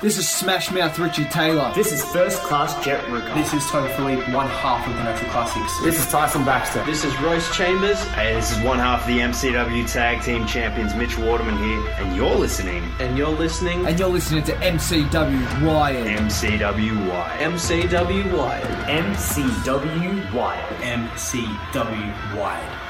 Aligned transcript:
This 0.00 0.16
is 0.16 0.28
Smash 0.28 0.70
Mouth 0.70 0.96
Richie 1.00 1.24
Taylor. 1.24 1.72
This 1.74 1.90
is 1.90 2.04
First 2.12 2.40
Class 2.44 2.72
Jet 2.84 3.04
Ruka. 3.06 3.34
This 3.34 3.52
is 3.52 3.68
Tony 3.68 3.92
Philippe, 3.94 4.32
one 4.32 4.46
half 4.46 4.86
of 4.86 4.94
the 4.94 5.02
Natural 5.02 5.28
Classics. 5.32 5.72
This 5.82 5.98
is 5.98 6.06
Tyson 6.06 6.44
Baxter. 6.44 6.84
This 6.84 7.04
is 7.04 7.20
Royce 7.20 7.52
Chambers. 7.52 8.00
Hey, 8.10 8.32
this 8.34 8.56
is 8.56 8.62
one 8.62 8.78
half 8.78 9.00
of 9.00 9.08
the 9.08 9.18
MCW 9.18 9.92
Tag 9.92 10.22
Team 10.22 10.46
Champions, 10.46 10.94
Mitch 10.94 11.18
Waterman 11.18 11.58
here, 11.58 11.84
and 11.98 12.14
you're 12.14 12.32
listening. 12.32 12.84
And 13.00 13.18
you're 13.18 13.26
listening. 13.26 13.88
And 13.88 13.98
you're 13.98 14.08
listening 14.08 14.44
to 14.44 14.52
MCW 14.52 15.66
Wired. 15.66 16.06
MCW 16.06 17.08
Wired. 17.10 17.52
MCW 17.54 18.38
Wired. 18.38 18.66
MCW 18.86 20.32
Wired. 20.32 20.76
MCW 20.76 22.36
Wired. 22.36 22.87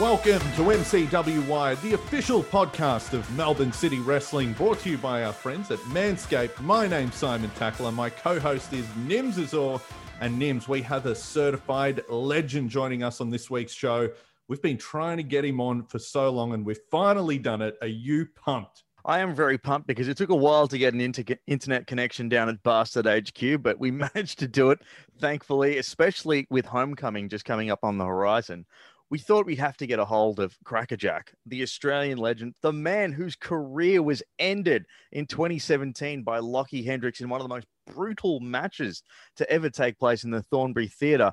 Welcome 0.00 0.40
to 0.40 0.72
MCW 0.72 1.46
Wired, 1.46 1.80
the 1.80 1.92
official 1.92 2.42
podcast 2.42 3.12
of 3.12 3.30
Melbourne 3.36 3.70
City 3.70 4.00
Wrestling, 4.00 4.52
brought 4.54 4.80
to 4.80 4.90
you 4.90 4.98
by 4.98 5.22
our 5.22 5.32
friends 5.32 5.70
at 5.70 5.78
Manscaped. 5.78 6.60
My 6.62 6.88
name's 6.88 7.14
Simon 7.14 7.48
Tackler. 7.54 7.92
My 7.92 8.10
co-host 8.10 8.72
is 8.72 8.84
Nims 9.06 9.38
Azor. 9.38 9.80
And 10.20 10.36
Nims, 10.36 10.66
we 10.66 10.82
have 10.82 11.06
a 11.06 11.14
certified 11.14 12.02
legend 12.08 12.70
joining 12.70 13.04
us 13.04 13.20
on 13.20 13.30
this 13.30 13.48
week's 13.48 13.72
show. 13.72 14.08
We've 14.48 14.60
been 14.60 14.78
trying 14.78 15.18
to 15.18 15.22
get 15.22 15.44
him 15.44 15.60
on 15.60 15.86
for 15.86 16.00
so 16.00 16.28
long, 16.28 16.54
and 16.54 16.66
we've 16.66 16.80
finally 16.90 17.38
done 17.38 17.62
it. 17.62 17.76
Are 17.80 17.86
you 17.86 18.26
pumped? 18.34 18.82
I 19.04 19.20
am 19.20 19.32
very 19.32 19.58
pumped 19.58 19.86
because 19.86 20.08
it 20.08 20.16
took 20.16 20.30
a 20.30 20.34
while 20.34 20.66
to 20.66 20.78
get 20.78 20.92
an 20.92 21.00
inter- 21.00 21.36
internet 21.46 21.86
connection 21.86 22.28
down 22.28 22.48
at 22.48 22.60
Bastard 22.64 23.06
HQ, 23.06 23.62
but 23.62 23.78
we 23.78 23.90
managed 23.92 24.40
to 24.40 24.48
do 24.48 24.70
it, 24.70 24.80
thankfully, 25.20 25.78
especially 25.78 26.48
with 26.50 26.66
Homecoming 26.66 27.28
just 27.28 27.44
coming 27.44 27.70
up 27.70 27.84
on 27.84 27.96
the 27.96 28.04
horizon 28.04 28.66
we 29.10 29.18
thought 29.18 29.46
we'd 29.46 29.58
have 29.58 29.76
to 29.76 29.86
get 29.86 29.98
a 29.98 30.04
hold 30.04 30.40
of 30.40 30.56
KrackerJak, 30.64 31.28
the 31.46 31.62
Australian 31.62 32.18
legend, 32.18 32.54
the 32.62 32.72
man 32.72 33.12
whose 33.12 33.36
career 33.36 34.02
was 34.02 34.22
ended 34.38 34.86
in 35.12 35.26
2017 35.26 36.22
by 36.22 36.38
Lockie 36.38 36.82
Hendricks 36.82 37.20
in 37.20 37.28
one 37.28 37.40
of 37.40 37.44
the 37.44 37.54
most 37.54 37.66
brutal 37.86 38.40
matches 38.40 39.02
to 39.36 39.48
ever 39.50 39.70
take 39.70 39.98
place 39.98 40.24
in 40.24 40.30
the 40.30 40.42
Thornbury 40.42 40.88
Theatre. 40.88 41.32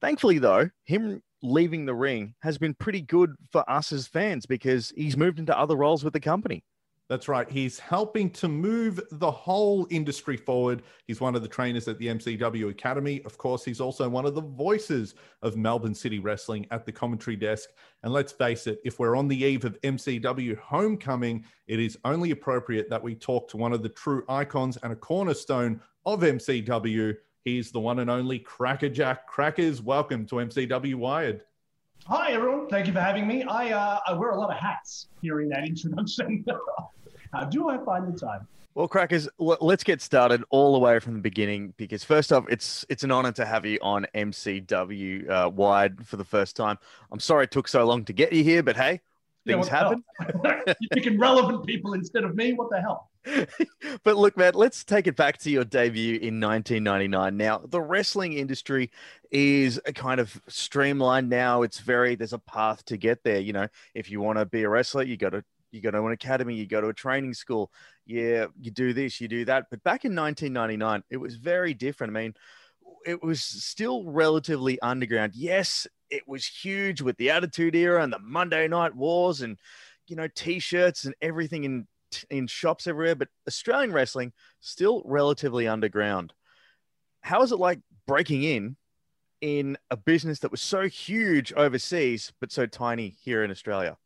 Thankfully, 0.00 0.38
though, 0.38 0.70
him 0.84 1.22
leaving 1.42 1.86
the 1.86 1.94
ring 1.94 2.34
has 2.40 2.58
been 2.58 2.74
pretty 2.74 3.00
good 3.00 3.34
for 3.50 3.68
us 3.68 3.92
as 3.92 4.06
fans 4.06 4.46
because 4.46 4.92
he's 4.96 5.16
moved 5.16 5.38
into 5.38 5.58
other 5.58 5.76
roles 5.76 6.04
with 6.04 6.12
the 6.12 6.20
company. 6.20 6.62
That's 7.10 7.26
right. 7.26 7.50
He's 7.50 7.76
helping 7.76 8.30
to 8.30 8.46
move 8.46 9.00
the 9.10 9.32
whole 9.32 9.84
industry 9.90 10.36
forward. 10.36 10.84
He's 11.08 11.20
one 11.20 11.34
of 11.34 11.42
the 11.42 11.48
trainers 11.48 11.88
at 11.88 11.98
the 11.98 12.06
MCW 12.06 12.70
Academy. 12.70 13.20
Of 13.24 13.36
course, 13.36 13.64
he's 13.64 13.80
also 13.80 14.08
one 14.08 14.26
of 14.26 14.36
the 14.36 14.42
voices 14.42 15.16
of 15.42 15.56
Melbourne 15.56 15.92
City 15.92 16.20
Wrestling 16.20 16.68
at 16.70 16.86
the 16.86 16.92
commentary 16.92 17.34
desk. 17.34 17.70
And 18.04 18.12
let's 18.12 18.30
face 18.30 18.68
it, 18.68 18.78
if 18.84 19.00
we're 19.00 19.16
on 19.16 19.26
the 19.26 19.42
eve 19.42 19.64
of 19.64 19.80
MCW 19.80 20.56
homecoming, 20.58 21.44
it 21.66 21.80
is 21.80 21.98
only 22.04 22.30
appropriate 22.30 22.88
that 22.90 23.02
we 23.02 23.16
talk 23.16 23.48
to 23.48 23.56
one 23.56 23.72
of 23.72 23.82
the 23.82 23.88
true 23.88 24.22
icons 24.28 24.78
and 24.84 24.92
a 24.92 24.96
cornerstone 24.96 25.80
of 26.06 26.20
MCW. 26.20 27.16
He's 27.42 27.72
the 27.72 27.80
one 27.80 27.98
and 27.98 28.08
only 28.08 28.38
KrackerJak. 28.38 29.26
Crackers, 29.26 29.82
welcome 29.82 30.26
to 30.26 30.36
MCW 30.36 30.94
Wired. 30.94 31.42
Hi, 32.06 32.30
everyone. 32.30 32.68
Thank 32.68 32.86
you 32.86 32.92
for 32.92 33.00
having 33.00 33.26
me. 33.26 33.42
I, 33.42 33.72
uh, 33.72 33.98
I 34.06 34.12
wear 34.12 34.30
a 34.30 34.38
lot 34.38 34.50
of 34.50 34.56
hats 34.56 35.08
hearing 35.20 35.48
that 35.48 35.64
introduction. 35.66 36.44
How 37.32 37.44
do 37.44 37.68
I 37.68 37.78
find 37.84 38.12
the 38.12 38.18
time? 38.18 38.46
Well, 38.74 38.86
crackers, 38.86 39.28
let's 39.38 39.82
get 39.82 40.00
started 40.00 40.44
all 40.50 40.72
the 40.74 40.78
way 40.78 41.00
from 41.00 41.14
the 41.14 41.20
beginning 41.20 41.74
because 41.76 42.04
first 42.04 42.32
off, 42.32 42.44
it's 42.48 42.86
it's 42.88 43.02
an 43.02 43.10
honor 43.10 43.32
to 43.32 43.44
have 43.44 43.66
you 43.66 43.78
on 43.82 44.06
MCW 44.14 45.28
uh, 45.28 45.50
Wired 45.50 46.06
for 46.06 46.16
the 46.16 46.24
first 46.24 46.54
time. 46.54 46.78
I'm 47.10 47.18
sorry 47.18 47.44
it 47.44 47.50
took 47.50 47.66
so 47.66 47.84
long 47.84 48.04
to 48.04 48.12
get 48.12 48.32
you 48.32 48.44
here, 48.44 48.62
but 48.62 48.76
hey, 48.76 49.00
things 49.44 49.66
yeah, 49.66 49.76
happen. 49.76 50.04
You're 50.44 50.74
picking 50.92 51.18
relevant 51.18 51.66
people 51.66 51.94
instead 51.94 52.22
of 52.22 52.36
me. 52.36 52.52
What 52.52 52.70
the 52.70 52.80
hell? 52.80 53.10
but 54.04 54.16
look, 54.16 54.36
man, 54.36 54.52
let's 54.54 54.84
take 54.84 55.08
it 55.08 55.16
back 55.16 55.38
to 55.38 55.50
your 55.50 55.64
debut 55.64 56.14
in 56.14 56.40
1999. 56.40 57.36
Now, 57.36 57.58
the 57.58 57.80
wrestling 57.80 58.34
industry 58.34 58.90
is 59.32 59.80
a 59.84 59.92
kind 59.92 60.20
of 60.20 60.40
streamlined 60.46 61.28
now. 61.28 61.62
It's 61.62 61.80
very 61.80 62.14
there's 62.14 62.32
a 62.32 62.38
path 62.38 62.84
to 62.86 62.96
get 62.96 63.24
there. 63.24 63.40
You 63.40 63.52
know, 63.52 63.68
if 63.94 64.10
you 64.10 64.20
want 64.20 64.38
to 64.38 64.46
be 64.46 64.62
a 64.62 64.68
wrestler, 64.68 65.02
you 65.02 65.16
got 65.16 65.30
to 65.30 65.44
you 65.72 65.80
go 65.80 65.90
to 65.90 66.04
an 66.04 66.12
academy, 66.12 66.54
you 66.54 66.66
go 66.66 66.80
to 66.80 66.88
a 66.88 66.94
training 66.94 67.34
school, 67.34 67.70
yeah, 68.06 68.46
you 68.60 68.70
do 68.70 68.92
this, 68.92 69.20
you 69.20 69.28
do 69.28 69.44
that. 69.44 69.66
But 69.70 69.82
back 69.82 70.04
in 70.04 70.14
1999, 70.14 71.04
it 71.10 71.16
was 71.16 71.36
very 71.36 71.74
different. 71.74 72.16
I 72.16 72.20
mean, 72.20 72.34
it 73.06 73.22
was 73.22 73.42
still 73.42 74.04
relatively 74.04 74.80
underground. 74.80 75.32
Yes, 75.34 75.86
it 76.10 76.26
was 76.26 76.44
huge 76.44 77.00
with 77.00 77.16
the 77.16 77.30
Attitude 77.30 77.74
Era 77.74 78.02
and 78.02 78.12
the 78.12 78.18
Monday 78.18 78.68
Night 78.68 78.94
Wars 78.94 79.42
and 79.42 79.58
you 80.06 80.16
know 80.16 80.28
t-shirts 80.34 81.04
and 81.04 81.14
everything 81.22 81.64
in 81.64 81.86
in 82.28 82.46
shops 82.46 82.86
everywhere. 82.86 83.14
But 83.14 83.28
Australian 83.46 83.92
wrestling 83.92 84.32
still 84.60 85.02
relatively 85.04 85.68
underground. 85.68 86.32
How 87.22 87.42
is 87.42 87.52
it 87.52 87.58
like 87.58 87.80
breaking 88.06 88.42
in 88.42 88.76
in 89.40 89.78
a 89.90 89.96
business 89.96 90.40
that 90.40 90.50
was 90.50 90.60
so 90.60 90.88
huge 90.88 91.52
overseas 91.54 92.32
but 92.40 92.52
so 92.52 92.66
tiny 92.66 93.16
here 93.22 93.44
in 93.44 93.50
Australia? 93.50 93.96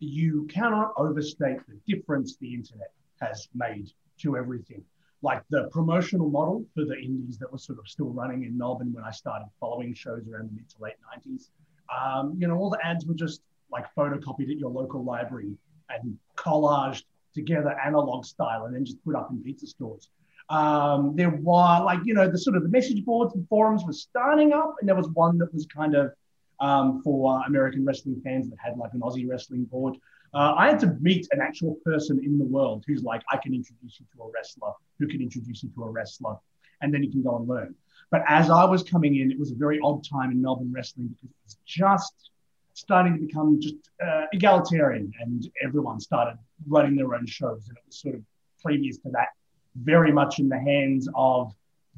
You 0.00 0.46
cannot 0.50 0.92
overstate 0.96 1.58
the 1.68 1.78
difference 1.86 2.36
the 2.36 2.54
internet 2.54 2.92
has 3.20 3.48
made 3.54 3.90
to 4.18 4.36
everything. 4.36 4.82
Like 5.22 5.42
the 5.50 5.68
promotional 5.70 6.30
model 6.30 6.64
for 6.74 6.84
the 6.86 6.96
indies 6.96 7.38
that 7.38 7.52
was 7.52 7.64
sort 7.64 7.78
of 7.78 7.86
still 7.86 8.08
running 8.08 8.44
in 8.44 8.56
Melbourne 8.56 8.92
when 8.92 9.04
I 9.04 9.10
started 9.10 9.46
following 9.60 9.92
shows 9.92 10.26
around 10.26 10.48
the 10.50 10.54
mid 10.54 10.68
to 10.70 10.76
late 10.80 10.94
90s. 11.26 11.50
Um, 11.94 12.34
you 12.38 12.48
know, 12.48 12.56
all 12.56 12.70
the 12.70 12.84
ads 12.84 13.04
were 13.04 13.14
just 13.14 13.42
like 13.70 13.84
photocopied 13.94 14.50
at 14.50 14.58
your 14.58 14.70
local 14.70 15.04
library 15.04 15.56
and 15.90 16.16
collaged 16.36 17.02
together 17.34 17.78
analog 17.84 18.24
style 18.24 18.64
and 18.64 18.74
then 18.74 18.84
just 18.84 19.02
put 19.04 19.14
up 19.14 19.30
in 19.30 19.42
pizza 19.42 19.66
stores. 19.66 20.08
Um, 20.48 21.14
there 21.14 21.30
were 21.30 21.80
like, 21.84 22.00
you 22.04 22.14
know, 22.14 22.28
the 22.28 22.38
sort 22.38 22.56
of 22.56 22.62
the 22.62 22.68
message 22.68 23.04
boards 23.04 23.34
and 23.34 23.46
forums 23.48 23.84
were 23.84 23.92
starting 23.92 24.52
up, 24.52 24.76
and 24.80 24.88
there 24.88 24.96
was 24.96 25.08
one 25.10 25.38
that 25.38 25.52
was 25.54 25.66
kind 25.66 25.94
of 25.94 26.12
um, 26.60 27.02
for 27.02 27.42
American 27.46 27.84
wrestling 27.84 28.20
fans 28.22 28.48
that 28.50 28.58
had 28.62 28.76
like 28.76 28.92
an 28.94 29.00
Aussie 29.00 29.28
wrestling 29.28 29.64
board. 29.64 29.96
Uh, 30.32 30.54
I 30.56 30.68
had 30.68 30.78
to 30.80 30.96
meet 31.00 31.26
an 31.32 31.40
actual 31.40 31.76
person 31.84 32.20
in 32.22 32.38
the 32.38 32.44
world 32.44 32.84
who's 32.86 33.02
like, 33.02 33.22
I 33.32 33.36
can 33.36 33.52
introduce 33.52 33.98
you 33.98 34.06
to 34.14 34.22
a 34.22 34.30
wrestler, 34.30 34.72
who 34.98 35.08
can 35.08 35.20
introduce 35.20 35.62
you 35.62 35.70
to 35.74 35.84
a 35.84 35.90
wrestler, 35.90 36.36
and 36.82 36.94
then 36.94 37.02
you 37.02 37.10
can 37.10 37.22
go 37.22 37.36
and 37.36 37.48
learn. 37.48 37.74
But 38.10 38.22
as 38.28 38.50
I 38.50 38.64
was 38.64 38.82
coming 38.82 39.16
in, 39.16 39.30
it 39.30 39.38
was 39.38 39.50
a 39.50 39.54
very 39.54 39.80
odd 39.82 40.04
time 40.04 40.30
in 40.30 40.40
Melbourne 40.40 40.72
wrestling 40.72 41.08
because 41.08 41.30
it 41.30 41.36
was 41.44 41.56
just 41.64 42.30
starting 42.74 43.14
to 43.14 43.20
become 43.26 43.60
just 43.60 43.76
uh, 44.04 44.24
egalitarian 44.32 45.12
and 45.20 45.48
everyone 45.62 46.00
started 46.00 46.38
running 46.68 46.96
their 46.96 47.14
own 47.14 47.26
shows. 47.26 47.68
And 47.68 47.76
it 47.76 47.82
was 47.86 48.00
sort 48.00 48.14
of 48.14 48.22
previous 48.62 48.98
to 48.98 49.10
that, 49.10 49.28
very 49.76 50.12
much 50.12 50.38
in 50.38 50.48
the 50.48 50.58
hands 50.58 51.08
of 51.14 51.52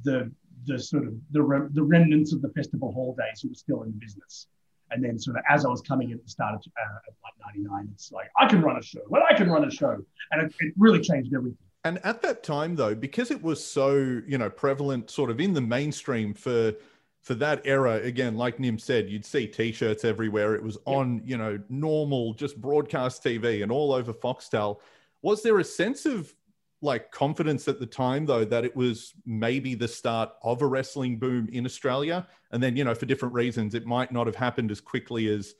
the 0.04 0.30
the 0.66 0.78
sort 0.78 1.06
of 1.06 1.14
the, 1.30 1.42
re- 1.42 1.68
the 1.72 1.82
remnants 1.82 2.32
of 2.32 2.42
the 2.42 2.48
festival 2.50 2.92
hall 2.92 3.16
days 3.18 3.40
who 3.40 3.48
were 3.48 3.54
still 3.54 3.82
in 3.82 3.90
the 3.92 3.98
business. 3.98 4.46
And 4.90 5.02
then 5.02 5.18
sort 5.18 5.38
of 5.38 5.44
as 5.48 5.64
I 5.64 5.68
was 5.68 5.80
coming 5.80 6.10
in 6.10 6.18
at 6.18 6.24
the 6.24 6.30
start 6.30 6.54
of 6.54 6.60
uh, 6.60 6.94
like 7.24 7.54
99, 7.56 7.88
it's 7.94 8.12
like, 8.12 8.30
I 8.38 8.46
can 8.46 8.60
run 8.60 8.76
a 8.76 8.82
show. 8.82 9.00
Well, 9.08 9.22
I 9.28 9.34
can 9.34 9.50
run 9.50 9.64
a 9.64 9.70
show. 9.70 9.96
And 10.32 10.42
it, 10.42 10.54
it 10.60 10.74
really 10.76 11.00
changed 11.00 11.34
everything. 11.34 11.56
And 11.84 11.98
at 12.04 12.22
that 12.22 12.42
time, 12.42 12.76
though, 12.76 12.94
because 12.94 13.30
it 13.30 13.42
was 13.42 13.64
so, 13.64 13.96
you 14.26 14.38
know, 14.38 14.48
prevalent 14.48 15.10
sort 15.10 15.30
of 15.30 15.40
in 15.40 15.52
the 15.54 15.60
mainstream 15.60 16.34
for 16.34 16.74
for 17.22 17.34
that 17.34 17.62
era, 17.64 18.00
again, 18.02 18.36
like 18.36 18.58
Nim 18.58 18.80
said, 18.80 19.08
you'd 19.08 19.24
see 19.24 19.46
t-shirts 19.46 20.04
everywhere. 20.04 20.56
It 20.56 20.62
was 20.62 20.76
on, 20.86 21.22
you 21.24 21.36
know, 21.36 21.56
normal, 21.68 22.34
just 22.34 22.60
broadcast 22.60 23.22
TV 23.22 23.62
and 23.62 23.70
all 23.70 23.92
over 23.92 24.12
Foxtel. 24.12 24.80
Was 25.22 25.40
there 25.40 25.60
a 25.60 25.64
sense 25.64 26.04
of 26.04 26.34
like 26.82 27.12
confidence 27.12 27.68
at 27.68 27.78
the 27.78 27.86
time 27.86 28.26
though 28.26 28.44
that 28.44 28.64
it 28.64 28.74
was 28.74 29.14
maybe 29.24 29.74
the 29.74 29.86
start 29.86 30.30
of 30.42 30.60
a 30.62 30.66
wrestling 30.66 31.16
boom 31.18 31.48
in 31.52 31.64
Australia. 31.64 32.26
And 32.50 32.62
then 32.62 32.76
you 32.76 32.84
know 32.84 32.94
for 32.94 33.06
different 33.06 33.34
reasons 33.34 33.74
it 33.74 33.86
might 33.86 34.12
not 34.12 34.26
have 34.26 34.36
happened 34.36 34.70
as 34.70 34.80
quickly 34.80 35.28
as 35.32 35.54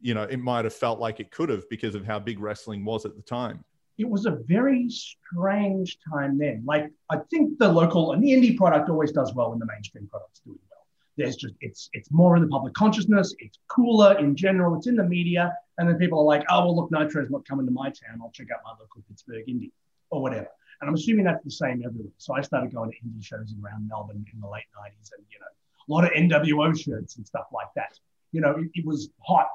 you 0.00 0.14
know 0.14 0.24
it 0.24 0.38
might 0.38 0.64
have 0.64 0.74
felt 0.74 1.00
like 1.00 1.18
it 1.18 1.30
could 1.30 1.48
have 1.48 1.68
because 1.70 1.94
of 1.94 2.04
how 2.04 2.18
big 2.18 2.38
wrestling 2.38 2.84
was 2.84 3.06
at 3.06 3.16
the 3.16 3.22
time. 3.22 3.64
It 3.98 4.08
was 4.08 4.26
a 4.26 4.32
very 4.46 4.90
strange 4.90 5.98
time 6.12 6.38
then. 6.38 6.62
Like 6.66 6.92
i 7.10 7.16
think 7.30 7.58
the 7.58 7.68
local 7.68 8.12
and 8.12 8.22
the 8.22 8.30
indie 8.30 8.56
product 8.56 8.90
always 8.90 9.12
does 9.12 9.34
well 9.34 9.50
when 9.50 9.58
the 9.58 9.66
mainstream 9.66 10.06
product's 10.06 10.40
doing 10.40 10.58
well. 10.70 10.84
There's 11.16 11.36
just 11.36 11.54
it's 11.62 11.88
it's 11.94 12.12
more 12.12 12.36
in 12.36 12.42
the 12.42 12.48
public 12.48 12.74
consciousness. 12.74 13.34
It's 13.38 13.58
cooler 13.68 14.18
in 14.18 14.36
general. 14.36 14.76
It's 14.76 14.86
in 14.86 14.96
the 14.96 15.04
media. 15.04 15.56
And 15.78 15.88
then 15.88 15.96
people 15.96 16.20
are 16.20 16.24
like 16.24 16.44
oh 16.50 16.66
well 16.66 16.76
look 16.76 16.90
nitro's 16.90 17.30
not 17.30 17.48
coming 17.48 17.64
to 17.64 17.72
my 17.72 17.86
town. 17.86 18.20
I'll 18.20 18.30
check 18.30 18.48
out 18.52 18.60
my 18.62 18.72
local 18.72 19.02
pittsburgh 19.08 19.46
indie 19.48 19.72
or 20.10 20.20
whatever 20.20 20.48
and 20.80 20.88
I'm 20.88 20.94
assuming 20.94 21.24
that's 21.24 21.44
the 21.44 21.50
same 21.50 21.82
everywhere. 21.84 22.12
So 22.18 22.34
I 22.34 22.42
started 22.42 22.72
going 22.74 22.90
to 22.90 22.96
indie 22.98 23.24
shows 23.24 23.54
around 23.62 23.88
Melbourne 23.88 24.24
in 24.32 24.40
the 24.40 24.48
late 24.48 24.64
90s 24.78 25.10
and, 25.16 25.24
you 25.30 25.38
know, 25.40 25.46
a 25.88 25.90
lot 25.92 26.04
of 26.04 26.10
NWO 26.10 26.78
shirts 26.78 27.16
and 27.16 27.26
stuff 27.26 27.46
like 27.52 27.68
that. 27.76 27.98
You 28.32 28.40
know, 28.40 28.50
it, 28.50 28.68
it 28.74 28.86
was 28.86 29.10
hot 29.26 29.48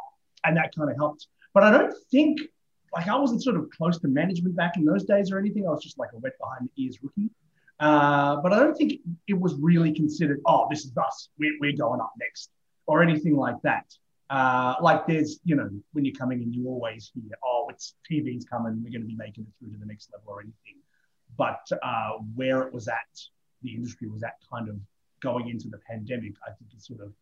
and 0.45 0.57
that 0.57 0.73
kind 0.75 0.89
of 0.89 0.95
helped. 0.95 1.27
But 1.53 1.63
I 1.63 1.71
don't 1.71 1.93
think, 2.09 2.39
like, 2.93 3.07
I 3.07 3.17
wasn't 3.17 3.43
sort 3.43 3.57
of 3.57 3.69
close 3.69 3.99
to 3.99 4.07
management 4.07 4.55
back 4.55 4.77
in 4.77 4.85
those 4.85 5.03
days 5.03 5.31
or 5.31 5.37
anything. 5.37 5.67
I 5.67 5.71
was 5.71 5.83
just 5.83 5.99
like 5.99 6.09
a 6.13 6.17
wet 6.17 6.33
behind 6.39 6.69
the 6.75 6.83
ears 6.83 6.97
rookie. 7.01 7.29
Uh, 7.79 8.37
but 8.37 8.53
I 8.53 8.59
don't 8.59 8.75
think 8.75 9.01
it 9.27 9.39
was 9.39 9.55
really 9.55 9.93
considered, 9.93 10.41
oh, 10.45 10.67
this 10.69 10.85
is 10.85 10.95
us. 10.97 11.29
We're, 11.37 11.57
we're 11.59 11.75
going 11.75 11.99
up 11.99 12.13
next 12.19 12.49
or 12.85 13.01
anything 13.03 13.35
like 13.35 13.55
that. 13.63 13.85
Uh, 14.29 14.75
like 14.81 15.05
there's, 15.07 15.39
you 15.43 15.55
know, 15.55 15.69
when 15.91 16.05
you're 16.05 16.15
coming 16.15 16.41
in, 16.41 16.53
you 16.53 16.67
always 16.67 17.11
hear, 17.13 17.37
oh, 17.43 17.67
it's 17.69 17.95
TV's 18.09 18.45
coming. 18.45 18.81
We're 18.83 18.91
going 18.91 19.01
to 19.01 19.07
be 19.07 19.15
making 19.15 19.43
it 19.43 19.49
through 19.59 19.73
to 19.73 19.77
the 19.77 19.85
next 19.85 20.09
level 20.13 20.33
or 20.33 20.41
anything. 20.41 20.80
But 21.41 21.67
uh, 21.81 22.11
where 22.35 22.61
it 22.61 22.71
was 22.71 22.87
at, 22.87 23.19
the 23.63 23.73
industry 23.73 24.07
was 24.07 24.21
at 24.21 24.35
kind 24.53 24.69
of 24.69 24.75
going 25.23 25.49
into 25.49 25.69
the 25.69 25.79
pandemic, 25.89 26.33
I 26.47 26.51
think 26.51 26.69
it's 26.75 26.87
sort 26.87 27.01
of 27.01 27.13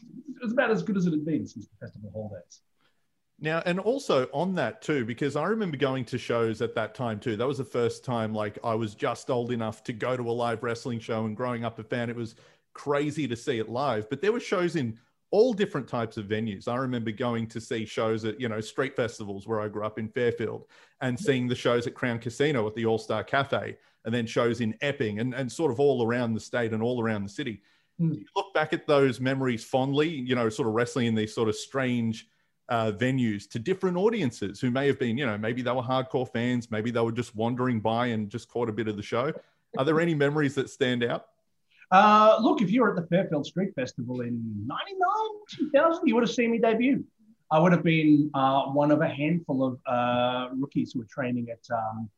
it 0.00 0.42
was 0.42 0.52
about 0.52 0.70
as 0.70 0.82
good 0.82 0.96
as 0.96 1.06
it 1.06 1.10
had 1.10 1.26
been 1.26 1.46
since 1.46 1.68
the 1.68 1.86
festival 1.86 2.10
hall 2.10 2.30
days. 2.34 2.62
Now, 3.38 3.62
and 3.66 3.78
also 3.78 4.28
on 4.32 4.54
that 4.54 4.80
too, 4.80 5.04
because 5.04 5.36
I 5.36 5.44
remember 5.44 5.76
going 5.76 6.06
to 6.06 6.16
shows 6.16 6.62
at 6.62 6.74
that 6.76 6.94
time 6.94 7.20
too. 7.20 7.36
That 7.36 7.46
was 7.46 7.58
the 7.58 7.64
first 7.64 8.02
time 8.02 8.32
like 8.32 8.58
I 8.64 8.74
was 8.74 8.94
just 8.94 9.28
old 9.28 9.52
enough 9.52 9.84
to 9.84 9.92
go 9.92 10.16
to 10.16 10.22
a 10.22 10.32
live 10.32 10.62
wrestling 10.62 10.98
show 10.98 11.26
and 11.26 11.36
growing 11.36 11.66
up 11.66 11.78
a 11.78 11.84
fan, 11.84 12.08
it 12.08 12.16
was 12.16 12.36
crazy 12.72 13.28
to 13.28 13.36
see 13.36 13.58
it 13.58 13.68
live. 13.68 14.08
But 14.08 14.22
there 14.22 14.32
were 14.32 14.40
shows 14.40 14.74
in 14.74 14.98
all 15.30 15.52
different 15.52 15.88
types 15.88 16.16
of 16.16 16.26
venues. 16.26 16.68
I 16.68 16.76
remember 16.76 17.10
going 17.10 17.46
to 17.48 17.60
see 17.60 17.84
shows 17.84 18.24
at, 18.24 18.40
you 18.40 18.48
know, 18.48 18.60
street 18.60 18.94
festivals 18.94 19.46
where 19.46 19.60
I 19.60 19.68
grew 19.68 19.84
up 19.84 19.98
in 19.98 20.08
Fairfield 20.08 20.66
and 21.00 21.18
seeing 21.18 21.48
the 21.48 21.54
shows 21.54 21.86
at 21.86 21.94
Crown 21.94 22.18
Casino 22.18 22.66
at 22.66 22.74
the 22.74 22.86
All 22.86 22.98
Star 22.98 23.24
Cafe 23.24 23.76
and 24.04 24.14
then 24.14 24.26
shows 24.26 24.60
in 24.60 24.76
Epping 24.80 25.18
and, 25.20 25.34
and 25.34 25.50
sort 25.50 25.72
of 25.72 25.80
all 25.80 26.06
around 26.06 26.34
the 26.34 26.40
state 26.40 26.72
and 26.72 26.82
all 26.82 27.02
around 27.02 27.24
the 27.24 27.28
city. 27.28 27.62
Mm. 28.00 28.18
You 28.18 28.24
look 28.36 28.52
back 28.54 28.72
at 28.72 28.86
those 28.86 29.20
memories 29.20 29.64
fondly, 29.64 30.08
you 30.08 30.34
know, 30.34 30.48
sort 30.48 30.68
of 30.68 30.74
wrestling 30.74 31.06
in 31.06 31.14
these 31.14 31.34
sort 31.34 31.48
of 31.48 31.56
strange 31.56 32.28
uh, 32.68 32.92
venues 32.92 33.48
to 33.50 33.58
different 33.58 33.96
audiences 33.96 34.60
who 34.60 34.70
may 34.70 34.86
have 34.86 34.98
been, 34.98 35.18
you 35.18 35.26
know, 35.26 35.36
maybe 35.36 35.62
they 35.62 35.70
were 35.70 35.82
hardcore 35.82 36.30
fans, 36.32 36.70
maybe 36.70 36.90
they 36.90 37.00
were 37.00 37.12
just 37.12 37.34
wandering 37.34 37.80
by 37.80 38.06
and 38.06 38.30
just 38.30 38.48
caught 38.48 38.68
a 38.68 38.72
bit 38.72 38.88
of 38.88 38.96
the 38.96 39.02
show. 39.02 39.32
Are 39.76 39.84
there 39.84 40.00
any 40.00 40.14
memories 40.14 40.54
that 40.54 40.70
stand 40.70 41.02
out? 41.02 41.26
Uh, 41.90 42.38
look, 42.40 42.62
if 42.62 42.70
you 42.70 42.80
were 42.80 42.90
at 42.90 42.96
the 42.96 43.06
Fairfield 43.06 43.46
Street 43.46 43.74
Festival 43.74 44.22
in 44.22 44.40
99, 44.66 45.70
2000, 45.72 46.06
you 46.06 46.14
would 46.14 46.22
have 46.22 46.30
seen 46.30 46.50
me 46.50 46.58
debut. 46.58 47.04
I 47.50 47.58
would 47.58 47.72
have 47.72 47.84
been 47.84 48.30
uh, 48.34 48.64
one 48.64 48.90
of 48.90 49.00
a 49.00 49.08
handful 49.08 49.64
of 49.64 49.78
uh, 49.86 50.48
rookies 50.54 50.92
who 50.92 51.00
were 51.00 51.04
training 51.04 51.48
at 51.50 51.60
um, 51.72 52.08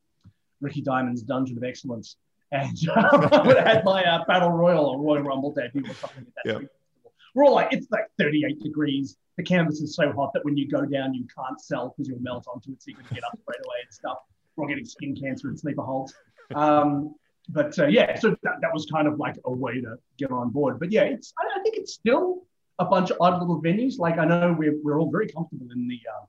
Ricky 0.61 0.81
Diamond's 0.81 1.21
Dungeon 1.21 1.57
of 1.57 1.63
Excellence. 1.63 2.17
And 2.51 2.77
I 2.95 3.41
would 3.45 3.57
have 3.57 3.67
had 3.67 3.85
my 3.85 4.03
uh, 4.03 4.23
Battle 4.25 4.49
Royal 4.49 4.85
or 4.85 4.99
Royal 4.99 5.23
Rumble 5.23 5.53
debut 5.53 5.83
or 5.83 5.93
something 5.95 6.25
at 6.25 6.33
that 6.43 6.55
street 6.55 6.69
festival. 6.69 7.13
We're 7.35 7.45
all 7.45 7.53
like, 7.53 7.71
it's 7.71 7.91
like 7.91 8.05
38 8.17 8.61
degrees. 8.61 9.17
The 9.37 9.43
canvas 9.43 9.81
is 9.81 9.95
so 9.95 10.11
hot 10.13 10.33
that 10.33 10.43
when 10.43 10.57
you 10.57 10.67
go 10.67 10.85
down, 10.85 11.13
you 11.13 11.27
can't 11.35 11.61
sell 11.61 11.89
because 11.89 12.07
you'll 12.07 12.21
melt 12.21 12.47
onto 12.51 12.71
it. 12.71 12.81
So 12.81 12.93
going 12.93 13.05
to 13.05 13.13
get 13.13 13.23
up 13.23 13.37
straight 13.43 13.59
away 13.63 13.77
and 13.83 13.93
stuff. 13.93 14.17
We're 14.55 14.63
all 14.63 14.67
getting 14.69 14.85
skin 14.85 15.15
cancer 15.15 15.49
and 15.49 15.59
sleeper 15.59 15.83
holds. 15.83 16.15
Um, 16.55 17.13
but 17.49 17.77
uh, 17.79 17.87
yeah, 17.87 18.19
so 18.19 18.35
that, 18.43 18.55
that 18.61 18.73
was 18.73 18.85
kind 18.91 19.07
of 19.07 19.19
like 19.19 19.35
a 19.45 19.51
way 19.51 19.79
to 19.81 19.97
get 20.17 20.31
on 20.31 20.49
board. 20.49 20.79
But 20.79 20.91
yeah, 20.91 21.03
it's 21.03 21.33
I, 21.39 21.59
I 21.59 21.63
think 21.63 21.77
it's 21.77 21.93
still 21.93 22.43
a 22.79 22.85
bunch 22.85 23.09
of 23.11 23.17
odd 23.21 23.39
little 23.39 23.61
venues. 23.61 23.97
Like 23.97 24.17
I 24.17 24.25
know 24.25 24.55
we're, 24.57 24.77
we're 24.83 24.99
all 24.99 25.09
very 25.09 25.27
comfortable 25.27 25.67
in 25.71 25.87
the 25.87 25.99
uh, 26.13 26.25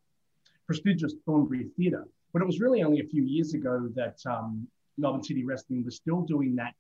prestigious 0.67 1.15
Thornbury 1.27 1.69
Theatre, 1.77 2.07
but 2.33 2.43
it 2.43 2.47
was 2.47 2.61
really 2.61 2.83
only 2.83 3.01
a 3.01 3.05
few 3.05 3.25
years 3.25 3.55
ago 3.55 3.89
that 3.95 4.19
um, 4.27 4.67
Melbourne 4.97 5.25
City 5.25 5.45
Wrestling 5.45 5.85
was 5.85 5.97
still 5.97 6.23
doing 6.23 6.55
that 6.57 6.75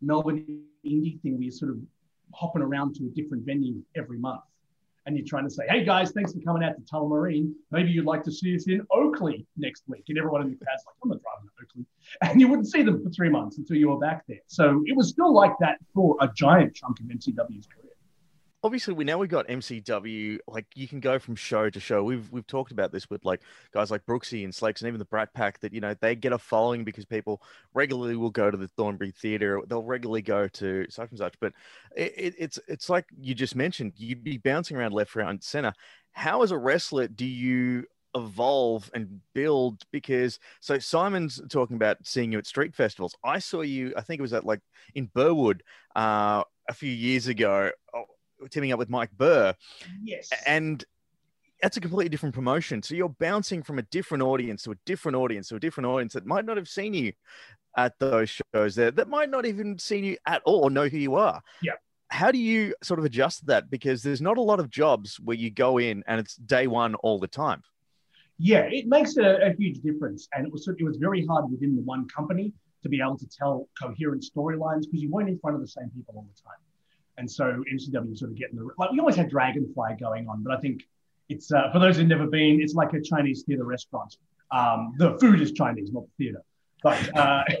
Melbourne 0.00 0.62
indie 0.84 1.20
thing 1.22 1.34
where 1.34 1.42
you're 1.42 1.52
sort 1.52 1.70
of 1.72 1.78
hopping 2.34 2.62
around 2.62 2.94
to 2.96 3.06
a 3.06 3.08
different 3.10 3.44
venue 3.44 3.82
every 3.96 4.18
month. 4.18 4.42
And 5.06 5.16
you're 5.16 5.26
trying 5.26 5.44
to 5.44 5.50
say, 5.50 5.64
hey 5.68 5.84
guys, 5.84 6.10
thanks 6.10 6.34
for 6.34 6.40
coming 6.40 6.62
out 6.62 6.76
to 6.76 6.82
Tullamarine. 6.82 7.52
Maybe 7.70 7.90
you'd 7.90 8.04
like 8.04 8.22
to 8.24 8.32
see 8.32 8.54
us 8.54 8.66
in 8.66 8.86
Oakleigh 8.90 9.42
next 9.56 9.84
week. 9.86 10.04
And 10.08 10.18
everyone 10.18 10.42
in 10.42 10.50
the 10.50 10.56
crowd's 10.56 10.84
like, 10.84 10.96
I'm 11.02 11.08
not 11.08 11.22
driving 11.22 11.37
And 12.22 12.40
you 12.40 12.48
wouldn't 12.48 12.68
see 12.68 12.82
them 12.82 13.02
for 13.02 13.10
three 13.10 13.28
months 13.28 13.58
until 13.58 13.76
you 13.76 13.90
were 13.90 13.98
back 13.98 14.24
there. 14.26 14.38
So 14.46 14.82
it 14.86 14.96
was 14.96 15.08
still 15.10 15.32
like 15.32 15.52
that 15.60 15.78
for 15.94 16.16
a 16.20 16.28
giant 16.34 16.74
chunk 16.74 17.00
of 17.00 17.06
MCW's 17.06 17.66
career. 17.66 17.92
obviously 18.62 18.94
we 18.94 19.04
now 19.04 19.18
we've 19.18 19.30
got 19.30 19.46
MCW. 19.48 20.38
Like 20.46 20.66
you 20.74 20.88
can 20.88 21.00
go 21.00 21.18
from 21.18 21.36
show 21.36 21.70
to 21.70 21.80
show. 21.80 22.02
We've 22.02 22.30
we've 22.32 22.46
talked 22.46 22.72
about 22.72 22.92
this 22.92 23.08
with 23.10 23.24
like 23.24 23.42
guys 23.72 23.90
like 23.90 24.04
Brooksy 24.06 24.44
and 24.44 24.54
Slakes 24.54 24.80
and 24.80 24.88
even 24.88 24.98
the 24.98 25.04
Brat 25.04 25.32
Pack 25.34 25.60
that 25.60 25.72
you 25.72 25.80
know 25.80 25.94
they 26.00 26.14
get 26.14 26.32
a 26.32 26.38
following 26.38 26.84
because 26.84 27.04
people 27.04 27.42
regularly 27.74 28.16
will 28.16 28.30
go 28.30 28.50
to 28.50 28.56
the 28.56 28.68
Thornbury 28.68 29.12
Theatre. 29.12 29.60
They'll 29.66 29.82
regularly 29.82 30.22
go 30.22 30.48
to 30.48 30.86
such 30.90 31.10
and 31.10 31.18
such. 31.18 31.34
But 31.40 31.52
it, 31.96 32.12
it, 32.16 32.34
it's 32.38 32.58
it's 32.68 32.88
like 32.88 33.06
you 33.20 33.34
just 33.34 33.54
mentioned. 33.54 33.92
You'd 33.96 34.24
be 34.24 34.38
bouncing 34.38 34.76
around 34.76 34.92
left, 34.92 35.14
right, 35.14 35.28
and 35.28 35.42
center. 35.42 35.72
How 36.12 36.42
as 36.42 36.50
a 36.50 36.58
wrestler 36.58 37.06
do 37.06 37.26
you 37.26 37.84
evolve 38.18 38.90
and 38.94 39.20
build 39.34 39.82
because 39.92 40.38
so 40.60 40.78
Simon's 40.78 41.40
talking 41.48 41.76
about 41.76 41.98
seeing 42.04 42.32
you 42.32 42.38
at 42.38 42.46
street 42.46 42.74
festivals. 42.74 43.14
I 43.24 43.38
saw 43.38 43.62
you, 43.62 43.92
I 43.96 44.02
think 44.02 44.18
it 44.18 44.22
was 44.22 44.32
at 44.32 44.44
like 44.44 44.60
in 44.94 45.06
Burwood 45.14 45.62
uh, 45.96 46.42
a 46.68 46.74
few 46.74 46.90
years 46.90 47.26
ago, 47.28 47.70
oh, 47.94 48.04
teaming 48.50 48.72
up 48.72 48.78
with 48.78 48.90
Mike 48.90 49.10
Burr, 49.16 49.54
Yes. 50.02 50.30
and 50.46 50.84
that's 51.62 51.76
a 51.76 51.80
completely 51.80 52.08
different 52.08 52.34
promotion. 52.34 52.82
So 52.82 52.94
you're 52.94 53.08
bouncing 53.08 53.62
from 53.62 53.78
a 53.78 53.82
different 53.82 54.22
audience 54.22 54.62
to 54.64 54.72
a 54.72 54.76
different 54.86 55.16
audience 55.16 55.48
to 55.48 55.56
a 55.56 55.60
different 55.60 55.88
audience 55.88 56.12
that 56.12 56.26
might 56.26 56.44
not 56.44 56.56
have 56.56 56.68
seen 56.68 56.94
you 56.94 57.12
at 57.76 57.98
those 57.98 58.40
shows 58.54 58.74
there, 58.74 58.90
that 58.92 59.08
might 59.08 59.30
not 59.30 59.46
even 59.46 59.78
seen 59.78 60.04
you 60.04 60.16
at 60.26 60.42
all 60.44 60.64
or 60.64 60.70
know 60.70 60.88
who 60.88 60.98
you 60.98 61.14
are. 61.16 61.40
Yeah. 61.62 61.72
How 62.10 62.32
do 62.32 62.38
you 62.38 62.74
sort 62.82 62.98
of 62.98 63.04
adjust 63.04 63.46
that? 63.46 63.70
Because 63.70 64.02
there's 64.02 64.22
not 64.22 64.38
a 64.38 64.42
lot 64.42 64.60
of 64.60 64.70
jobs 64.70 65.20
where 65.20 65.36
you 65.36 65.50
go 65.50 65.78
in 65.78 66.02
and 66.06 66.18
it's 66.18 66.36
day 66.36 66.66
one 66.66 66.94
all 66.96 67.18
the 67.18 67.28
time. 67.28 67.62
Yeah, 68.38 68.68
it 68.70 68.86
makes 68.86 69.16
a, 69.16 69.48
a 69.48 69.54
huge 69.58 69.80
difference. 69.80 70.28
And 70.34 70.46
it 70.46 70.52
was 70.52 70.68
it 70.68 70.82
was 70.82 70.96
very 70.96 71.26
hard 71.26 71.50
within 71.50 71.74
the 71.76 71.82
one 71.82 72.06
company 72.08 72.52
to 72.82 72.88
be 72.88 73.00
able 73.00 73.18
to 73.18 73.26
tell 73.26 73.68
coherent 73.80 74.24
storylines 74.24 74.82
because 74.82 75.02
you 75.02 75.10
weren't 75.10 75.28
in 75.28 75.38
front 75.40 75.56
of 75.56 75.60
the 75.60 75.68
same 75.68 75.90
people 75.90 76.14
all 76.16 76.26
the 76.34 76.42
time. 76.42 76.60
And 77.16 77.28
so 77.28 77.44
MCW 77.44 78.16
sort 78.16 78.30
of 78.30 78.36
getting 78.36 78.56
the 78.56 78.68
like 78.78 78.92
we 78.92 79.00
always 79.00 79.16
had 79.16 79.28
Dragonfly 79.28 79.96
going 79.98 80.28
on, 80.28 80.42
but 80.44 80.56
I 80.56 80.60
think 80.60 80.82
it's 81.28 81.52
uh, 81.52 81.70
for 81.72 81.78
those 81.78 81.96
who've 81.96 82.06
never 82.06 82.26
been, 82.26 82.60
it's 82.60 82.74
like 82.74 82.92
a 82.92 83.00
Chinese 83.00 83.42
theater 83.42 83.64
restaurant. 83.64 84.16
Um, 84.50 84.94
the 84.98 85.18
food 85.18 85.40
is 85.40 85.52
Chinese, 85.52 85.92
not 85.92 86.04
the 86.04 86.24
theater. 86.24 86.42
But 86.82 87.16
uh, 87.16 87.42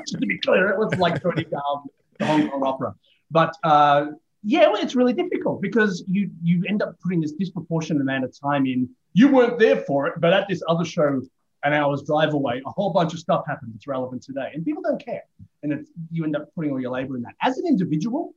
just 0.00 0.18
to 0.18 0.26
be 0.26 0.38
clear, 0.38 0.70
it 0.70 0.78
wasn't 0.78 1.00
like 1.00 1.22
Tony 1.22 1.44
um, 1.54 1.84
the 2.18 2.26
Hong 2.26 2.48
Kong 2.48 2.62
Opera. 2.64 2.94
But 3.30 3.54
uh, 3.62 4.06
yeah, 4.42 4.68
well, 4.68 4.82
it's 4.82 4.94
really 4.94 5.12
difficult 5.12 5.60
because 5.60 6.02
you 6.08 6.30
you 6.42 6.64
end 6.68 6.82
up 6.82 6.98
putting 7.00 7.20
this 7.20 7.32
disproportionate 7.32 8.00
amount 8.00 8.24
of 8.24 8.38
time 8.38 8.66
in. 8.66 8.88
You 9.12 9.28
weren't 9.32 9.58
there 9.58 9.76
for 9.76 10.06
it, 10.06 10.14
but 10.18 10.32
at 10.32 10.48
this 10.48 10.62
other 10.68 10.84
show, 10.84 11.20
an 11.62 11.72
hour's 11.72 12.02
drive 12.02 12.32
away, 12.32 12.62
a 12.64 12.70
whole 12.70 12.90
bunch 12.92 13.12
of 13.12 13.18
stuff 13.18 13.44
happened 13.46 13.72
that's 13.74 13.86
relevant 13.86 14.22
today, 14.22 14.50
and 14.54 14.64
people 14.64 14.82
don't 14.82 15.04
care. 15.04 15.22
And 15.62 15.86
you 16.10 16.24
end 16.24 16.36
up 16.36 16.54
putting 16.54 16.70
all 16.70 16.80
your 16.80 16.92
labor 16.92 17.16
in 17.16 17.22
that. 17.22 17.34
As 17.42 17.58
an 17.58 17.66
individual, 17.66 18.34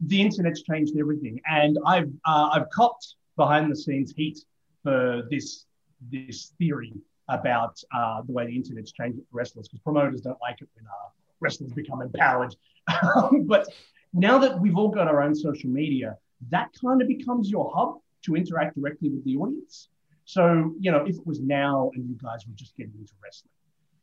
the 0.00 0.20
internet's 0.20 0.62
changed 0.62 0.94
everything, 0.98 1.40
and 1.46 1.78
I've 1.86 2.10
uh, 2.26 2.50
I've 2.52 2.68
copped 2.70 3.14
behind 3.36 3.70
the 3.70 3.76
scenes 3.76 4.12
heat 4.14 4.38
for 4.82 5.22
this 5.30 5.64
this 6.10 6.52
theory 6.58 6.92
about 7.28 7.82
uh, 7.94 8.22
the 8.22 8.32
way 8.32 8.46
the 8.46 8.54
internet's 8.54 8.92
changed 8.92 9.18
for 9.18 9.24
wrestlers 9.32 9.68
because 9.68 9.80
promoters 9.82 10.20
don't 10.20 10.40
like 10.40 10.60
it 10.60 10.68
when 10.74 10.86
uh, 10.86 11.08
wrestlers 11.40 11.72
become 11.72 12.02
empowered. 12.02 12.54
but 13.46 13.66
now 14.12 14.38
that 14.38 14.60
we've 14.60 14.76
all 14.76 14.88
got 14.88 15.08
our 15.08 15.22
own 15.22 15.34
social 15.34 15.70
media, 15.70 16.16
that 16.50 16.68
kind 16.80 17.02
of 17.02 17.08
becomes 17.08 17.50
your 17.50 17.72
hub 17.74 17.98
to 18.24 18.36
interact 18.36 18.76
directly 18.76 19.08
with 19.08 19.24
the 19.24 19.36
audience. 19.36 19.88
So, 20.26 20.74
you 20.78 20.90
know, 20.90 21.04
if 21.04 21.16
it 21.16 21.26
was 21.26 21.40
now 21.40 21.90
and 21.94 22.08
you 22.08 22.16
guys 22.20 22.46
were 22.46 22.54
just 22.54 22.76
getting 22.76 22.92
into 22.98 23.14
wrestling, 23.22 23.52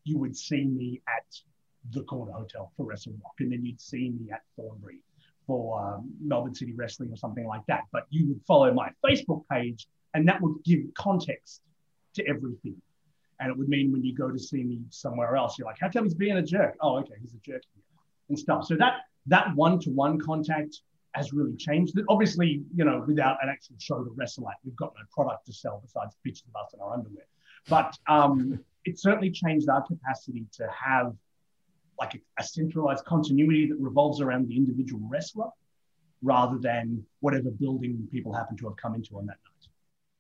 you 0.05 0.17
would 0.17 0.35
see 0.35 0.63
me 0.63 1.01
at 1.07 1.25
the 1.91 2.01
Corner 2.03 2.31
Hotel 2.31 2.71
for 2.75 2.85
Wrestle 2.85 3.13
Rock, 3.21 3.33
and 3.39 3.51
then 3.51 3.65
you'd 3.65 3.81
see 3.81 4.09
me 4.09 4.31
at 4.31 4.41
Thornbury 4.55 4.99
for 5.45 5.81
um, 5.83 6.09
Melbourne 6.21 6.55
City 6.55 6.73
Wrestling 6.73 7.11
or 7.11 7.17
something 7.17 7.45
like 7.45 7.65
that. 7.67 7.81
But 7.91 8.05
you 8.09 8.27
would 8.29 8.41
follow 8.47 8.73
my 8.73 8.89
Facebook 9.05 9.43
page, 9.51 9.87
and 10.13 10.27
that 10.29 10.41
would 10.41 10.63
give 10.63 10.79
context 10.97 11.61
to 12.15 12.25
everything. 12.25 12.81
And 13.41 13.51
it 13.51 13.57
would 13.57 13.67
mean 13.67 13.91
when 13.91 14.05
you 14.05 14.15
go 14.15 14.31
to 14.31 14.39
see 14.39 14.63
me 14.63 14.79
somewhere 14.89 15.35
else, 15.35 15.59
you're 15.59 15.67
like, 15.67 15.79
how 15.79 15.89
come 15.89 16.05
he's 16.05 16.13
being 16.13 16.37
a 16.37 16.41
jerk? 16.41 16.77
Oh, 16.79 16.99
okay, 16.99 17.15
he's 17.21 17.33
a 17.33 17.37
jerk 17.39 17.63
here 17.73 17.83
and 18.29 18.39
stuff. 18.39 18.65
So 18.65 18.75
that 18.77 19.01
that 19.27 19.53
one-to-one 19.55 20.19
contact 20.19 20.81
has 21.13 21.33
really 21.33 21.55
changed. 21.55 21.99
Obviously, 22.09 22.63
you 22.75 22.85
know, 22.85 23.03
without 23.07 23.37
an 23.41 23.49
actual 23.49 23.75
show 23.79 24.03
to 24.03 24.11
wrestle 24.15 24.49
at, 24.49 24.55
we've 24.63 24.75
got 24.75 24.93
no 24.97 25.05
product 25.11 25.45
to 25.47 25.53
sell 25.53 25.79
besides 25.83 26.15
pictures 26.23 26.45
of 26.53 26.61
us 26.61 26.73
in 26.73 26.79
our 26.79 26.93
underwear. 26.93 27.25
But 27.69 27.97
um, 28.07 28.59
it 28.85 28.99
certainly 28.99 29.31
changed 29.31 29.69
our 29.69 29.81
capacity 29.81 30.45
to 30.53 30.67
have 30.67 31.13
like 31.99 32.15
a, 32.15 32.19
a 32.39 32.43
centralized 32.43 33.05
continuity 33.05 33.67
that 33.67 33.77
revolves 33.79 34.21
around 34.21 34.47
the 34.47 34.55
individual 34.55 35.01
wrestler 35.09 35.47
rather 36.21 36.57
than 36.57 37.05
whatever 37.19 37.51
building 37.51 38.07
people 38.11 38.33
happen 38.33 38.57
to 38.57 38.65
have 38.67 38.75
come 38.77 38.95
into 38.95 39.17
on 39.17 39.25
that 39.25 39.37
night. 39.45 39.67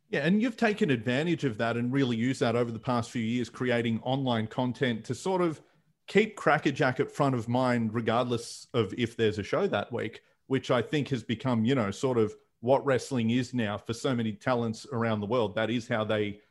Yeah, 0.09 0.19
and 0.27 0.41
you've 0.41 0.57
taken 0.57 0.91
advantage 0.91 1.43
of 1.43 1.57
that 1.57 1.75
and 1.75 1.91
really 1.91 2.15
used 2.15 2.41
that 2.41 2.55
over 2.55 2.71
the 2.71 2.79
past 2.79 3.09
few 3.09 3.23
years, 3.23 3.49
creating 3.49 3.99
online 4.03 4.45
content 4.47 5.05
to 5.05 5.15
sort 5.15 5.41
of 5.41 5.61
keep 6.07 6.37
KrackerJak 6.37 6.99
at 6.99 7.11
front 7.11 7.33
of 7.33 7.49
mind, 7.49 7.93
regardless 7.93 8.67
of 8.73 8.93
if 8.97 9.17
there's 9.17 9.39
a 9.39 9.43
show 9.43 9.65
that 9.67 9.91
week, 9.91 10.21
which 10.53 10.69
I 10.69 10.83
think 10.83 11.09
has 11.09 11.23
become, 11.23 11.65
you 11.65 11.73
know, 11.73 11.89
sort 11.89 12.19
of 12.19 12.35
what 12.59 12.85
wrestling 12.85 13.31
is 13.31 13.55
now 13.55 13.75
for 13.75 13.91
so 13.91 14.13
many 14.13 14.33
talents 14.33 14.85
around 14.91 15.19
the 15.19 15.25
world. 15.25 15.55
That 15.55 15.71
is 15.71 15.87
how 15.87 16.03
they 16.03 16.41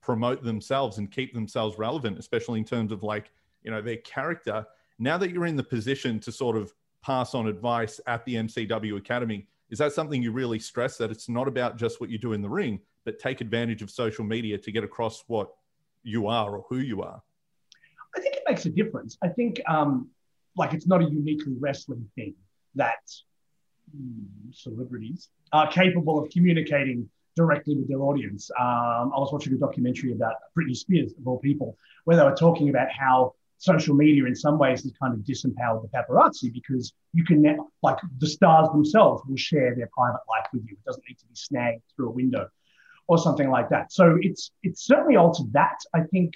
promote 0.00 0.44
themselves 0.44 0.98
and 0.98 1.10
keep 1.10 1.34
themselves 1.34 1.76
relevant, 1.76 2.16
especially 2.16 2.60
in 2.60 2.64
terms 2.64 2.92
of 2.92 3.02
like, 3.02 3.32
you 3.64 3.72
know, 3.72 3.82
their 3.82 3.96
character. 3.96 4.64
Now 5.00 5.18
that 5.18 5.32
you're 5.32 5.46
in 5.46 5.56
the 5.56 5.64
position 5.64 6.20
to 6.20 6.30
sort 6.30 6.56
of 6.56 6.72
pass 7.02 7.34
on 7.34 7.48
advice 7.48 8.00
at 8.06 8.24
the 8.24 8.36
MCW 8.36 8.96
Academy, 8.96 9.48
is 9.68 9.80
that 9.80 9.92
something 9.92 10.22
you 10.22 10.30
really 10.30 10.60
stress 10.60 10.96
that 10.98 11.10
it's 11.10 11.28
not 11.28 11.48
about 11.48 11.76
just 11.76 12.00
what 12.00 12.08
you 12.08 12.18
do 12.18 12.34
in 12.34 12.42
the 12.42 12.48
ring, 12.48 12.78
but 13.04 13.18
take 13.18 13.40
advantage 13.40 13.82
of 13.82 13.90
social 13.90 14.24
media 14.24 14.58
to 14.58 14.70
get 14.70 14.84
across 14.84 15.24
what 15.26 15.50
you 16.04 16.28
are 16.28 16.54
or 16.54 16.64
who 16.68 16.76
you 16.76 17.02
are? 17.02 17.20
I 18.16 18.20
think 18.20 18.36
it 18.36 18.44
makes 18.48 18.64
a 18.66 18.70
difference. 18.70 19.18
I 19.24 19.28
think, 19.28 19.60
um, 19.68 20.08
like, 20.56 20.72
it's 20.72 20.86
not 20.86 21.02
a 21.02 21.10
uniquely 21.10 21.54
wrestling 21.58 22.08
thing 22.14 22.36
that 22.76 23.00
celebrities 24.52 25.28
are 25.52 25.70
capable 25.70 26.18
of 26.18 26.30
communicating 26.30 27.08
directly 27.36 27.76
with 27.76 27.88
their 27.88 28.02
audience. 28.02 28.50
Um, 28.58 29.12
I 29.14 29.18
was 29.18 29.32
watching 29.32 29.54
a 29.54 29.56
documentary 29.56 30.12
about 30.12 30.34
Britney 30.56 30.76
Spears, 30.76 31.12
of 31.18 31.26
all 31.26 31.38
people, 31.38 31.76
where 32.04 32.16
they 32.16 32.24
were 32.24 32.34
talking 32.34 32.68
about 32.68 32.88
how 32.90 33.34
social 33.58 33.94
media 33.94 34.24
in 34.24 34.34
some 34.34 34.58
ways 34.58 34.82
has 34.82 34.92
kind 35.00 35.12
of 35.14 35.20
disempowered 35.20 35.82
the 35.82 35.88
paparazzi 35.88 36.52
because 36.52 36.94
you 37.12 37.24
can 37.24 37.42
now, 37.42 37.68
like 37.82 37.98
the 38.18 38.26
stars 38.26 38.68
themselves 38.70 39.22
will 39.28 39.36
share 39.36 39.74
their 39.74 39.88
private 39.92 40.20
life 40.28 40.46
with 40.52 40.62
you. 40.66 40.72
It 40.72 40.84
doesn't 40.84 41.04
need 41.08 41.18
to 41.18 41.26
be 41.26 41.34
snagged 41.34 41.82
through 41.94 42.08
a 42.08 42.12
window 42.12 42.48
or 43.06 43.18
something 43.18 43.50
like 43.50 43.68
that. 43.68 43.92
So 43.92 44.18
it's 44.20 44.52
it's 44.62 44.86
certainly 44.86 45.16
altered 45.16 45.52
that. 45.52 45.76
I 45.94 46.02
think 46.10 46.32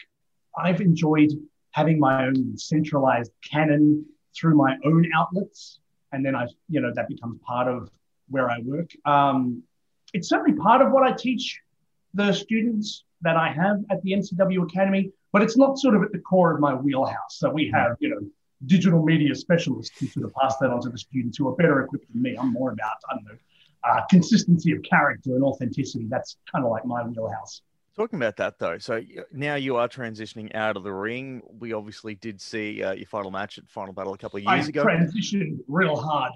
I've 0.57 0.81
enjoyed 0.81 1.31
having 1.71 1.99
my 1.99 2.27
own 2.27 2.57
centralized 2.59 3.33
canon 3.51 4.05
through 4.37 4.57
my 4.57 4.77
own 4.85 5.11
outlets, 5.15 5.81
and 6.15 6.25
then 6.25 6.35
I, 6.35 6.47
you 6.69 6.81
know, 6.81 6.93
that 6.95 7.09
becomes 7.09 7.41
part 7.47 7.69
of 7.69 7.91
where 8.29 8.51
I 8.51 8.59
work. 8.65 8.91
Um, 9.05 9.63
it's 10.13 10.29
certainly 10.29 10.59
part 10.59 10.81
of 10.81 10.93
what 10.93 11.03
I 11.03 11.13
teach 11.13 11.61
the 12.15 12.33
students 12.33 13.05
that 13.23 13.37
I 13.37 13.53
have 13.53 13.85
at 13.91 14.03
the 14.03 14.13
MCW 14.13 14.63
Academy, 14.63 15.11
but 15.33 15.43
it's 15.43 15.57
not 15.57 15.79
sort 15.79 15.95
of 15.97 16.03
at 16.03 16.13
the 16.13 16.19
core 16.19 16.53
of 16.55 16.61
my 16.61 16.75
wheelhouse. 16.75 17.39
So 17.39 17.51
we 17.51 17.71
have, 17.75 17.97
you 17.99 18.11
know, 18.11 18.21
digital 18.67 19.03
media 19.03 19.35
specialists 19.35 19.99
who 19.99 20.07
sort 20.07 20.27
of 20.27 20.35
pass 20.35 20.57
that 20.59 20.71
on 20.71 20.81
to 20.83 20.89
the 20.89 20.99
students 20.99 21.37
who 21.39 21.49
are 21.49 21.57
better 21.57 21.83
equipped 21.83 22.11
than 22.13 22.23
me. 22.23 22.37
I'm 22.37 22.53
more 22.53 22.71
about, 22.71 22.97
I 23.11 23.17
don't 23.17 23.25
know, 23.25 23.39
uh, 23.83 24.01
consistency 24.09 24.73
of 24.73 24.83
character 24.83 25.35
and 25.35 25.45
authenticity. 25.45 26.07
That's 26.09 26.37
kind 26.51 26.65
of 26.65 26.71
like 26.71 26.87
my 26.87 27.03
wheelhouse. 27.03 27.61
Talking 27.97 28.19
about 28.19 28.37
that 28.39 28.59
though, 28.59 28.79
so 28.79 29.01
now 29.33 29.55
you 29.55 29.77
are 29.77 29.89
transitioning 29.89 30.53
out 30.55 30.77
of 30.77 30.83
the 30.83 30.93
ring. 30.93 31.43
We 31.61 31.73
obviously 31.73 32.17
did 32.17 32.41
see 32.41 32.83
uh, 32.83 32.93
your 32.93 33.07
final 33.07 33.31
match 33.31 33.57
at 33.57 33.69
Final 33.69 33.93
Battle 33.93 34.15
a 34.15 34.19
couple 34.19 34.39
of 34.39 34.43
years 34.43 34.67
I 34.67 34.69
ago. 34.69 34.85
transitioned 34.85 35.59
real 35.69 35.95
hard, 35.95 36.33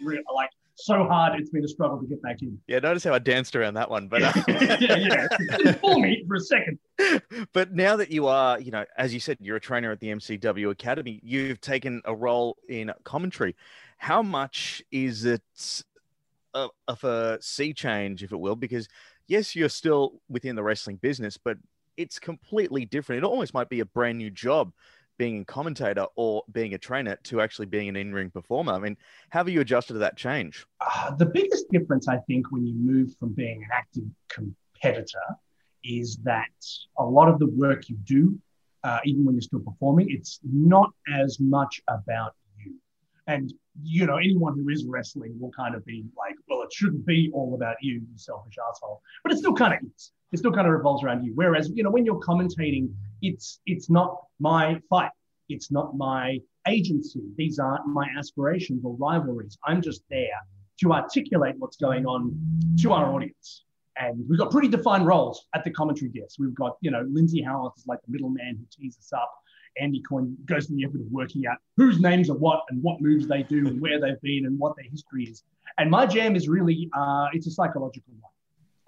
real, 0.00 0.22
like 0.32 0.50
so 0.76 1.04
hard. 1.04 1.40
It's 1.40 1.50
been 1.50 1.64
a 1.64 1.68
struggle 1.68 1.98
to 1.98 2.06
get 2.06 2.22
back 2.22 2.42
in. 2.42 2.58
Yeah, 2.66 2.78
notice 2.78 3.04
how 3.04 3.14
I 3.14 3.18
danced 3.18 3.56
around 3.56 3.74
that 3.74 3.90
one, 3.90 4.08
but 4.08 4.22
uh, 4.22 4.32
yeah, 4.80 5.26
yeah, 5.60 5.76
me 5.82 6.24
for 6.26 6.36
a 6.36 6.40
second. 6.40 6.78
but 7.52 7.72
now 7.72 7.96
that 7.96 8.10
you 8.10 8.28
are, 8.28 8.60
you 8.60 8.70
know, 8.70 8.84
as 8.96 9.12
you 9.12 9.20
said, 9.20 9.38
you're 9.40 9.56
a 9.56 9.60
trainer 9.60 9.90
at 9.90 10.00
the 10.00 10.08
MCW 10.08 10.70
Academy. 10.70 11.20
You've 11.22 11.60
taken 11.60 12.02
a 12.04 12.14
role 12.14 12.56
in 12.68 12.92
commentary. 13.04 13.56
How 13.98 14.22
much 14.22 14.82
is 14.90 15.24
it 15.24 15.42
of, 16.54 16.70
of 16.88 17.02
a 17.04 17.38
sea 17.40 17.72
change, 17.72 18.22
if 18.22 18.32
it 18.32 18.38
will? 18.38 18.56
Because 18.56 18.88
yes, 19.30 19.54
you're 19.54 19.68
still 19.68 20.20
within 20.28 20.56
the 20.56 20.62
wrestling 20.62 20.96
business, 20.96 21.38
but 21.38 21.56
it's 21.96 22.18
completely 22.18 22.84
different. 22.84 23.22
It 23.22 23.26
almost 23.26 23.54
might 23.54 23.68
be 23.68 23.80
a 23.80 23.84
brand 23.84 24.18
new 24.18 24.30
job 24.30 24.72
being 25.18 25.42
a 25.42 25.44
commentator 25.44 26.06
or 26.16 26.42
being 26.50 26.74
a 26.74 26.78
trainer 26.78 27.16
to 27.24 27.40
actually 27.40 27.66
being 27.66 27.88
an 27.88 27.94
in-ring 27.96 28.30
performer. 28.30 28.72
I 28.72 28.78
mean, 28.78 28.96
how 29.28 29.40
have 29.40 29.48
you 29.48 29.60
adjusted 29.60 29.92
to 29.94 29.98
that 30.00 30.16
change? 30.16 30.66
Uh, 30.80 31.14
the 31.14 31.26
biggest 31.26 31.70
difference, 31.70 32.08
I 32.08 32.16
think, 32.26 32.50
when 32.50 32.66
you 32.66 32.74
move 32.74 33.14
from 33.20 33.32
being 33.32 33.62
an 33.62 33.68
active 33.72 34.04
competitor 34.28 35.18
is 35.84 36.16
that 36.24 36.48
a 36.98 37.04
lot 37.04 37.28
of 37.28 37.38
the 37.38 37.46
work 37.46 37.88
you 37.88 37.96
do, 38.04 38.38
uh, 38.82 38.98
even 39.04 39.24
when 39.24 39.34
you're 39.34 39.42
still 39.42 39.60
performing, 39.60 40.08
it's 40.10 40.40
not 40.42 40.90
as 41.14 41.38
much 41.38 41.80
about 41.88 42.34
you. 42.58 42.74
And 43.26 43.52
you 43.82 44.06
know, 44.06 44.16
anyone 44.16 44.54
who 44.58 44.68
is 44.70 44.84
wrestling 44.84 45.38
will 45.38 45.52
kind 45.52 45.74
of 45.74 45.84
be 45.84 46.04
like, 46.16 46.34
it 46.70 46.74
shouldn't 46.74 47.04
be 47.04 47.30
all 47.34 47.54
about 47.54 47.76
you, 47.80 47.94
you 47.94 48.16
selfish 48.16 48.54
asshole. 48.68 49.02
But 49.22 49.32
it 49.32 49.38
still 49.38 49.54
kind 49.54 49.74
of 49.74 49.80
is. 49.94 50.12
It 50.32 50.38
still 50.38 50.52
kind 50.52 50.66
of 50.66 50.72
revolves 50.72 51.02
around 51.02 51.24
you. 51.24 51.32
Whereas, 51.34 51.70
you 51.74 51.82
know, 51.82 51.90
when 51.90 52.04
you're 52.04 52.20
commentating, 52.20 52.92
it's 53.20 53.60
it's 53.66 53.90
not 53.90 54.22
my 54.38 54.80
fight. 54.88 55.10
It's 55.48 55.72
not 55.72 55.96
my 55.96 56.38
agency. 56.68 57.22
These 57.36 57.58
aren't 57.58 57.86
my 57.86 58.06
aspirations 58.16 58.84
or 58.84 58.94
rivalries. 58.94 59.58
I'm 59.64 59.82
just 59.82 60.02
there 60.08 60.38
to 60.80 60.92
articulate 60.92 61.56
what's 61.58 61.76
going 61.76 62.06
on 62.06 62.38
to 62.80 62.92
our 62.92 63.12
audience. 63.12 63.64
And 63.96 64.24
we've 64.28 64.38
got 64.38 64.50
pretty 64.50 64.68
defined 64.68 65.06
roles 65.06 65.46
at 65.54 65.64
the 65.64 65.70
commentary 65.70 66.10
desk. 66.10 66.36
We've 66.38 66.54
got, 66.54 66.76
you 66.80 66.90
know, 66.90 67.04
Lindsay 67.10 67.42
Howarth 67.42 67.74
is 67.76 67.86
like 67.86 67.98
the 68.06 68.12
middleman 68.12 68.56
who 68.56 68.64
tees 68.70 68.96
us 68.98 69.12
up. 69.12 69.30
Andy 69.78 70.00
Coyne 70.00 70.36
goes 70.44 70.66
to 70.66 70.74
the 70.74 70.84
effort 70.84 71.00
of 71.00 71.06
working 71.10 71.46
out 71.46 71.58
whose 71.76 72.00
names 72.00 72.30
are 72.30 72.36
what 72.36 72.64
and 72.70 72.82
what 72.82 73.00
moves 73.00 73.26
they 73.26 73.42
do 73.42 73.66
and 73.66 73.80
where 73.80 74.00
they've 74.00 74.20
been 74.22 74.46
and 74.46 74.58
what 74.58 74.76
their 74.76 74.86
history 74.90 75.24
is. 75.24 75.42
And 75.78 75.90
my 75.90 76.06
jam 76.06 76.36
is 76.36 76.48
really, 76.48 76.90
uh, 76.96 77.28
it's 77.32 77.46
a 77.46 77.50
psychological 77.50 78.12
one. 78.20 78.32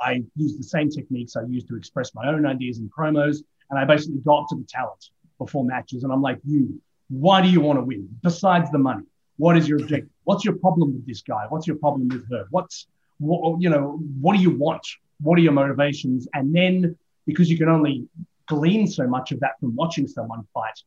I 0.01 0.25
use 0.35 0.57
the 0.57 0.65
same 0.65 0.91
techniques 0.91 1.37
I 1.37 1.43
use 1.43 1.65
to 1.65 1.77
express 1.77 2.15
my 2.15 2.27
own 2.27 2.45
ideas 2.45 2.79
in 2.79 2.91
promos. 2.91 3.39
And 3.71 3.79
I 3.79 3.85
basically 3.85 4.19
go 4.19 4.39
up 4.39 4.47
to 4.51 4.57
the 4.57 4.67
talent 4.69 5.11
before 5.39 5.65
matches 5.65 6.05
and 6.05 6.12
I'm 6.12 6.21
like, 6.21 6.39
you, 6.45 6.81
why 7.09 7.41
do 7.41 7.49
you 7.49 7.61
want 7.61 7.79
to 7.79 7.85
win? 7.85 8.09
Besides 8.23 8.71
the 8.71 8.79
money, 8.79 9.05
what 9.37 9.57
is 9.57 9.69
your 9.69 9.79
objective? 9.81 10.11
What's 10.25 10.45
your 10.45 10.57
problem 10.57 10.93
with 10.93 11.07
this 11.07 11.23
guy? 11.23 11.47
What's 11.49 11.67
your 11.67 11.77
problem 11.77 12.09
with 12.09 12.29
her? 12.31 12.47
What's, 12.51 12.87
what, 13.19 13.61
you 13.61 13.71
know, 13.71 14.01
what 14.21 14.37
do 14.37 14.43
you 14.43 14.51
want? 14.51 14.87
What 15.21 15.39
are 15.39 15.43
your 15.43 15.53
motivations? 15.53 16.29
And 16.35 16.55
then 16.55 16.97
because 17.27 17.51
you 17.51 17.57
can 17.57 17.69
only 17.69 18.07
glean 18.49 18.87
so 18.87 19.07
much 19.07 19.33
of 19.33 19.41
that 19.41 19.59
from 19.61 19.75
watching 19.75 20.07
someone 20.07 20.45
fight, 20.53 20.79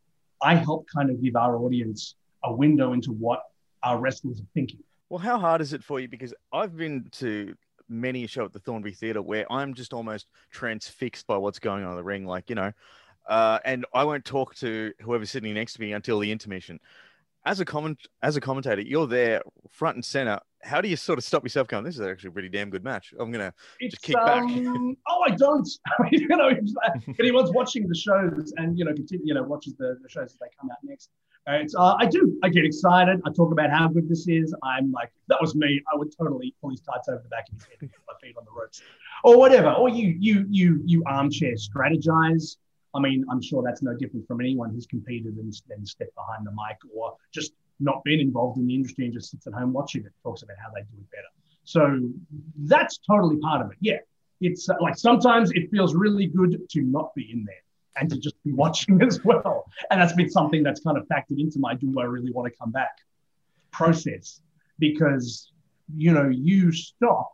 I 0.42 0.56
help 0.56 0.86
kind 0.94 1.10
of 1.10 1.22
give 1.22 1.36
our 1.36 1.58
audience 1.58 2.16
a 2.44 2.54
window 2.54 2.94
into 2.94 3.12
what 3.12 3.42
our 3.84 4.00
wrestlers 4.00 4.40
are 4.40 4.48
thinking. 4.54 4.80
Well, 5.10 5.20
how 5.20 5.40
hard 5.40 5.62
is 5.62 5.74
it 5.74 5.84
for 5.84 6.00
you? 6.00 6.08
Because 6.08 6.34
I've 6.52 6.76
been 6.76 7.08
to 7.14 7.56
many 7.88 8.24
a 8.24 8.28
show 8.28 8.46
at 8.46 8.54
the 8.54 8.60
Thornbury 8.60 8.94
Theatre 8.94 9.22
where 9.22 9.52
I'm 9.52 9.74
just 9.74 9.94
almost 9.94 10.28
transfixed 10.52 11.28
by 11.28 11.38
what's 11.38 11.60
going 11.60 11.84
on 11.84 11.92
in 11.92 11.98
the 11.98 12.04
ring. 12.04 12.26
Like, 12.26 12.50
you 12.50 12.56
know, 12.56 12.72
uh, 13.28 13.60
and 13.66 13.86
I 13.94 14.04
won't 14.04 14.26
talk 14.26 14.56
to 14.56 14.94
whoever's 15.02 15.32
sitting 15.32 15.54
next 15.54 15.74
to 15.74 15.82
me 15.82 15.94
until 15.94 16.20
the 16.20 16.32
intermission. 16.32 16.80
As 17.46 17.60
a 17.60 17.66
comment, 17.66 18.00
as 18.24 18.36
a 18.36 18.42
commentator, 18.42 18.82
you're 18.82 19.08
there 19.08 19.42
front 19.70 19.96
and 19.96 20.06
center 20.06 20.40
how 20.66 20.82
do 20.82 20.90
you 20.90 20.96
sort 20.96 21.20
of 21.20 21.24
stop 21.24 21.44
yourself 21.44 21.68
going, 21.68 21.84
this 21.84 21.96
is 21.96 22.02
actually 22.02 22.30
a 22.30 22.32
pretty 22.32 22.50
damn 22.50 22.70
good 22.70 22.84
match? 22.84 23.14
I'm 23.20 23.32
going 23.32 23.52
to 23.52 23.54
just 23.88 24.02
kick 24.02 24.18
um, 24.18 24.48
back. 24.48 24.98
oh, 25.08 25.24
I 25.28 25.32
don't. 25.32 25.68
you 26.12 26.28
know, 26.28 26.50
anyone's 27.20 27.52
watching 27.52 27.88
the 27.88 27.96
shows 27.96 28.52
and, 28.58 28.78
you 28.78 28.84
know, 28.84 28.94
continue, 28.94 29.26
you 29.26 29.34
know, 29.34 29.44
watches 29.44 29.76
the, 29.78 29.98
the 30.02 30.10
shows 30.10 30.32
as 30.32 30.38
they 30.40 30.48
come 30.60 30.72
out 30.72 30.78
next. 30.84 31.10
Uh, 31.48 31.54
it's, 31.54 31.76
uh, 31.76 31.96
I 32.00 32.08
do. 32.08 32.40
I 32.42 32.50
get 32.50 32.66
excited. 32.66 33.22
I 33.24 33.30
talk 33.32 33.52
about 33.52 33.70
how 33.70 33.88
good 33.88 34.10
this 34.10 34.28
is. 34.28 34.56
I'm 34.64 34.92
like, 34.92 35.12
that 35.28 35.38
was 35.40 35.54
me. 35.54 35.80
I 35.94 35.96
would 35.96 36.10
totally 36.18 36.56
pull 36.60 36.72
his 36.72 36.82
tights 36.82 37.08
over 37.08 37.22
the 37.22 37.30
back 37.30 37.48
of 37.50 37.54
his 37.60 37.66
head 37.66 37.78
and 37.82 37.92
get 37.92 38.00
my 38.08 38.14
feet 38.20 38.36
on 38.36 38.46
the 38.46 38.52
ropes, 38.52 38.82
or 39.24 39.38
whatever. 39.38 39.70
Or 39.70 39.88
you, 39.88 40.16
you, 40.20 40.48
you, 40.50 40.82
you 40.84 41.04
armchair 41.06 41.54
strategize. 41.54 42.58
I 42.96 43.00
mean, 43.00 43.26
I'm 43.30 43.42
sure 43.42 43.62
that's 43.64 43.82
no 43.82 43.96
different 43.96 44.28
from 44.28 44.42
anyone 44.42 44.72
who's 44.72 44.86
competed 44.86 45.36
and 45.38 45.54
then 45.68 45.86
stepped 45.86 46.16
behind 46.16 46.46
the 46.46 46.52
mic 46.52 46.78
or 46.96 47.16
just 47.34 47.54
not 47.80 48.04
been 48.04 48.20
involved 48.20 48.58
in 48.58 48.68
the 48.68 48.76
industry 48.76 49.06
and 49.06 49.14
just 49.14 49.32
sits 49.32 49.48
at 49.48 49.54
home 49.54 49.74
watching 49.74 50.06
it, 50.06 50.12
talks 50.24 50.44
about 50.44 50.56
how 50.64 50.72
they 50.74 50.82
do 50.82 50.98
it 50.98 51.12
better. 51.12 51.28
So 51.66 52.00
that's 52.64 53.00
totally 53.00 53.38
part 53.38 53.62
of 53.62 53.72
it. 53.72 53.78
Yeah. 53.82 53.98
It's 54.42 54.70
uh, 54.70 54.76
like 54.80 54.98
sometimes 54.98 55.52
it 55.52 55.70
feels 55.72 55.96
really 55.96 56.28
good 56.28 56.70
to 56.70 56.82
not 56.82 57.14
be 57.16 57.30
in 57.32 57.44
there 57.46 57.56
and 57.98 58.10
to 58.10 58.18
just 58.18 58.42
be 58.44 58.52
watching 58.64 59.02
as 59.02 59.24
well. 59.24 59.66
And 59.92 60.02
that's 60.02 60.14
been 60.14 60.30
something 60.30 60.64
that's 60.64 60.82
kind 60.82 60.98
of 60.98 61.08
factored 61.08 61.40
into 61.40 61.60
my 61.60 61.74
do 61.76 61.94
I 62.00 62.04
really 62.04 62.32
want 62.32 62.52
to 62.52 62.58
come 62.58 62.72
back 62.72 62.98
process 63.72 64.42
because, 64.80 65.52
you 65.96 66.14
know, 66.14 66.30
you 66.30 66.72
stop, 66.72 67.32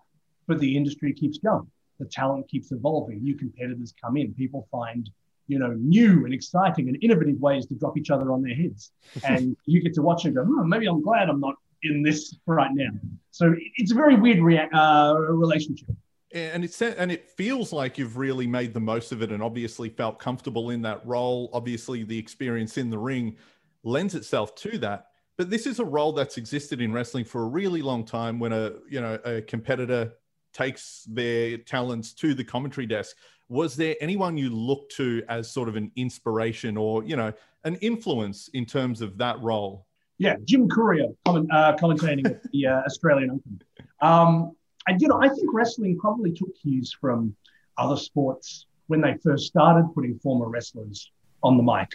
but 0.47 0.59
the 0.59 0.75
industry 0.75 1.13
keeps 1.13 1.37
going. 1.37 1.69
The 1.99 2.05
talent 2.05 2.49
keeps 2.49 2.71
evolving. 2.71 3.21
New 3.21 3.35
competitors 3.35 3.93
come 4.03 4.17
in. 4.17 4.33
People 4.33 4.67
find 4.71 5.09
you 5.47 5.59
know, 5.59 5.73
new 5.77 6.25
and 6.25 6.33
exciting 6.33 6.87
and 6.87 6.97
innovative 7.01 7.39
ways 7.39 7.65
to 7.67 7.75
drop 7.75 7.97
each 7.97 8.09
other 8.09 8.31
on 8.31 8.41
their 8.41 8.55
heads. 8.55 8.91
And 9.27 9.55
you 9.65 9.81
get 9.81 9.93
to 9.95 10.01
watch 10.01 10.25
and 10.25 10.35
go, 10.35 10.43
hmm, 10.43 10.67
maybe 10.67 10.87
I'm 10.87 11.01
glad 11.01 11.29
I'm 11.29 11.39
not 11.39 11.55
in 11.83 12.03
this 12.03 12.35
right 12.45 12.71
now. 12.73 12.91
So 13.31 13.55
it's 13.77 13.91
a 13.91 13.95
very 13.95 14.15
weird 14.15 14.39
rea- 14.39 14.69
uh, 14.73 15.15
relationship. 15.15 15.89
And 16.33 16.63
it's 16.63 16.81
and 16.81 17.11
it 17.11 17.29
feels 17.29 17.73
like 17.73 17.97
you've 17.97 18.15
really 18.15 18.47
made 18.47 18.73
the 18.73 18.79
most 18.79 19.11
of 19.11 19.21
it, 19.21 19.33
and 19.33 19.43
obviously 19.43 19.89
felt 19.89 20.17
comfortable 20.17 20.69
in 20.69 20.81
that 20.83 21.05
role. 21.05 21.49
Obviously, 21.51 22.03
the 22.03 22.17
experience 22.17 22.77
in 22.77 22.89
the 22.89 22.97
ring 22.97 23.35
lends 23.83 24.15
itself 24.15 24.55
to 24.55 24.77
that. 24.77 25.07
But 25.37 25.49
this 25.49 25.67
is 25.67 25.79
a 25.79 25.85
role 25.85 26.13
that's 26.13 26.37
existed 26.37 26.79
in 26.79 26.93
wrestling 26.93 27.25
for 27.25 27.43
a 27.43 27.47
really 27.47 27.81
long 27.81 28.05
time. 28.05 28.39
When 28.39 28.53
a 28.53 28.71
you 28.89 29.01
know 29.01 29.19
a 29.25 29.41
competitor 29.41 30.13
takes 30.53 31.05
their 31.09 31.57
talents 31.57 32.13
to 32.13 32.33
the 32.33 32.45
commentary 32.45 32.87
desk, 32.87 33.17
was 33.51 33.75
there 33.75 33.97
anyone 33.99 34.37
you 34.37 34.49
looked 34.49 34.95
to 34.95 35.21
as 35.27 35.51
sort 35.51 35.67
of 35.67 35.75
an 35.75 35.91
inspiration 35.97 36.77
or 36.77 37.03
you 37.03 37.17
know 37.17 37.33
an 37.65 37.75
influence 37.75 38.47
in 38.53 38.65
terms 38.65 39.01
of 39.01 39.17
that 39.17 39.39
role? 39.41 39.85
Yeah 40.17 40.37
jim 40.45 40.69
courier 40.69 41.07
comment, 41.25 41.49
uh, 41.51 41.75
commentating 41.75 42.25
at 42.25 42.41
the 42.51 42.67
uh, 42.67 42.81
australian 42.83 43.31
open. 43.31 43.61
Um, 44.01 44.55
and 44.87 45.01
you 45.01 45.09
know 45.09 45.19
i 45.21 45.27
think 45.27 45.49
wrestling 45.53 45.97
probably 45.99 46.31
took 46.31 46.49
cues 46.61 46.95
from 46.99 47.35
other 47.77 47.97
sports 47.97 48.67
when 48.87 49.01
they 49.01 49.15
first 49.21 49.47
started 49.47 49.85
putting 49.93 50.17
former 50.19 50.47
wrestlers 50.47 51.11
on 51.43 51.57
the 51.57 51.63
mic. 51.63 51.89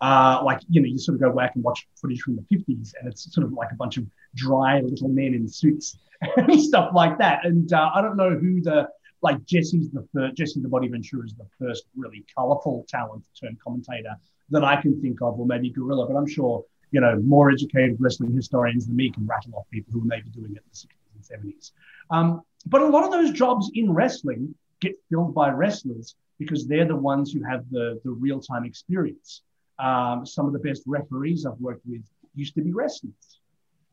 Uh, 0.00 0.40
like 0.44 0.60
you 0.70 0.80
know 0.80 0.86
you 0.86 0.98
sort 0.98 1.16
of 1.16 1.20
go 1.20 1.30
back 1.30 1.54
and 1.56 1.64
watch 1.64 1.86
footage 2.00 2.22
from 2.22 2.36
the 2.36 2.56
50s 2.56 2.92
and 2.98 3.08
it's 3.10 3.32
sort 3.34 3.46
of 3.46 3.52
like 3.52 3.70
a 3.70 3.74
bunch 3.74 3.98
of 3.98 4.04
dry 4.34 4.80
little 4.80 5.08
men 5.08 5.34
in 5.34 5.46
suits 5.46 5.98
and 6.36 6.62
stuff 6.62 6.90
like 6.94 7.18
that. 7.18 7.44
And 7.44 7.70
uh, 7.70 7.90
i 7.94 8.00
don't 8.00 8.16
know 8.16 8.30
who 8.30 8.62
the 8.62 8.88
like 9.22 9.44
Jesse's 9.44 9.90
the 9.90 10.06
first, 10.12 10.36
Jesse 10.36 10.60
the 10.60 10.68
Body 10.68 10.88
Ventura 10.88 11.24
is 11.24 11.34
the 11.34 11.46
first 11.58 11.84
really 11.96 12.24
colorful 12.36 12.84
talent 12.88 13.24
to 13.24 13.46
turn 13.46 13.56
commentator 13.62 14.14
that 14.50 14.64
I 14.64 14.80
can 14.80 15.00
think 15.00 15.20
of, 15.22 15.38
or 15.38 15.46
maybe 15.46 15.70
Gorilla, 15.70 16.06
but 16.06 16.16
I'm 16.16 16.26
sure 16.26 16.64
you 16.92 17.00
know 17.00 17.20
more 17.22 17.50
educated 17.50 17.96
wrestling 17.98 18.32
historians 18.32 18.86
than 18.86 18.96
me 18.96 19.10
can 19.10 19.26
rattle 19.26 19.54
off 19.56 19.64
people 19.70 19.92
who 19.92 20.00
were 20.00 20.06
maybe 20.06 20.30
doing 20.30 20.52
it 20.52 20.62
in 20.62 20.70
the 20.70 20.76
60s 20.76 21.42
and 21.42 21.54
70s. 21.54 21.72
Um, 22.10 22.42
but 22.66 22.82
a 22.82 22.86
lot 22.86 23.04
of 23.04 23.10
those 23.10 23.32
jobs 23.32 23.70
in 23.74 23.92
wrestling 23.92 24.54
get 24.80 24.94
filled 25.08 25.34
by 25.34 25.50
wrestlers 25.50 26.14
because 26.38 26.66
they're 26.66 26.86
the 26.86 26.96
ones 26.96 27.32
who 27.32 27.42
have 27.42 27.68
the 27.70 28.00
the 28.04 28.10
real 28.10 28.40
time 28.40 28.64
experience. 28.64 29.42
Um, 29.78 30.24
some 30.24 30.46
of 30.46 30.52
the 30.52 30.58
best 30.58 30.82
referees 30.86 31.44
I've 31.44 31.58
worked 31.58 31.84
with 31.86 32.02
used 32.34 32.54
to 32.54 32.62
be 32.62 32.72
wrestlers. 32.72 33.35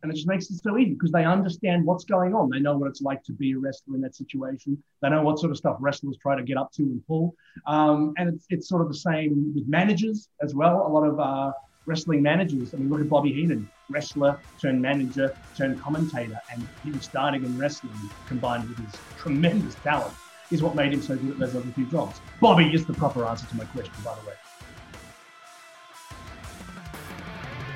And 0.03 0.11
it 0.11 0.15
just 0.15 0.27
makes 0.27 0.49
it 0.51 0.61
so 0.61 0.77
easy 0.77 0.93
because 0.93 1.13
they 1.13 1.23
understand 1.23 1.85
what's 1.85 2.03
going 2.03 2.35
on. 2.35 2.49
They 2.49 2.59
know 2.59 2.77
what 2.77 2.89
it's 2.89 3.01
like 3.01 3.23
to 3.23 3.31
be 3.31 3.53
a 3.53 3.57
wrestler 3.57 3.95
in 3.95 4.01
that 4.01 4.15
situation. 4.15 4.77
They 5.01 5.09
know 5.09 5.23
what 5.23 5.39
sort 5.39 5.51
of 5.51 5.57
stuff 5.57 5.77
wrestlers 5.79 6.17
try 6.21 6.35
to 6.35 6.43
get 6.43 6.57
up 6.57 6.73
to 6.73 6.83
and 6.83 7.01
pull. 7.07 7.33
Um, 7.65 8.13
and 8.17 8.27
it's, 8.33 8.45
it's 8.49 8.67
sort 8.67 8.81
of 8.81 8.89
the 8.89 8.97
same 8.97 9.53
with 9.55 9.65
managers 9.65 10.27
as 10.41 10.53
well. 10.53 10.85
A 10.85 10.89
lot 10.89 11.07
of 11.07 11.19
uh, 11.21 11.53
wrestling 11.85 12.21
managers. 12.21 12.73
I 12.73 12.77
mean, 12.77 12.89
look 12.89 12.99
at 12.99 13.07
Bobby 13.07 13.31
Heenan, 13.31 13.69
wrestler 13.89 14.37
turned 14.61 14.81
manager 14.81 15.33
turned 15.57 15.81
commentator, 15.81 16.37
and 16.51 16.67
him 16.83 17.01
starting 17.01 17.45
in 17.45 17.57
wrestling 17.57 17.93
combined 18.27 18.67
with 18.67 18.79
his 18.79 18.93
tremendous 19.17 19.75
talent 19.75 20.13
is 20.51 20.61
what 20.61 20.75
made 20.75 20.93
him 20.93 21.01
so 21.01 21.15
good 21.15 21.31
at 21.31 21.39
those 21.39 21.55
other 21.55 21.71
two 21.75 21.85
jobs. 21.85 22.19
Bobby 22.41 22.65
is 22.73 22.85
the 22.85 22.93
proper 22.93 23.25
answer 23.25 23.47
to 23.47 23.55
my 23.55 23.63
question, 23.65 23.93
by 24.03 24.13
the 24.15 24.27
way. 24.27 24.35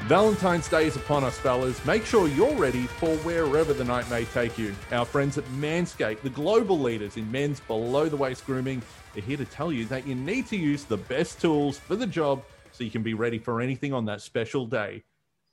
Valentine's 0.08 0.70
Day 0.70 0.88
is 0.88 0.96
upon 0.96 1.26
us, 1.26 1.38
fellas. 1.38 1.84
Make 1.86 2.06
sure 2.06 2.30
you're 2.30 2.56
ready 2.56 2.84
for 2.84 3.14
wherever 3.18 3.74
the 3.74 3.84
night 3.84 4.10
may 4.10 4.24
take 4.24 4.58
you. 4.58 4.74
Our 4.94 5.04
friends 5.04 5.38
at 5.38 5.44
Manscaped, 5.60 6.22
the 6.22 6.30
global 6.30 6.80
leaders 6.80 7.18
in 7.18 7.30
men's 7.30 7.60
below 7.60 8.08
the 8.08 8.16
waist 8.16 8.46
grooming, 8.46 8.82
are 9.18 9.20
here 9.20 9.36
to 9.36 9.44
tell 9.44 9.70
you 9.70 9.84
that 9.88 10.08
you 10.08 10.16
need 10.16 10.48
to 10.48 10.56
use 10.56 10.86
the 10.86 10.96
best 10.96 11.42
tools 11.42 11.78
for 11.78 11.98
the 11.98 12.08
job 12.08 12.42
so 12.72 12.86
you 12.86 12.90
can 12.90 13.04
be 13.04 13.16
ready 13.16 13.38
for 13.38 13.60
anything 13.60 13.92
on 13.92 14.06
that 14.06 14.22
special 14.22 14.66
day. 14.66 15.04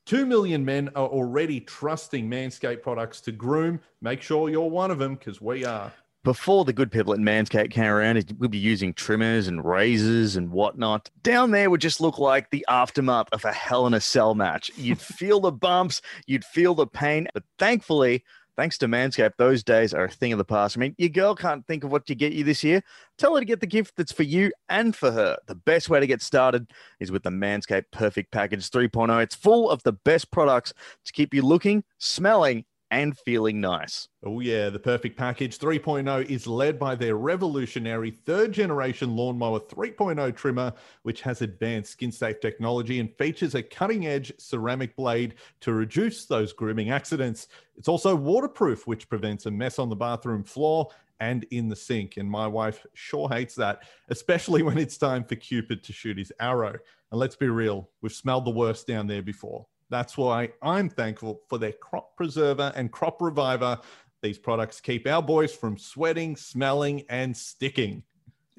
Two 0.07 0.25
million 0.25 0.65
men 0.65 0.89
are 0.95 1.09
already 1.09 1.59
trusting 1.59 2.31
Manscaped 2.31 2.81
products 2.81 3.21
to 3.23 3.33
groom. 3.33 3.81
Make 4.03 4.23
sure 4.23 4.51
you're 4.51 4.71
one 4.71 4.93
of 4.93 5.01
them 5.01 5.17
because 5.17 5.41
we 5.41 5.65
are 5.65 5.93
before 6.25 6.64
the 6.64 6.73
good 6.73 6.90
people 6.90 7.12
at 7.12 7.21
Manscaped 7.21 7.71
came 7.71 7.85
around, 7.85 8.35
we'd 8.38 8.50
be 8.50 8.59
using 8.59 8.95
trimmers 8.95 9.47
and 9.47 9.64
razors 9.64 10.37
and 10.37 10.50
whatnot. 10.50 11.11
Down 11.23 11.50
there 11.50 11.71
would 11.71 11.83
just 11.83 12.00
look 12.00 12.19
like 12.19 12.50
the 12.50 12.64
aftermath 12.69 13.28
of 13.31 13.45
a 13.45 13.52
Hell 13.52 13.87
in 13.87 13.95
a 13.95 14.00
Cell 14.00 14.35
match. 14.35 14.71
You'd 14.76 15.00
feel 15.00 15.40
the 15.40 15.52
bumps, 15.52 16.00
you'd 16.26 16.45
feel 16.45 16.75
the 16.75 16.87
pain, 16.87 17.28
but 17.35 17.45
thankfully, 17.59 18.25
thanks 18.57 18.78
to 18.78 18.87
Manscaped, 18.87 19.37
those 19.37 19.62
days 19.62 19.93
are 19.93 20.04
a 20.04 20.11
thing 20.11 20.33
of 20.33 20.38
the 20.38 20.45
past. 20.45 20.78
I 20.78 20.81
mean, 20.81 20.95
your 20.97 21.11
girl 21.11 21.35
can't 21.35 21.66
think 21.66 21.85
of 21.85 21.93
what 21.93 22.07
to 22.07 22.14
get 22.14 22.33
you 22.33 22.43
this 22.43 22.64
year. 22.64 22.83
Tell 23.19 23.35
her 23.35 23.40
to 23.40 23.47
get 23.47 23.61
the 23.61 23.66
gift 23.66 23.95
that's 23.97 24.12
for 24.12 24.23
you 24.23 24.50
and 24.71 24.97
for 24.97 25.12
her. 25.12 25.37
The 25.47 25.54
best 25.54 25.90
way 25.90 26.00
to 26.00 26.07
get 26.07 26.23
started 26.23 26.71
is 27.00 27.12
with 27.12 27.23
the 27.23 27.31
Manscaped 27.31 27.90
Perfect 27.93 28.33
Package 28.33 28.71
3.0. 28.71 29.23
It's 29.23 29.35
full 29.35 29.69
of 29.71 29.83
the 29.83 29.93
best 29.93 30.31
products 30.31 30.73
to 31.04 31.12
keep 31.12 31.35
you 31.35 31.43
looking, 31.43 31.85
smelling, 31.99 32.64
and 32.95 33.19
feeling 33.19 33.61
nice. 33.61 34.07
Oh, 34.25 34.39
yeah. 34.39 34.71
The 34.71 34.79
Perfect 34.79 35.19
Package 35.19 35.59
3.0 35.59 36.31
is 36.31 36.47
led 36.47 36.79
by 36.79 36.95
their 36.95 37.17
revolutionary 37.17 38.13
third 38.13 38.53
generation 38.53 39.17
lawnmower 39.17 39.59
3.0 39.59 40.37
trimmer, 40.37 40.73
which 41.03 41.21
has 41.23 41.43
advanced 41.43 41.91
skin 41.91 42.13
safe 42.13 42.39
technology 42.39 43.01
and 43.01 43.13
features 43.19 43.57
a 43.57 43.65
cutting 43.65 44.07
edge 44.07 44.33
ceramic 44.39 44.95
blade 44.95 45.35
to 45.63 45.73
reduce 45.73 46.27
those 46.27 46.53
grooming 46.53 46.91
accidents. 46.91 47.49
It's 47.77 47.89
also 47.89 48.15
waterproof, 48.15 48.87
which 48.87 49.09
prevents 49.09 49.47
a 49.47 49.51
mess 49.51 49.81
on 49.81 49.89
the 49.89 49.97
bathroom 49.97 50.45
floor 50.45 50.89
and 51.19 51.45
in 51.51 51.69
the 51.69 51.77
sink. 51.77 52.17
And 52.17 52.31
my 52.31 52.47
wife 52.47 52.87
sure 52.95 53.29
hates 53.29 53.57
that, 53.57 53.83
especially 54.09 54.63
when 54.69 54.79
it's 54.79 54.99
time 54.99 55.25
for 55.25 55.35
Cupid 55.35 55.83
to 55.83 55.93
shoot 55.93 56.17
his 56.17 56.33
arrow. 56.39 56.79
And 57.11 57.21
let's 57.21 57.37
be 57.37 57.49
real, 57.49 57.91
we've 58.03 58.13
smelled 58.13 58.45
the 58.45 58.53
worst 58.53 58.87
down 58.87 59.09
there 59.09 59.23
before. 59.23 59.67
That's 59.91 60.17
why 60.17 60.50
I'm 60.62 60.88
thankful 60.88 61.43
for 61.49 61.59
their 61.59 61.73
crop 61.73 62.17
preserver 62.17 62.73
and 62.75 62.90
crop 62.90 63.20
reviver. 63.20 63.79
These 64.23 64.38
products 64.38 64.81
keep 64.81 65.07
our 65.07 65.23
boys 65.23 65.55
from 65.55 65.77
sweating, 65.77 66.37
smelling, 66.37 67.05
and 67.09 67.37
sticking. 67.37 68.03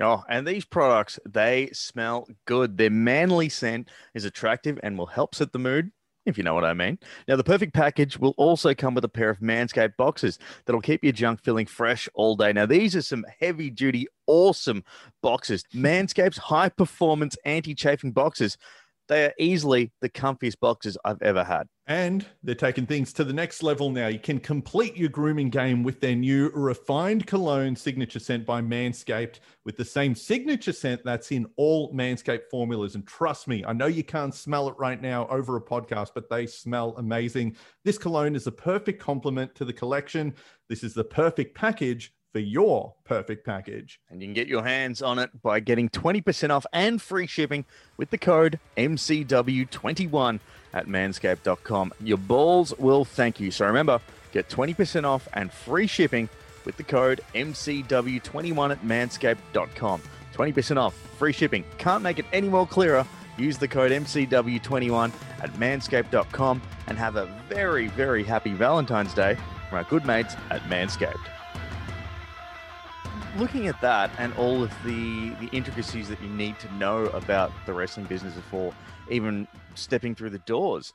Oh, 0.01 0.23
and 0.29 0.45
these 0.45 0.65
products, 0.65 1.19
they 1.27 1.69
smell 1.71 2.27
good. 2.45 2.77
Their 2.77 2.89
manly 2.89 3.49
scent 3.49 3.89
is 4.13 4.25
attractive 4.25 4.79
and 4.83 4.97
will 4.97 5.05
help 5.05 5.33
set 5.33 5.53
the 5.53 5.59
mood, 5.59 5.91
if 6.25 6.37
you 6.37 6.43
know 6.43 6.53
what 6.53 6.65
I 6.65 6.73
mean. 6.73 6.99
Now, 7.27 7.37
the 7.37 7.45
perfect 7.45 7.73
package 7.73 8.19
will 8.19 8.33
also 8.37 8.73
come 8.73 8.93
with 8.93 9.05
a 9.05 9.09
pair 9.09 9.29
of 9.29 9.39
Manscaped 9.39 9.95
boxes 9.95 10.37
that'll 10.65 10.81
keep 10.81 11.03
your 11.03 11.13
junk 11.13 11.41
feeling 11.41 11.65
fresh 11.65 12.09
all 12.13 12.35
day. 12.35 12.51
Now, 12.51 12.65
these 12.65 12.95
are 12.95 13.01
some 13.01 13.25
heavy 13.39 13.69
duty, 13.69 14.07
awesome 14.27 14.83
boxes. 15.21 15.63
Manscaped's 15.73 16.37
high 16.37 16.69
performance 16.69 17.37
anti 17.45 17.73
chafing 17.73 18.11
boxes 18.11 18.57
they 19.07 19.25
are 19.25 19.33
easily 19.39 19.91
the 20.01 20.09
comfiest 20.09 20.59
boxes 20.59 20.97
I've 21.05 21.21
ever 21.21 21.43
had. 21.43 21.67
And 21.87 22.25
they're 22.41 22.55
taking 22.55 22.87
things 22.87 23.13
to 23.13 23.23
the 23.23 23.33
next 23.33 23.61
level 23.61 23.91
now. 23.91 24.07
You 24.07 24.17
can 24.17 24.39
complete 24.39 24.97
your 24.97 25.09
grooming 25.09 25.51
game 25.51 25.83
with 25.83 26.01
their 26.01 26.15
new 26.15 26.49
refined 26.49 27.27
cologne 27.27 27.75
signature 27.75 28.17
scent 28.17 28.43
by 28.43 28.61
Manscaped 28.61 29.39
with 29.65 29.77
the 29.77 29.85
same 29.85 30.15
signature 30.15 30.73
scent 30.73 31.01
that's 31.05 31.31
in 31.31 31.45
all 31.57 31.93
Manscaped 31.93 32.49
formulas. 32.49 32.95
And 32.95 33.05
trust 33.05 33.47
me, 33.47 33.63
I 33.63 33.73
know 33.73 33.85
you 33.85 34.03
can't 34.03 34.33
smell 34.33 34.67
it 34.67 34.75
right 34.79 34.99
now 34.99 35.27
over 35.27 35.57
a 35.57 35.61
podcast, 35.61 36.09
but 36.15 36.27
they 36.27 36.47
smell 36.47 36.95
amazing. 36.97 37.55
This 37.83 37.99
cologne 37.99 38.35
is 38.35 38.47
a 38.47 38.51
perfect 38.51 38.99
complement 38.99 39.53
to 39.53 39.65
the 39.65 39.73
collection. 39.73 40.33
This 40.69 40.83
is 40.83 40.95
the 40.95 41.03
perfect 41.03 41.55
package 41.55 42.14
for 42.35 42.39
your 42.39 42.93
perfect 43.05 43.45
package. 43.45 44.01
And 44.09 44.21
you 44.21 44.27
can 44.27 44.33
get 44.33 44.49
your 44.49 44.61
hands 44.61 45.01
on 45.01 45.19
it 45.19 45.41
by 45.41 45.61
getting 45.61 45.87
20% 45.87 46.49
off 46.49 46.65
and 46.73 47.01
free 47.01 47.27
shipping 47.27 47.63
with 47.95 48.09
the 48.09 48.17
code 48.17 48.59
MCW21 48.75 50.41
at 50.73 50.85
manscaped.com. 50.85 51.93
Your 52.01 52.17
balls 52.17 52.77
will 52.77 53.05
thank 53.05 53.39
you. 53.39 53.51
So 53.51 53.65
remember, 53.65 54.01
get 54.33 54.49
20% 54.49 55.05
off 55.05 55.29
and 55.31 55.49
free 55.49 55.87
shipping 55.87 56.27
with 56.65 56.75
the 56.75 56.83
code 56.83 57.21
MCW21 57.35 58.71
at 58.71 58.81
manscaped.com. 58.81 60.01
20% 60.33 60.77
off, 60.77 60.93
free 61.17 61.31
shipping. 61.31 61.63
Can't 61.77 62.03
make 62.03 62.19
it 62.19 62.25
any 62.33 62.49
more 62.49 62.67
clearer. 62.67 63.07
Use 63.37 63.57
the 63.57 63.69
code 63.69 63.93
MCW21 63.93 65.13
at 65.41 65.53
manscaped.com 65.53 66.61
and 66.87 66.97
have 66.97 67.15
a 67.15 67.27
very, 67.47 67.87
very 67.87 68.25
happy 68.25 68.51
Valentine's 68.51 69.13
Day 69.13 69.37
from 69.69 69.77
our 69.77 69.85
good 69.85 70.05
mates 70.05 70.35
at 70.49 70.61
Manscaped 70.63 71.29
looking 73.37 73.67
at 73.67 73.79
that 73.81 74.09
and 74.17 74.33
all 74.33 74.63
of 74.63 74.71
the 74.83 75.29
the 75.41 75.47
intricacies 75.51 76.07
that 76.09 76.21
you 76.21 76.29
need 76.29 76.57
to 76.59 76.73
know 76.75 77.05
about 77.07 77.51
the 77.65 77.73
wrestling 77.73 78.05
business 78.05 78.33
before 78.33 78.73
even 79.09 79.47
stepping 79.75 80.15
through 80.15 80.29
the 80.29 80.39
doors 80.39 80.93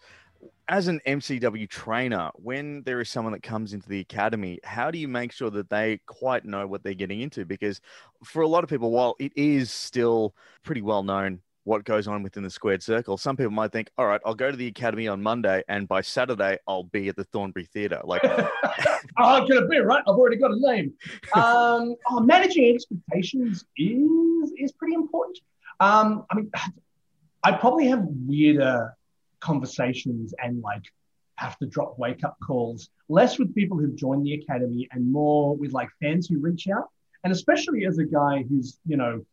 as 0.69 0.89
an 0.89 1.01
MCW 1.07 1.69
trainer, 1.69 2.31
when 2.37 2.83
there 2.85 3.01
is 3.01 3.11
someone 3.11 3.33
that 3.33 3.43
comes 3.43 3.73
into 3.73 3.89
the 3.89 4.01
academy, 4.01 4.61
how 4.65 4.91
do 4.91 4.99
you 4.99 5.09
make 5.09 5.33
sure 5.33 5.51
that 5.51 5.69
they 5.69 6.01
quite 6.07 6.45
know 6.45 6.67
what 6.67 6.83
they're 6.83 6.95
getting 6.95 7.21
into? 7.21 7.45
Because 7.45 7.81
for 8.25 8.43
a 8.43 8.49
lot 8.49 8.63
of 8.63 8.71
people, 8.71 8.91
while 8.91 9.17
it 9.19 9.33
is 9.37 9.71
still 9.71 10.35
pretty 10.63 10.81
well 10.81 11.03
known 11.03 11.41
what 11.65 11.85
goes 11.85 12.09
on 12.09 12.23
within 12.23 12.43
the 12.43 12.51
squared 12.51 12.83
circle. 12.83 13.17
Some 13.17 13.37
people 13.37 13.53
might 13.53 13.73
think, 13.73 13.91
all 13.99 14.07
right, 14.07 14.21
I'll 14.25 14.35
go 14.35 14.51
to 14.51 14.57
the 14.57 14.67
academy 14.67 15.09
on 15.09 15.23
Monday 15.23 15.63
and 15.69 15.87
by 15.87 16.01
Saturday 16.01 16.59
I'll 16.67 16.85
be 16.85 17.09
at 17.09 17.17
the 17.17 17.25
Thornbury 17.25 17.67
Theatre. 17.67 18.01
Like 18.05 18.23
I'm 19.17 19.47
get 19.47 19.59
a 19.59 19.67
beer, 19.67 19.85
right? 19.85 20.03
I've 20.07 20.15
already 20.15 20.37
got 20.37 20.53
a 20.53 20.59
name. 20.59 20.95
Um, 21.35 21.95
oh, 22.09 22.21
managing 22.21 22.75
expectations 22.75 23.65
is 23.77 24.53
is 24.57 24.73
pretty 24.73 24.95
important. 24.95 25.39
Um, 25.81 26.25
I 26.31 26.37
mean, 26.37 26.51
I 27.43 27.53
probably 27.53 27.87
have 27.89 28.05
weirder 28.05 28.95
conversations 29.41 30.35
and 30.43 30.61
like 30.63 30.83
have 31.37 31.59
to 31.59 31.67
drop 31.67 31.99
wake 31.99 32.23
up 32.23 32.37
calls, 32.47 32.91
less 33.09 33.39
with 33.39 33.55
people 33.55 33.79
who've 33.79 33.97
joined 33.97 34.27
the 34.27 34.35
academy 34.35 34.87
and 34.93 35.11
more 35.11 35.57
with 35.57 35.73
like 35.73 35.89
fans 36.01 36.29
who 36.29 36.39
reach 36.39 36.69
out. 36.69 36.89
And 37.25 37.33
especially 37.33 37.85
as 37.87 37.99
a 37.99 38.05
guy 38.05 38.45
who's, 38.49 38.79
you 38.87 38.97
know, 38.97 39.25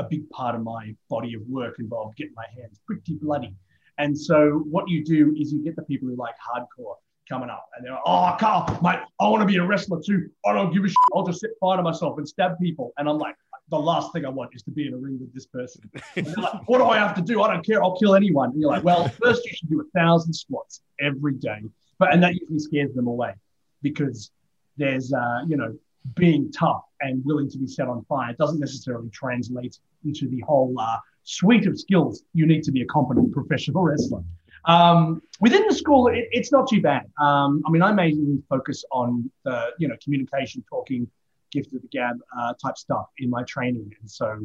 a 0.00 0.04
big 0.04 0.28
part 0.30 0.54
of 0.54 0.62
my 0.62 0.94
body 1.08 1.34
of 1.34 1.42
work 1.48 1.76
involved 1.78 2.16
getting 2.16 2.34
my 2.34 2.46
hands 2.56 2.80
pretty 2.86 3.14
bloody. 3.14 3.54
And 3.98 4.18
so 4.18 4.64
what 4.70 4.88
you 4.88 5.04
do 5.04 5.34
is 5.38 5.52
you 5.52 5.62
get 5.62 5.76
the 5.76 5.82
people 5.82 6.08
who 6.08 6.16
like 6.16 6.34
hardcore 6.34 6.94
coming 7.28 7.50
up 7.50 7.68
and 7.76 7.84
they're 7.84 7.92
like, 7.92 8.02
oh, 8.06 8.34
Carl, 8.40 8.78
mate, 8.82 9.00
I 9.20 9.28
want 9.28 9.42
to 9.42 9.46
be 9.46 9.58
a 9.58 9.64
wrestler 9.64 10.00
too. 10.04 10.28
I 10.46 10.52
don't 10.52 10.72
give 10.72 10.84
a 10.84 10.88
shit. 10.88 10.96
I'll 11.14 11.24
just 11.24 11.40
set 11.40 11.50
fire 11.60 11.76
to 11.76 11.82
myself 11.82 12.16
and 12.18 12.26
stab 12.26 12.58
people. 12.58 12.92
And 12.96 13.08
I'm 13.08 13.18
like, 13.18 13.36
the 13.68 13.78
last 13.78 14.12
thing 14.12 14.24
I 14.24 14.30
want 14.30 14.50
is 14.54 14.62
to 14.64 14.70
be 14.70 14.88
in 14.88 14.94
a 14.94 14.96
ring 14.96 15.18
with 15.20 15.32
this 15.32 15.46
person. 15.46 15.82
like, 16.16 16.26
what 16.66 16.78
do 16.78 16.84
I 16.84 16.98
have 16.98 17.14
to 17.14 17.22
do? 17.22 17.42
I 17.42 17.52
don't 17.52 17.64
care. 17.64 17.82
I'll 17.82 17.96
kill 17.96 18.16
anyone. 18.16 18.50
And 18.50 18.60
you're 18.60 18.70
like, 18.70 18.82
well, 18.82 19.08
first 19.22 19.44
you 19.44 19.52
should 19.54 19.70
do 19.70 19.80
a 19.80 19.98
thousand 19.98 20.32
squats 20.32 20.82
every 20.98 21.34
day. 21.34 21.60
But 21.98 22.12
and 22.12 22.22
that 22.22 22.34
usually 22.34 22.58
scares 22.58 22.94
them 22.94 23.06
away 23.06 23.34
because 23.82 24.30
there's 24.76 25.12
uh, 25.12 25.42
you 25.46 25.56
know, 25.56 25.76
being 26.14 26.50
tough 26.52 26.84
and 27.00 27.24
willing 27.24 27.48
to 27.50 27.58
be 27.58 27.66
set 27.66 27.88
on 27.88 28.04
fire 28.04 28.34
doesn't 28.38 28.60
necessarily 28.60 29.10
translate 29.10 29.78
into 30.04 30.28
the 30.28 30.40
whole 30.40 30.74
uh, 30.78 30.98
suite 31.24 31.66
of 31.66 31.78
skills 31.78 32.24
you 32.32 32.46
need 32.46 32.62
to 32.64 32.72
be 32.72 32.82
a 32.82 32.86
competent 32.86 33.32
professional 33.32 33.82
wrestler. 33.82 34.22
Um, 34.66 35.22
within 35.40 35.66
the 35.66 35.74
school, 35.74 36.08
it, 36.08 36.28
it's 36.32 36.52
not 36.52 36.68
too 36.68 36.82
bad. 36.82 37.06
Um, 37.18 37.62
I 37.66 37.70
mean, 37.70 37.82
I 37.82 37.92
mainly 37.92 38.42
focus 38.48 38.84
on 38.92 39.30
the 39.44 39.70
you 39.78 39.88
know 39.88 39.96
communication, 40.02 40.62
talking, 40.68 41.08
gift 41.50 41.74
of 41.74 41.82
the 41.82 41.88
gab 41.88 42.16
uh, 42.38 42.54
type 42.62 42.76
stuff 42.76 43.06
in 43.18 43.30
my 43.30 43.42
training, 43.44 43.90
and 44.00 44.10
so 44.10 44.38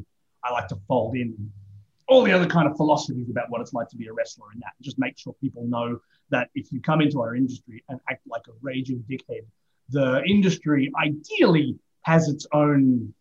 I 0.44 0.52
like 0.52 0.68
to 0.70 0.78
fold 0.88 1.16
in 1.16 1.52
all 2.08 2.24
the 2.24 2.32
other 2.32 2.46
kind 2.46 2.68
of 2.68 2.78
philosophies 2.78 3.30
about 3.30 3.50
what 3.50 3.62
it's 3.62 3.74
like 3.74 3.90
to 3.90 3.98
be 3.98 4.08
a 4.08 4.14
wrestler 4.14 4.46
and 4.54 4.62
that. 4.62 4.74
Just 4.82 5.00
make 5.00 5.18
sure 5.18 5.34
people 5.42 5.66
know 5.68 6.00
that 6.30 6.50
if 6.56 6.72
you 6.72 6.80
come 6.82 7.02
into 7.02 7.20
our 7.20 7.36
industry 7.36 7.84
and 7.90 8.00
act 8.10 8.22
like 8.28 8.44
a 8.48 8.52
raging 8.62 9.04
dickhead, 9.10 9.46
the 9.90 10.24
industry 10.26 10.92
ideally 11.02 11.78
has 12.02 12.30
its 12.30 12.46
own 12.54 13.14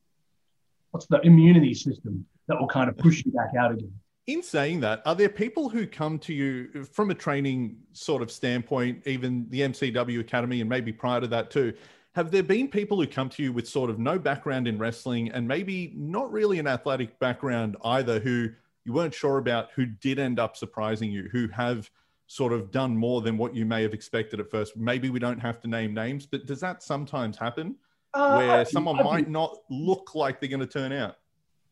what's 0.90 1.06
the 1.06 1.20
immunity 1.22 1.74
system 1.74 2.24
that 2.46 2.58
will 2.58 2.68
kind 2.68 2.88
of 2.88 2.96
push 2.96 3.24
you 3.24 3.32
back 3.32 3.50
out 3.58 3.72
again. 3.72 3.92
In 4.26 4.42
saying 4.42 4.80
that, 4.80 5.02
are 5.04 5.14
there 5.14 5.28
people 5.28 5.68
who 5.68 5.86
come 5.86 6.18
to 6.20 6.32
you 6.32 6.84
from 6.84 7.10
a 7.10 7.14
training 7.14 7.76
sort 7.92 8.22
of 8.22 8.30
standpoint, 8.30 9.02
even 9.06 9.46
the 9.50 9.60
MCW 9.60 10.20
Academy, 10.20 10.60
and 10.60 10.70
maybe 10.70 10.92
prior 10.92 11.20
to 11.20 11.26
that 11.26 11.50
too? 11.50 11.74
Have 12.14 12.30
there 12.30 12.44
been 12.44 12.68
people 12.68 13.00
who 13.00 13.08
come 13.08 13.28
to 13.30 13.42
you 13.42 13.52
with 13.52 13.68
sort 13.68 13.90
of 13.90 13.98
no 13.98 14.18
background 14.18 14.68
in 14.68 14.78
wrestling 14.78 15.32
and 15.32 15.48
maybe 15.48 15.92
not 15.96 16.30
really 16.32 16.58
an 16.60 16.66
athletic 16.66 17.18
background 17.18 17.76
either, 17.84 18.20
who 18.20 18.50
you 18.84 18.92
weren't 18.92 19.14
sure 19.14 19.38
about, 19.38 19.70
who 19.74 19.84
did 19.84 20.18
end 20.18 20.38
up 20.38 20.56
surprising 20.56 21.10
you, 21.10 21.28
who 21.32 21.48
have 21.48 21.90
sort 22.26 22.52
of 22.52 22.70
done 22.70 22.96
more 22.96 23.20
than 23.20 23.36
what 23.36 23.54
you 23.54 23.64
may 23.66 23.82
have 23.82 23.94
expected 23.94 24.40
at 24.40 24.50
first? 24.50 24.76
Maybe 24.76 25.10
we 25.10 25.18
don't 25.18 25.38
have 25.40 25.60
to 25.62 25.68
name 25.68 25.94
names, 25.94 26.26
but 26.26 26.46
does 26.46 26.60
that 26.60 26.82
sometimes 26.82 27.36
happen 27.36 27.76
Uh, 28.14 28.36
where 28.36 28.60
I- 28.60 28.64
someone 28.64 28.98
I 29.00 29.02
might 29.02 29.16
think- 29.16 29.28
not 29.28 29.56
look 29.70 30.14
like 30.14 30.40
they're 30.40 30.48
going 30.48 30.60
to 30.60 30.66
turn 30.66 30.92
out? 30.92 31.16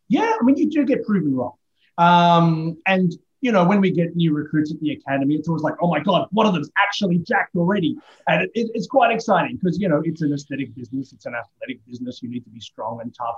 Yeah, 0.08 0.34
I 0.38 0.44
mean, 0.44 0.56
you 0.56 0.68
do 0.68 0.84
get 0.84 1.04
proven 1.06 1.34
wrong. 1.34 1.52
Um, 1.98 2.76
and, 2.86 3.12
you 3.40 3.50
know, 3.52 3.66
when 3.66 3.80
we 3.80 3.90
get 3.90 4.14
new 4.14 4.34
recruits 4.34 4.72
at 4.72 4.78
the 4.80 4.90
academy, 4.92 5.34
it's 5.36 5.48
always 5.48 5.62
like, 5.62 5.74
oh 5.80 5.88
my 5.88 6.00
God, 6.00 6.28
one 6.32 6.46
of 6.46 6.52
them's 6.52 6.70
actually 6.76 7.18
jacked 7.18 7.56
already. 7.56 7.96
And 8.28 8.42
it, 8.42 8.50
it- 8.54 8.70
it's 8.74 8.86
quite 8.86 9.10
exciting 9.12 9.56
because, 9.56 9.78
you 9.80 9.88
know, 9.88 10.02
it's 10.04 10.20
an 10.22 10.32
aesthetic 10.32 10.74
business, 10.74 11.12
it's 11.12 11.26
an 11.26 11.34
athletic 11.34 11.84
business. 11.86 12.22
You 12.22 12.28
need 12.28 12.44
to 12.44 12.50
be 12.50 12.60
strong 12.60 13.00
and 13.00 13.14
tough. 13.14 13.36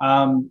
Um, 0.00 0.50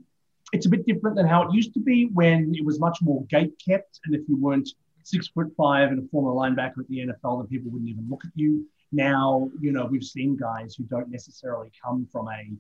it's 0.52 0.68
a 0.68 0.70
bit 0.70 0.86
different 0.86 1.16
than 1.16 1.26
how 1.26 1.48
it 1.48 1.54
used 1.54 1.74
to 1.74 1.80
be 1.80 2.06
when 2.14 2.54
it 2.54 2.64
was 2.64 2.80
much 2.80 3.00
more 3.02 3.26
gate 3.26 3.54
kept. 3.66 4.00
And 4.06 4.14
if 4.14 4.22
you 4.30 4.38
weren't 4.38 4.70
six 5.04 5.28
foot 5.28 5.52
five 5.58 5.90
and 5.90 6.00
a 6.00 6.08
former 6.10 6.32
linebacker 6.32 6.80
at 6.80 6.88
the 6.90 7.00
NFL, 7.00 7.40
then 7.40 7.48
people 7.48 7.72
wouldn't 7.72 7.90
even 7.90 8.08
look 8.10 8.24
at 8.26 8.32
you. 8.36 8.66
Now, 8.92 9.50
you 9.60 9.72
know, 9.72 9.86
we've 9.86 10.04
seen 10.04 10.38
guys 10.38 10.76
who 10.76 10.84
don't 10.84 11.10
necessarily 11.10 11.72
come 11.84 12.08
from 12.12 12.28
a 12.28 12.52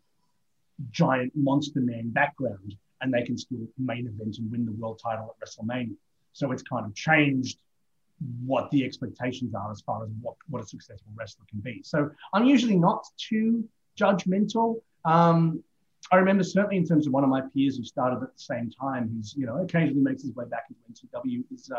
giant 0.89 1.31
monster 1.35 1.79
man 1.79 2.09
background 2.09 2.75
and 3.01 3.13
they 3.13 3.23
can 3.23 3.37
still 3.37 3.59
main 3.77 4.07
event 4.07 4.37
and 4.37 4.51
win 4.51 4.65
the 4.65 4.71
world 4.71 4.99
title 5.03 5.35
at 5.35 5.47
WrestleMania. 5.47 5.95
So 6.31 6.51
it's 6.51 6.63
kind 6.63 6.85
of 6.85 6.95
changed 6.95 7.59
what 8.45 8.71
the 8.71 8.83
expectations 8.83 9.53
are 9.53 9.71
as 9.71 9.81
far 9.81 10.03
as 10.03 10.09
what, 10.21 10.35
what 10.49 10.63
a 10.63 10.65
successful 10.65 11.11
wrestler 11.15 11.45
can 11.49 11.59
be. 11.59 11.81
So 11.83 12.09
I'm 12.33 12.45
usually 12.45 12.77
not 12.77 13.05
too 13.17 13.67
judgmental. 13.99 14.81
Um, 15.05 15.63
I 16.11 16.17
remember 16.17 16.43
certainly 16.43 16.77
in 16.77 16.85
terms 16.85 17.07
of 17.07 17.13
one 17.13 17.23
of 17.23 17.29
my 17.29 17.41
peers 17.53 17.77
who 17.77 17.83
started 17.83 18.17
at 18.23 18.33
the 18.33 18.43
same 18.43 18.71
time, 18.71 19.09
who's, 19.13 19.35
you 19.37 19.45
know, 19.45 19.61
occasionally 19.61 20.01
makes 20.01 20.23
his 20.23 20.33
way 20.35 20.45
back 20.45 20.65
into 20.69 21.07
MCW, 21.07 21.43
is 21.53 21.71
uh, 21.71 21.77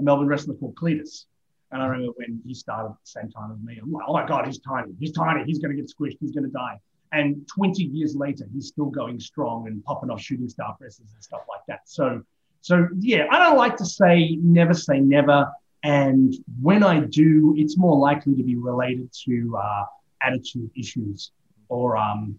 a 0.00 0.02
Melbourne 0.02 0.26
wrestler 0.26 0.54
called 0.54 0.74
Cletus. 0.74 1.26
And 1.72 1.80
I 1.80 1.86
remember 1.86 2.12
when 2.16 2.40
he 2.44 2.54
started 2.54 2.90
at 2.90 2.96
the 3.04 3.20
same 3.20 3.30
time 3.30 3.52
as 3.52 3.64
me, 3.64 3.78
I'm 3.80 3.92
like, 3.92 4.04
oh 4.08 4.12
my 4.12 4.26
God, 4.26 4.46
he's 4.46 4.58
tiny. 4.58 4.92
He's 4.98 5.12
tiny. 5.12 5.44
He's 5.44 5.60
going 5.60 5.74
to 5.74 5.80
get 5.80 5.90
squished. 5.90 6.16
He's 6.20 6.32
going 6.32 6.44
to 6.44 6.50
die. 6.50 6.80
And 7.12 7.46
20 7.48 7.84
years 7.84 8.16
later, 8.16 8.46
he's 8.52 8.68
still 8.68 8.86
going 8.86 9.20
strong 9.20 9.66
and 9.68 9.84
popping 9.84 10.10
off 10.10 10.20
shooting 10.20 10.48
star 10.48 10.76
presses 10.78 11.12
and 11.14 11.22
stuff 11.22 11.42
like 11.48 11.60
that. 11.68 11.80
So, 11.84 12.22
so 12.60 12.88
yeah, 12.98 13.26
I 13.30 13.38
don't 13.38 13.56
like 13.56 13.76
to 13.76 13.84
say 13.84 14.36
never 14.42 14.74
say 14.74 15.00
never. 15.00 15.50
And 15.82 16.34
when 16.60 16.82
I 16.82 17.00
do, 17.00 17.54
it's 17.56 17.78
more 17.78 17.96
likely 17.96 18.34
to 18.36 18.42
be 18.42 18.56
related 18.56 19.10
to 19.24 19.56
uh, 19.56 19.84
attitude 20.22 20.70
issues 20.76 21.32
or 21.68 21.96
um, 21.96 22.38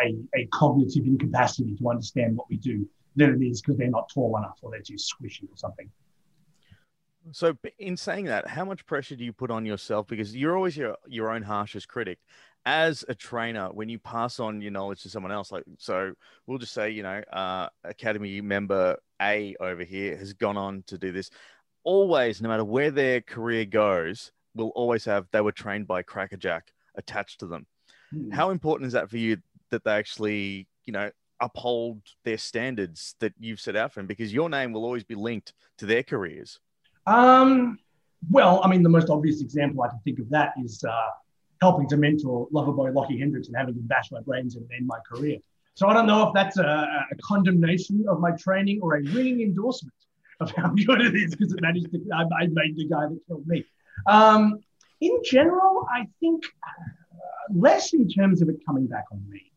a, 0.00 0.16
a 0.34 0.46
cognitive 0.46 1.06
incapacity 1.06 1.76
to 1.76 1.90
understand 1.90 2.36
what 2.36 2.48
we 2.48 2.56
do 2.56 2.88
than 3.16 3.34
it 3.34 3.44
is 3.44 3.60
because 3.60 3.76
they're 3.76 3.90
not 3.90 4.10
tall 4.12 4.36
enough 4.38 4.58
or 4.62 4.70
they're 4.70 4.80
too 4.80 4.94
squishy 4.94 5.44
or 5.44 5.56
something. 5.56 5.90
So, 7.32 7.56
in 7.78 7.96
saying 7.96 8.26
that, 8.26 8.48
how 8.48 8.64
much 8.64 8.86
pressure 8.86 9.16
do 9.16 9.24
you 9.24 9.32
put 9.32 9.50
on 9.50 9.66
yourself? 9.66 10.06
Because 10.06 10.34
you're 10.34 10.56
always 10.56 10.76
your 10.76 10.96
your 11.06 11.30
own 11.30 11.42
harshest 11.42 11.88
critic. 11.88 12.18
As 12.66 13.04
a 13.08 13.14
trainer, 13.14 13.68
when 13.68 13.88
you 13.88 13.98
pass 13.98 14.38
on 14.38 14.60
your 14.60 14.70
knowledge 14.70 15.02
to 15.02 15.10
someone 15.10 15.32
else, 15.32 15.50
like 15.50 15.64
so, 15.78 16.12
we'll 16.46 16.58
just 16.58 16.74
say, 16.74 16.90
you 16.90 17.02
know, 17.02 17.22
uh, 17.32 17.68
Academy 17.84 18.40
member 18.40 18.98
A 19.20 19.56
over 19.60 19.82
here 19.82 20.16
has 20.16 20.32
gone 20.34 20.56
on 20.56 20.82
to 20.86 20.98
do 20.98 21.12
this. 21.12 21.30
Always, 21.84 22.42
no 22.42 22.48
matter 22.48 22.64
where 22.64 22.90
their 22.90 23.22
career 23.22 23.64
goes, 23.64 24.32
will 24.54 24.70
always 24.70 25.04
have 25.04 25.26
they 25.32 25.40
were 25.40 25.52
trained 25.52 25.86
by 25.86 26.02
KrackerJak 26.02 26.62
attached 26.96 27.40
to 27.40 27.46
them. 27.46 27.66
Hmm. 28.12 28.30
How 28.30 28.50
important 28.50 28.88
is 28.88 28.92
that 28.94 29.10
for 29.10 29.16
you 29.16 29.38
that 29.70 29.84
they 29.84 29.92
actually, 29.92 30.68
you 30.84 30.92
know, 30.92 31.10
uphold 31.40 32.02
their 32.24 32.38
standards 32.38 33.14
that 33.20 33.32
you've 33.38 33.60
set 33.60 33.76
out 33.76 33.92
for 33.92 34.00
them? 34.00 34.06
Because 34.06 34.32
your 34.32 34.48
name 34.48 34.72
will 34.72 34.84
always 34.84 35.04
be 35.04 35.14
linked 35.14 35.52
to 35.78 35.86
their 35.86 36.02
careers. 36.02 36.58
Um, 37.10 37.78
well, 38.30 38.60
I 38.62 38.68
mean, 38.68 38.82
the 38.82 38.88
most 38.88 39.10
obvious 39.10 39.40
example 39.40 39.82
I 39.82 39.88
can 39.88 39.98
think 40.04 40.20
of 40.20 40.30
that 40.30 40.52
is 40.62 40.84
uh, 40.84 41.08
helping 41.60 41.88
to 41.88 41.96
mentor 41.96 42.48
Loverboy 42.54 42.94
Lockie 42.94 43.18
Hendricks 43.18 43.48
and 43.48 43.56
having 43.56 43.74
him 43.74 43.86
bash 43.86 44.12
my 44.12 44.20
brains 44.20 44.54
and 44.54 44.68
end 44.76 44.86
my 44.86 44.98
career. 45.00 45.38
So 45.74 45.88
I 45.88 45.92
don't 45.92 46.06
know 46.06 46.28
if 46.28 46.34
that's 46.34 46.56
a, 46.58 46.62
a 47.10 47.16
condemnation 47.22 48.04
of 48.08 48.20
my 48.20 48.30
training 48.32 48.80
or 48.80 48.96
a 48.96 49.02
ringing 49.02 49.40
endorsement 49.40 49.94
of 50.38 50.52
how 50.52 50.68
good 50.86 51.00
it 51.00 51.16
is 51.16 51.34
because 51.34 51.52
it 51.52 51.60
managed 51.60 51.90
to, 51.90 52.00
I, 52.14 52.22
I 52.42 52.46
made 52.46 52.76
the 52.76 52.86
guy 52.86 53.06
that 53.08 53.18
killed 53.26 53.46
me. 53.46 53.64
Um, 54.06 54.60
in 55.00 55.18
general, 55.24 55.86
I 55.92 56.06
think 56.20 56.44
uh, 56.62 57.54
less 57.54 57.92
in 57.92 58.08
terms 58.08 58.40
of 58.40 58.48
it 58.48 58.64
coming 58.64 58.86
back 58.86 59.06
on 59.10 59.22
me. 59.28 59.50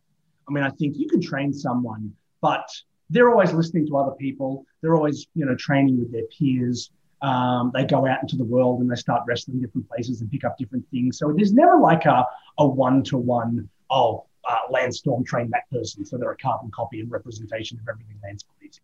I 0.49 0.53
mean, 0.53 0.63
I 0.63 0.69
think 0.71 0.97
you 0.97 1.07
can 1.07 1.21
train 1.21 1.53
someone, 1.53 2.13
but 2.41 2.67
they're 3.09 3.29
always 3.29 3.53
listening 3.53 3.85
to 3.87 3.97
other 3.97 4.15
people. 4.15 4.65
They're 4.81 4.95
always, 4.95 5.27
you 5.35 5.45
know, 5.45 5.55
training 5.55 5.99
with 5.99 6.11
their 6.11 6.25
peers. 6.37 6.89
Um, 7.23 7.71
they 7.73 7.85
go 7.85 8.05
out 8.05 8.21
into 8.21 8.35
the 8.35 8.43
world 8.43 8.81
and 8.81 8.91
they 8.91 8.95
start 8.95 9.23
wrestling 9.25 9.61
different 9.61 9.87
places 9.87 10.19
and 10.19 10.29
pick 10.29 10.43
up 10.43 10.57
different 10.57 10.85
things. 10.91 11.17
So 11.17 11.33
there's 11.35 11.53
never 11.53 11.79
like 11.79 12.05
a, 12.05 12.25
a 12.57 12.67
one-to-one, 12.67 13.69
oh, 13.89 14.25
uh, 14.47 14.57
Lance 14.69 14.97
Storm 14.97 15.23
trained 15.23 15.51
that 15.53 15.69
person. 15.71 16.05
So 16.05 16.17
they're 16.17 16.31
a 16.31 16.37
carbon 16.37 16.69
copy 16.71 16.99
and 16.99 17.09
representation 17.09 17.79
of 17.79 17.87
everything 17.87 18.17
believes 18.21 18.43
in. 18.77 18.83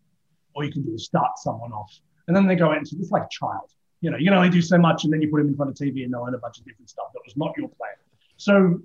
All 0.54 0.64
you 0.64 0.72
can 0.72 0.82
do 0.82 0.94
is 0.94 1.04
start 1.04 1.32
someone 1.36 1.72
off. 1.72 1.92
And 2.26 2.36
then 2.36 2.46
they 2.46 2.56
go 2.56 2.70
out 2.70 2.78
into 2.78 2.96
it's 2.98 3.10
like 3.10 3.24
a 3.24 3.28
child. 3.30 3.70
You 4.00 4.10
know, 4.10 4.16
you 4.16 4.24
can 4.24 4.34
only 4.34 4.48
do 4.48 4.62
so 4.62 4.78
much 4.78 5.04
and 5.04 5.12
then 5.12 5.20
you 5.20 5.28
put 5.28 5.38
them 5.38 5.48
in 5.48 5.56
front 5.56 5.70
of 5.70 5.76
TV 5.76 6.04
and 6.04 6.12
they'll 6.12 6.24
learn 6.24 6.34
a 6.34 6.38
bunch 6.38 6.58
of 6.58 6.64
different 6.64 6.88
stuff 6.88 7.08
that 7.12 7.20
was 7.24 7.36
not 7.36 7.52
your 7.58 7.68
plan. 7.68 7.90
So 8.38 8.80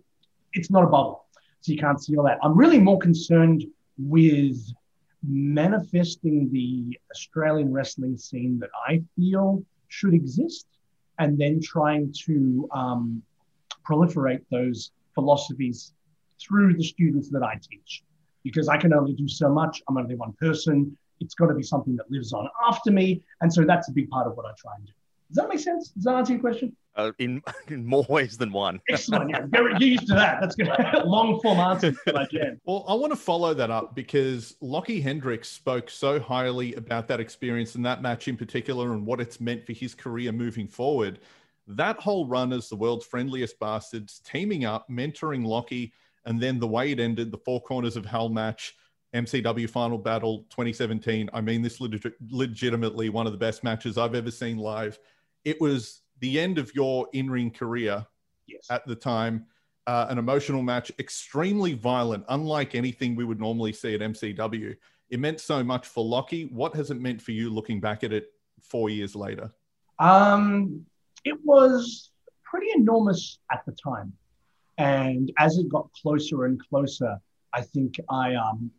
it's 0.52 0.70
not 0.70 0.84
a 0.84 0.88
bubble. 0.88 1.26
So 1.62 1.72
you 1.72 1.78
can't 1.78 2.04
see 2.04 2.18
all 2.18 2.26
that. 2.26 2.40
I'm 2.44 2.58
really 2.58 2.80
more 2.80 3.00
concerned 3.00 3.64
with 3.98 4.58
manifesting 5.28 6.50
the 6.52 6.98
Australian 7.12 7.72
wrestling 7.72 8.18
scene 8.18 8.60
that 8.60 8.70
I 8.88 9.02
feel 9.16 9.64
should 9.88 10.14
exist 10.14 10.68
and 11.20 11.40
then 11.40 11.62
trying 11.62 12.14
to 12.26 12.68
um, 12.72 13.22
proliferate 13.88 14.44
those 14.52 14.92
philosophies 15.14 15.94
through 16.42 16.76
the 16.76 16.84
students 16.84 17.30
that 17.30 17.44
I 17.44 17.60
teach. 17.70 18.04
Because 18.44 18.68
I 18.68 18.78
can 18.78 18.94
only 18.94 19.14
do 19.14 19.28
so 19.28 19.50
much. 19.50 19.82
I'm 19.88 19.98
only 19.98 20.16
one 20.16 20.34
person. 20.34 20.96
It's 21.20 21.34
got 21.34 21.48
to 21.48 21.56
be 21.56 21.64
something 21.64 21.96
that 21.96 22.12
lives 22.12 22.34
on 22.34 22.48
after 22.68 22.92
me. 22.92 23.24
And 23.42 23.52
so 23.52 23.64
that's 23.66 23.90
a 23.90 23.92
big 23.92 24.10
part 24.10 24.28
of 24.28 24.36
what 24.36 24.46
I 24.46 24.52
try 24.58 24.74
and 24.76 24.86
do. 24.86 24.94
Does 25.30 25.38
that 25.38 25.50
make 25.50 25.60
sense? 25.60 25.90
Does 25.90 26.04
that 26.04 26.16
answer 26.16 26.34
your 26.34 26.42
question? 26.42 26.76
Uh, 26.96 27.12
in, 27.20 27.42
in 27.68 27.86
more 27.86 28.06
ways 28.08 28.38
than 28.38 28.52
one. 28.52 28.80
Excellent. 28.90 29.30
Yeah, 29.30 29.42
get 29.52 29.80
get 29.80 29.82
used 29.82 30.08
to 30.08 30.14
that. 30.14 30.40
That's 30.40 30.56
good. 30.56 30.70
Long 31.06 31.40
form 31.42 31.60
answer 31.60 31.94
if 32.06 32.16
I 32.16 32.26
can. 32.26 32.60
Well, 32.66 32.86
I 32.88 32.94
want 32.94 33.12
to 33.12 33.18
follow 33.18 33.54
that 33.54 33.70
up 33.70 33.96
because 33.96 34.56
Lockie 34.62 35.02
Hendricks 35.02 35.50
spoke 35.50 35.90
so 35.90 36.20
highly 36.20 36.74
about 36.76 37.08
that 37.10 37.20
experience 37.20 37.76
and 37.76 37.86
that 37.86 38.02
match 38.02 38.28
in 38.28 38.38
particular 38.38 38.94
and 38.94 39.06
what 39.06 39.20
it's 39.20 39.42
meant 39.42 39.66
for 39.66 39.74
his 39.74 39.94
career 39.94 40.32
moving 40.32 40.68
forward. 40.68 41.20
That 41.68 42.00
whole 42.00 42.28
run 42.28 42.54
as 42.54 42.70
the 42.70 42.76
world's 42.76 43.06
friendliest 43.06 43.60
bastards, 43.60 44.20
teaming 44.20 44.66
up, 44.66 44.88
mentoring 44.90 45.46
Lockie, 45.46 45.94
and 46.26 46.40
then 46.40 46.60
the 46.60 46.68
way 46.68 46.92
it 46.92 47.00
ended, 47.00 47.32
the 47.32 47.38
four 47.40 47.60
corners 47.62 47.98
of 47.98 48.06
hell 48.06 48.30
match, 48.30 48.76
MCW 49.14 49.70
Final 49.70 49.98
Battle 49.98 50.46
2017. 50.50 51.30
I 51.34 51.42
mean, 51.42 51.62
this 51.62 51.82
leg- 51.82 52.14
legitimately 52.30 53.10
one 53.10 53.26
of 53.26 53.32
the 53.32 53.38
best 53.38 53.64
matches 53.64 53.98
I've 53.98 54.16
ever 54.16 54.32
seen 54.32 54.58
live. 54.58 55.00
It 55.46 55.62
was 55.62 56.02
the 56.20 56.40
end 56.40 56.58
of 56.58 56.74
your 56.76 57.08
in 57.14 57.30
ring 57.30 57.52
career 57.52 58.06
Yes. 58.48 58.68
at 58.70 58.86
the 58.86 58.96
time. 58.96 59.46
Uh, 59.88 60.08
an 60.10 60.18
emotional 60.18 60.64
match, 60.64 60.92
extremely 60.98 61.74
violent, 61.74 62.26
unlike 62.30 62.74
anything 62.74 63.16
we 63.16 63.24
would 63.24 63.40
normally 63.40 63.72
see 63.72 63.94
at 63.94 64.02
MCW. 64.02 64.76
It 65.12 65.20
meant 65.20 65.40
so 65.40 65.64
much 65.64 65.86
for 65.88 66.04
Lockie. 66.04 66.46
What 66.46 66.76
has 66.76 66.90
it 66.90 67.00
meant 67.00 67.22
for 67.22 67.32
you 67.32 67.52
looking 67.52 67.80
back 67.80 68.04
at 68.04 68.12
it 68.12 68.30
four 68.62 68.90
years 68.90 69.16
later? 69.16 69.52
Um, 70.00 70.84
it 71.24 71.38
was 71.44 72.10
pretty 72.44 72.68
enormous 72.76 73.38
at 73.52 73.64
the 73.68 73.74
time. 73.74 74.12
And 74.80 75.32
as 75.38 75.58
it 75.60 75.70
got 75.70 75.90
closer 75.94 76.46
and 76.46 76.60
closer, 76.68 77.18
I 77.54 77.62
think 77.62 78.00
I 78.10 78.34
um, 78.34 78.72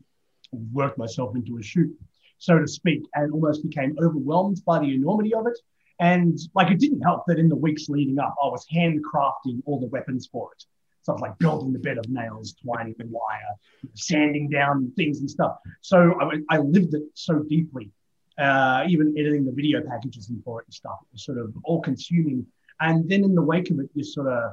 worked 0.72 0.98
myself 0.98 1.36
into 1.36 1.58
a 1.58 1.62
shoot, 1.62 1.90
so 2.38 2.58
to 2.58 2.66
speak, 2.66 3.02
and 3.14 3.32
almost 3.32 3.62
became 3.62 3.96
overwhelmed 4.02 4.60
by 4.66 4.80
the 4.80 4.92
enormity 4.92 5.34
of 5.34 5.46
it. 5.46 5.58
And 5.98 6.38
like 6.54 6.70
it 6.70 6.78
didn't 6.78 7.02
help 7.02 7.24
that 7.26 7.38
in 7.38 7.48
the 7.48 7.56
weeks 7.56 7.88
leading 7.88 8.18
up, 8.18 8.34
I 8.42 8.46
was 8.48 8.66
handcrafting 8.72 9.62
all 9.64 9.80
the 9.80 9.86
weapons 9.86 10.28
for 10.30 10.52
it. 10.52 10.64
So 11.02 11.12
I 11.12 11.14
was 11.14 11.22
like 11.22 11.38
building 11.38 11.72
the 11.72 11.78
bed 11.78 11.98
of 11.98 12.08
nails, 12.08 12.54
twining 12.62 12.94
the 12.98 13.06
wire, 13.06 13.54
sanding 13.94 14.50
down 14.50 14.92
things 14.96 15.20
and 15.20 15.30
stuff. 15.30 15.56
So 15.80 16.14
I, 16.20 16.56
I 16.56 16.58
lived 16.58 16.94
it 16.94 17.04
so 17.14 17.42
deeply 17.42 17.92
Uh, 18.38 18.84
even 18.92 19.14
editing 19.16 19.46
the 19.46 19.56
video 19.60 19.80
packages 19.80 20.28
and 20.28 20.44
for 20.44 20.60
it 20.60 20.66
and 20.68 20.74
stuff. 20.74 20.98
It 21.04 21.12
was 21.14 21.24
sort 21.24 21.38
of 21.38 21.48
all 21.64 21.80
consuming. 21.80 22.46
And 22.78 23.08
then 23.08 23.24
in 23.24 23.34
the 23.34 23.46
wake 23.52 23.70
of 23.72 23.78
it, 23.80 23.88
you're 23.94 24.04
sort 24.04 24.28
of, 24.28 24.52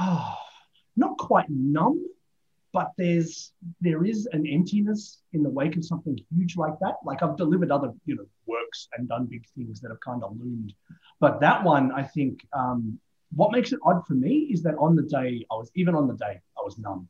oh, 0.00 0.34
not 0.96 1.18
quite 1.18 1.48
numb, 1.50 1.98
but 2.72 2.92
there's 2.96 3.52
there 3.80 4.04
is 4.04 4.26
an 4.32 4.46
emptiness 4.46 5.22
in 5.32 5.42
the 5.42 5.50
wake 5.50 5.76
of 5.76 5.84
something 5.84 6.18
huge 6.34 6.56
like 6.56 6.78
that. 6.80 6.96
Like 7.04 7.22
I've 7.22 7.36
delivered 7.36 7.70
other 7.70 7.92
you 8.06 8.16
know 8.16 8.26
works 8.46 8.88
and 8.96 9.08
done 9.08 9.26
big 9.26 9.44
things 9.56 9.80
that 9.80 9.88
have 9.88 10.00
kind 10.00 10.22
of 10.22 10.36
loomed, 10.38 10.74
but 11.20 11.40
that 11.40 11.64
one 11.64 11.92
I 11.92 12.02
think 12.02 12.46
um, 12.52 12.98
what 13.34 13.52
makes 13.52 13.72
it 13.72 13.80
odd 13.84 14.06
for 14.06 14.14
me 14.14 14.48
is 14.52 14.62
that 14.62 14.74
on 14.76 14.96
the 14.96 15.02
day 15.02 15.44
I 15.50 15.54
was 15.54 15.70
even 15.74 15.94
on 15.94 16.06
the 16.08 16.14
day 16.14 16.40
I 16.58 16.62
was 16.62 16.78
numb. 16.78 17.08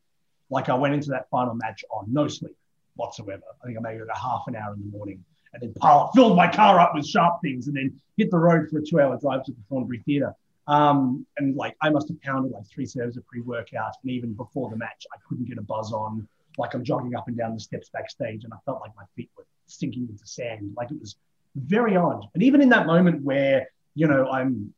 Like 0.49 0.69
I 0.69 0.73
went 0.75 0.93
into 0.93 1.09
that 1.11 1.29
final 1.29 1.55
match 1.55 1.83
on 1.91 2.11
no 2.11 2.27
sleep 2.27 2.57
whatsoever. 2.95 3.43
I 3.61 3.65
think 3.65 3.77
I 3.77 3.81
maybe 3.81 3.99
got 3.99 4.15
a 4.15 4.19
half 4.19 4.43
an 4.47 4.55
hour 4.55 4.73
in 4.73 4.81
the 4.81 4.97
morning 4.97 5.23
and 5.53 5.61
then 5.61 5.73
pile, 5.73 6.11
filled 6.13 6.35
my 6.35 6.51
car 6.51 6.79
up 6.79 6.93
with 6.95 7.05
sharp 7.05 7.41
things 7.41 7.67
and 7.67 7.75
then 7.75 7.99
hit 8.17 8.31
the 8.31 8.37
road 8.37 8.69
for 8.69 8.79
a 8.79 8.81
two 8.83 8.99
hour 8.99 9.17
drive 9.19 9.43
to 9.45 9.51
the 9.51 9.61
Thornbury 9.69 10.01
Theatre. 10.05 10.33
Um, 10.71 11.25
and 11.35 11.53
like 11.57 11.75
I 11.81 11.89
must 11.89 12.07
have 12.07 12.21
pounded 12.21 12.53
like 12.53 12.65
three 12.65 12.85
serves 12.85 13.17
of 13.17 13.27
pre-workout, 13.27 13.91
and 14.01 14.11
even 14.11 14.31
before 14.31 14.69
the 14.69 14.77
match, 14.77 15.05
I 15.13 15.17
couldn't 15.27 15.45
get 15.49 15.57
a 15.57 15.61
buzz 15.61 15.91
on. 15.91 16.25
Like 16.57 16.73
I'm 16.73 16.83
jogging 16.83 17.13
up 17.13 17.27
and 17.27 17.37
down 17.37 17.53
the 17.53 17.59
steps 17.59 17.89
backstage, 17.89 18.45
and 18.45 18.53
I 18.53 18.57
felt 18.65 18.79
like 18.79 18.95
my 18.95 19.03
feet 19.13 19.29
were 19.37 19.45
sinking 19.67 20.07
into 20.09 20.25
sand. 20.25 20.73
Like 20.77 20.89
it 20.89 20.99
was 20.99 21.17
very 21.55 21.97
odd. 21.97 22.25
And 22.33 22.41
even 22.41 22.61
in 22.61 22.69
that 22.69 22.85
moment 22.85 23.21
where 23.21 23.67
you 23.95 24.07
know 24.07 24.29
I'm 24.29 24.73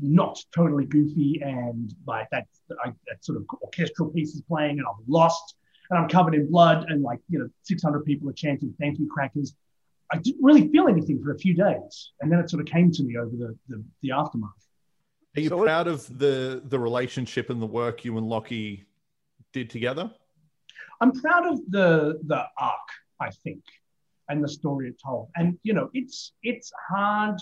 not 0.00 0.36
totally 0.52 0.84
goofy 0.84 1.40
and 1.44 1.94
like 2.04 2.28
that, 2.30 2.48
I, 2.84 2.92
that 3.06 3.24
sort 3.24 3.38
of 3.38 3.46
orchestral 3.62 4.10
piece 4.10 4.34
is 4.34 4.42
playing, 4.42 4.80
and 4.80 4.86
I'm 4.88 5.04
lost, 5.06 5.54
and 5.90 5.98
I'm 6.00 6.08
covered 6.08 6.34
in 6.34 6.50
blood, 6.50 6.86
and 6.88 7.02
like 7.02 7.20
you 7.28 7.38
know 7.38 7.48
600 7.62 8.04
people 8.04 8.28
are 8.30 8.32
chanting 8.32 8.74
"Thank 8.80 8.98
you, 8.98 9.08
crackers." 9.08 9.54
I 10.10 10.16
didn't 10.16 10.42
really 10.42 10.66
feel 10.70 10.88
anything 10.88 11.22
for 11.22 11.30
a 11.30 11.38
few 11.38 11.54
days, 11.54 12.10
and 12.20 12.32
then 12.32 12.40
it 12.40 12.50
sort 12.50 12.62
of 12.62 12.66
came 12.66 12.90
to 12.90 13.04
me 13.04 13.16
over 13.16 13.36
the 13.36 13.56
the, 13.68 13.84
the 14.02 14.10
aftermath. 14.10 14.67
Are 15.38 15.40
you 15.40 15.48
So 15.50 15.62
proud 15.62 15.86
of 15.86 16.18
the 16.18 16.62
the 16.64 16.78
relationship 16.78 17.48
and 17.48 17.62
the 17.62 17.66
work 17.66 18.04
you 18.04 18.18
and 18.18 18.26
Lockie 18.26 18.86
did 19.52 19.70
together? 19.70 20.10
I'm 21.00 21.12
proud 21.12 21.46
of 21.46 21.60
the 21.68 22.18
the 22.26 22.44
arc, 22.58 22.88
I 23.20 23.30
think, 23.30 23.62
and 24.28 24.42
the 24.42 24.48
story 24.48 24.88
it 24.88 25.00
told. 25.00 25.28
And 25.36 25.56
you 25.62 25.74
know, 25.74 25.90
it's 25.94 26.32
it's 26.42 26.72
hard 26.88 27.38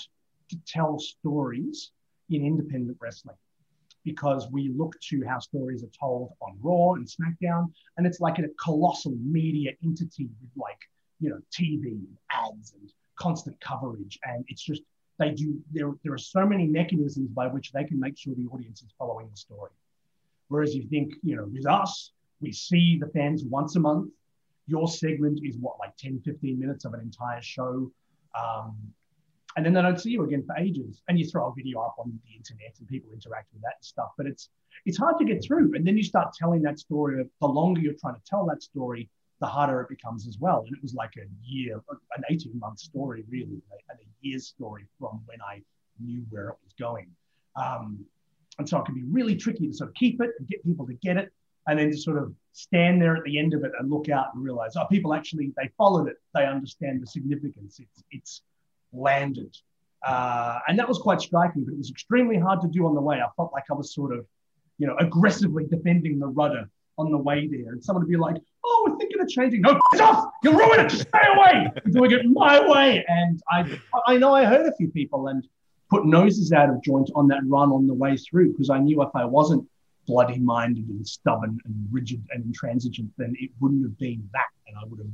to 0.50 0.56
tell 0.66 0.98
stories 0.98 1.92
in 2.28 2.44
independent 2.44 2.98
wrestling 3.00 3.36
because 4.04 4.46
we 4.52 4.68
look 4.76 5.00
to 5.00 5.24
how 5.26 5.38
stories 5.38 5.82
are 5.82 5.94
told 5.98 6.32
on 6.42 6.58
Raw 6.60 6.92
and 6.92 7.06
SmackDown, 7.06 7.72
and 7.96 8.06
it's 8.06 8.20
like 8.20 8.38
a 8.38 8.48
colossal 8.62 9.16
media 9.22 9.72
entity 9.82 10.28
with 10.42 10.50
like 10.54 10.82
you 11.18 11.30
know 11.30 11.40
TV 11.50 11.98
ads 12.30 12.74
and 12.74 12.92
constant 13.18 13.58
coverage, 13.62 14.18
and 14.24 14.44
it's 14.48 14.62
just 14.62 14.82
they 15.18 15.30
do 15.30 15.58
there. 15.72 15.92
There 16.04 16.12
are 16.12 16.18
so 16.18 16.46
many 16.46 16.66
mechanisms 16.66 17.30
by 17.30 17.46
which 17.46 17.72
they 17.72 17.84
can 17.84 17.98
make 17.98 18.18
sure 18.18 18.34
the 18.34 18.48
audience 18.52 18.82
is 18.82 18.92
following 18.98 19.28
the 19.30 19.36
story. 19.36 19.70
Whereas 20.48 20.74
you 20.74 20.86
think, 20.88 21.14
you 21.22 21.36
know, 21.36 21.48
with 21.52 21.66
us, 21.66 22.12
we 22.40 22.52
see 22.52 22.98
the 23.00 23.08
fans 23.08 23.44
once 23.44 23.76
a 23.76 23.80
month. 23.80 24.10
Your 24.66 24.88
segment 24.88 25.40
is 25.42 25.56
what, 25.58 25.78
like 25.78 25.96
10, 25.96 26.20
15 26.24 26.58
minutes 26.58 26.84
of 26.84 26.94
an 26.94 27.00
entire 27.00 27.42
show. 27.42 27.90
Um, 28.38 28.76
and 29.56 29.64
then 29.64 29.72
they 29.72 29.80
don't 29.80 29.98
see 29.98 30.10
you 30.10 30.24
again 30.24 30.44
for 30.46 30.56
ages. 30.56 31.02
And 31.08 31.18
you 31.18 31.26
throw 31.26 31.48
a 31.48 31.54
video 31.54 31.80
up 31.80 31.96
on 31.98 32.12
the 32.24 32.36
internet 32.36 32.76
and 32.78 32.86
people 32.86 33.10
interact 33.12 33.52
with 33.52 33.62
that 33.62 33.82
stuff. 33.82 34.10
But 34.16 34.26
it's 34.26 34.50
it's 34.84 34.98
hard 34.98 35.18
to 35.18 35.24
get 35.24 35.42
through. 35.42 35.74
And 35.74 35.86
then 35.86 35.96
you 35.96 36.02
start 36.02 36.34
telling 36.34 36.62
that 36.62 36.78
story. 36.78 37.24
The 37.40 37.46
longer 37.46 37.80
you're 37.80 37.94
trying 37.94 38.16
to 38.16 38.20
tell 38.28 38.44
that 38.46 38.62
story, 38.62 39.08
the 39.40 39.46
harder 39.46 39.80
it 39.80 39.88
becomes 39.88 40.26
as 40.26 40.38
well. 40.38 40.64
And 40.66 40.74
it 40.74 40.82
was 40.82 40.94
like 40.94 41.14
a 41.16 41.26
year, 41.44 41.82
an 42.16 42.24
18 42.30 42.58
month 42.58 42.78
story, 42.78 43.24
really, 43.28 43.62
and 43.90 43.98
a 43.98 44.26
year's 44.26 44.46
story 44.46 44.84
from 44.98 45.20
when 45.26 45.38
I 45.42 45.62
knew 46.00 46.24
where 46.30 46.48
it 46.48 46.56
was 46.64 46.72
going. 46.78 47.10
Um, 47.56 48.04
and 48.58 48.68
so 48.68 48.78
it 48.78 48.86
can 48.86 48.94
be 48.94 49.04
really 49.04 49.36
tricky 49.36 49.66
to 49.66 49.72
sort 49.74 49.90
of 49.90 49.94
keep 49.94 50.20
it 50.20 50.30
and 50.38 50.48
get 50.48 50.64
people 50.64 50.86
to 50.86 50.94
get 50.94 51.16
it, 51.16 51.32
and 51.66 51.78
then 51.78 51.90
to 51.90 51.96
sort 51.96 52.16
of 52.16 52.32
stand 52.52 53.02
there 53.02 53.16
at 53.16 53.24
the 53.24 53.38
end 53.38 53.52
of 53.52 53.64
it 53.64 53.72
and 53.78 53.90
look 53.90 54.08
out 54.08 54.34
and 54.34 54.42
realize, 54.42 54.76
oh, 54.76 54.86
people 54.86 55.12
actually 55.12 55.52
they 55.56 55.68
followed 55.76 56.08
it, 56.08 56.16
they 56.34 56.46
understand 56.46 57.02
the 57.02 57.06
significance. 57.06 57.80
It's 57.80 58.02
it's 58.10 58.42
landed, 58.92 59.54
uh, 60.06 60.60
and 60.68 60.78
that 60.78 60.88
was 60.88 60.98
quite 60.98 61.20
striking. 61.20 61.64
But 61.64 61.74
it 61.74 61.78
was 61.78 61.90
extremely 61.90 62.38
hard 62.38 62.62
to 62.62 62.68
do 62.68 62.86
on 62.86 62.94
the 62.94 63.00
way. 63.00 63.20
I 63.20 63.28
felt 63.36 63.52
like 63.52 63.64
I 63.70 63.74
was 63.74 63.92
sort 63.92 64.16
of, 64.16 64.24
you 64.78 64.86
know, 64.86 64.96
aggressively 64.98 65.66
defending 65.66 66.18
the 66.18 66.28
rudder 66.28 66.70
on 66.98 67.10
the 67.10 67.18
way 67.18 67.46
there, 67.46 67.72
and 67.72 67.84
someone 67.84 68.04
would 68.04 68.10
be 68.10 68.16
like, 68.16 68.36
"Oh, 68.64 68.86
we're 68.88 68.96
thinking 68.98 69.20
of 69.20 69.28
changing." 69.28 69.60
No, 69.62 69.78
it's 69.92 70.00
off. 70.00 70.30
You'll 70.42 70.54
ruin 70.54 70.80
it. 70.80 70.90
Stay 70.90 71.26
away. 71.34 71.70
I'm 71.84 71.92
doing 71.92 72.10
it 72.12 72.26
my 72.26 72.66
way, 72.66 73.04
and 73.08 73.40
I 73.50 73.78
I 74.06 74.16
know 74.16 74.34
I 74.34 74.44
hurt 74.44 74.66
a 74.66 74.72
few 74.76 74.88
people 74.88 75.28
and 75.28 75.46
put 75.90 76.04
noses 76.06 76.52
out 76.52 76.68
of 76.70 76.82
joint 76.82 77.10
on 77.14 77.28
that 77.28 77.40
run 77.46 77.70
on 77.70 77.86
the 77.86 77.94
way 77.94 78.16
through 78.16 78.52
because 78.52 78.70
I 78.70 78.78
knew 78.78 79.02
if 79.02 79.10
I 79.14 79.24
wasn't 79.24 79.68
bloody 80.06 80.38
minded 80.38 80.88
and 80.88 81.06
stubborn 81.06 81.58
and 81.64 81.88
rigid 81.90 82.24
and 82.30 82.44
intransigent, 82.44 83.10
then 83.18 83.34
it 83.38 83.50
wouldn't 83.60 83.82
have 83.82 83.98
been 83.98 84.28
that, 84.32 84.46
and 84.66 84.76
I 84.78 84.84
would 84.86 85.00
have 85.00 85.10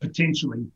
potentially 0.00 0.66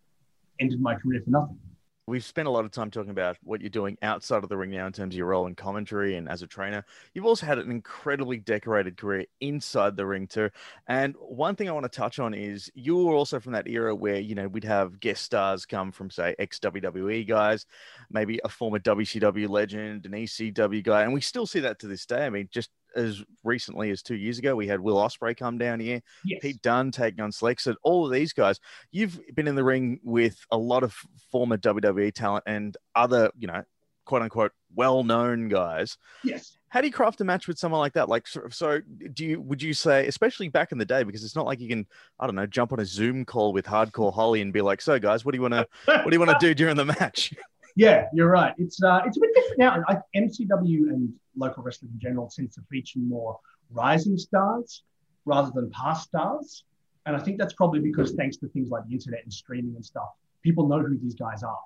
ended 0.61 0.81
my 0.81 0.95
career 0.95 1.21
for 1.25 1.31
nothing. 1.31 1.59
We've 2.07 2.25
spent 2.25 2.49
a 2.49 2.51
lot 2.51 2.67
of 2.67 2.71
time 2.71 2.91
talking 2.91 3.11
about 3.11 3.39
what 3.43 3.63
you're 3.63 3.71
doing 3.71 3.97
outside 4.03 4.43
of 4.43 4.51
the 4.51 4.57
ring 4.59 4.71
now 4.71 4.87
in 4.87 4.93
terms 4.93 5.15
of 5.15 5.19
your 5.19 5.29
role 5.29 5.47
in 5.47 5.55
commentary 5.55 6.17
and 6.17 6.29
as 6.29 6.43
a 6.43 6.47
trainer. 6.47 6.85
You've 7.15 7.25
also 7.25 7.47
had 7.47 7.59
an 7.59 7.71
incredibly 7.71 8.37
decorated 8.37 8.99
career 8.99 9.25
inside 9.41 9.97
the 9.97 10.05
ring 10.05 10.27
too. 10.27 10.51
And 10.87 11.15
one 11.19 11.57
thing 11.57 11.69
I 11.69 11.73
want 11.73 11.85
to 11.85 11.97
touch 11.97 12.19
on 12.19 12.35
is 12.35 12.71
you 12.75 12.97
were 12.97 13.15
also 13.15 13.41
from 13.41 13.53
that 13.53 13.69
era 13.69 13.95
where, 13.95 14.21
you 14.21 14.35
know, 14.35 14.49
we'd 14.49 14.65
have 14.65 15.01
guest 15.01 15.23
stars 15.23 15.65
come 15.65 15.93
from 15.93 16.11
say 16.11 16.35
ex 16.39 16.59
WWE 16.59 17.27
guys, 17.27 17.65
maybe 18.11 18.39
a 18.45 18.51
former 18.51 18.79
WCW 18.79 19.49
legend, 19.49 20.05
an 20.05 20.13
ECW 20.13 20.85
guy, 20.85 21.05
and 21.05 21.15
we 21.15 21.23
still 21.23 21.47
see 21.47 21.61
that 21.61 21.79
to 21.79 21.87
this 21.87 22.05
day. 22.05 22.27
I 22.27 22.31
mean, 22.31 22.49
just 22.53 22.69
as 22.95 23.23
recently 23.43 23.91
as 23.91 24.03
two 24.03 24.17
years 24.17 24.39
ago, 24.39 24.55
we 24.55 24.67
had 24.67 24.81
Will 24.81 24.97
Ospreay 24.97 25.37
come 25.37 25.59
down 25.59 25.81
here. 25.81 26.03
Yes. 26.25 26.41
Pete 26.43 26.63
Dunne 26.63 26.91
taking 26.91 27.21
on. 27.21 27.33
So 27.33 27.75
all 27.83 28.07
of 28.07 28.13
these 28.13 28.33
guys, 28.33 28.61
you've 28.91 29.21
been 29.35 29.49
in 29.49 29.55
the 29.55 29.65
ring 29.65 30.01
with 30.03 30.39
a 30.51 30.59
lot 30.59 30.83
of 30.83 30.95
former 31.31 31.57
WWE 31.57 32.13
talent 32.13 32.45
and 32.47 32.77
other, 32.95 33.31
you 33.39 33.47
know, 33.47 33.63
quote 34.05 34.23
unquote, 34.23 34.53
well-known 34.75 35.49
guys. 35.49 35.97
Yes. 36.23 36.59
How 36.69 36.81
do 36.81 36.89
you 36.89 36.93
craft 36.93 37.21
a 37.21 37.25
match 37.25 37.47
with 37.47 37.59
someone 37.59 37.81
like 37.81 37.93
that? 37.93 38.09
Like, 38.09 38.27
so, 38.27 38.49
so 38.51 38.81
do 39.13 39.25
you, 39.25 39.41
would 39.41 39.63
you 39.63 39.73
say, 39.73 40.07
especially 40.09 40.49
back 40.49 40.73
in 40.73 40.79
the 40.79 40.85
day, 40.85 41.05
because 41.05 41.25
it's 41.25 41.37
not 41.37 41.47
like 41.47 41.61
you 41.61 41.69
can, 41.69 41.87
I 42.19 42.27
don't 42.27 42.35
know, 42.35 42.47
jump 42.47 42.73
on 42.73 42.81
a 42.81 42.85
Zoom 42.85 43.25
call 43.25 43.53
with 43.53 43.65
Hardcore 43.65 44.13
Holly 44.13 44.41
and 44.41 44.53
be 44.53 44.61
like, 44.61 44.81
so 44.81 44.99
guys, 44.99 45.25
what 45.25 45.33
do 45.33 45.39
you 45.39 45.43
want 45.43 45.55
to, 45.55 45.67
what 45.87 46.11
do 46.11 46.13
you 46.13 46.19
want 46.19 46.33
to 46.33 46.47
do 46.47 46.55
during 46.55 46.77
the 46.77 46.85
match? 46.85 47.33
Yeah, 47.77 48.07
you're 48.13 48.31
right. 48.31 48.55
It's 48.57 48.81
uh, 48.83 49.03
it's 49.05 49.17
a 49.17 49.21
bit 49.21 49.35
different 49.35 49.59
now. 49.59 49.83
I, 49.89 49.97
MCW 50.17 50.91
and 50.91 51.13
local 51.37 51.63
wrestling 51.63 51.93
in 51.95 52.01
general 52.01 52.31
seems 52.31 52.55
to 52.55 52.63
feature 52.71 52.99
more 52.99 53.39
rising 53.71 54.17
stars 54.17 54.83
rather 55.25 55.51
than 55.55 55.71
past 55.71 56.09
stars, 56.09 56.65
and 57.07 57.17
I 57.17 57.19
think 57.19 57.39
that's 57.39 57.55
probably 57.55 57.81
because 57.81 58.13
thanks 58.13 58.37
to 58.39 58.49
things 58.49 58.71
like 58.71 58.87
the 58.87 58.93
internet 58.93 59.23
and 59.25 59.33
streaming 59.33 59.75
and 59.75 59.85
stuff, 59.85 60.09
people 60.43 60.69
know 60.69 60.81
who 60.81 60.99
these 60.99 61.15
guys 61.15 61.43
are. 61.43 61.61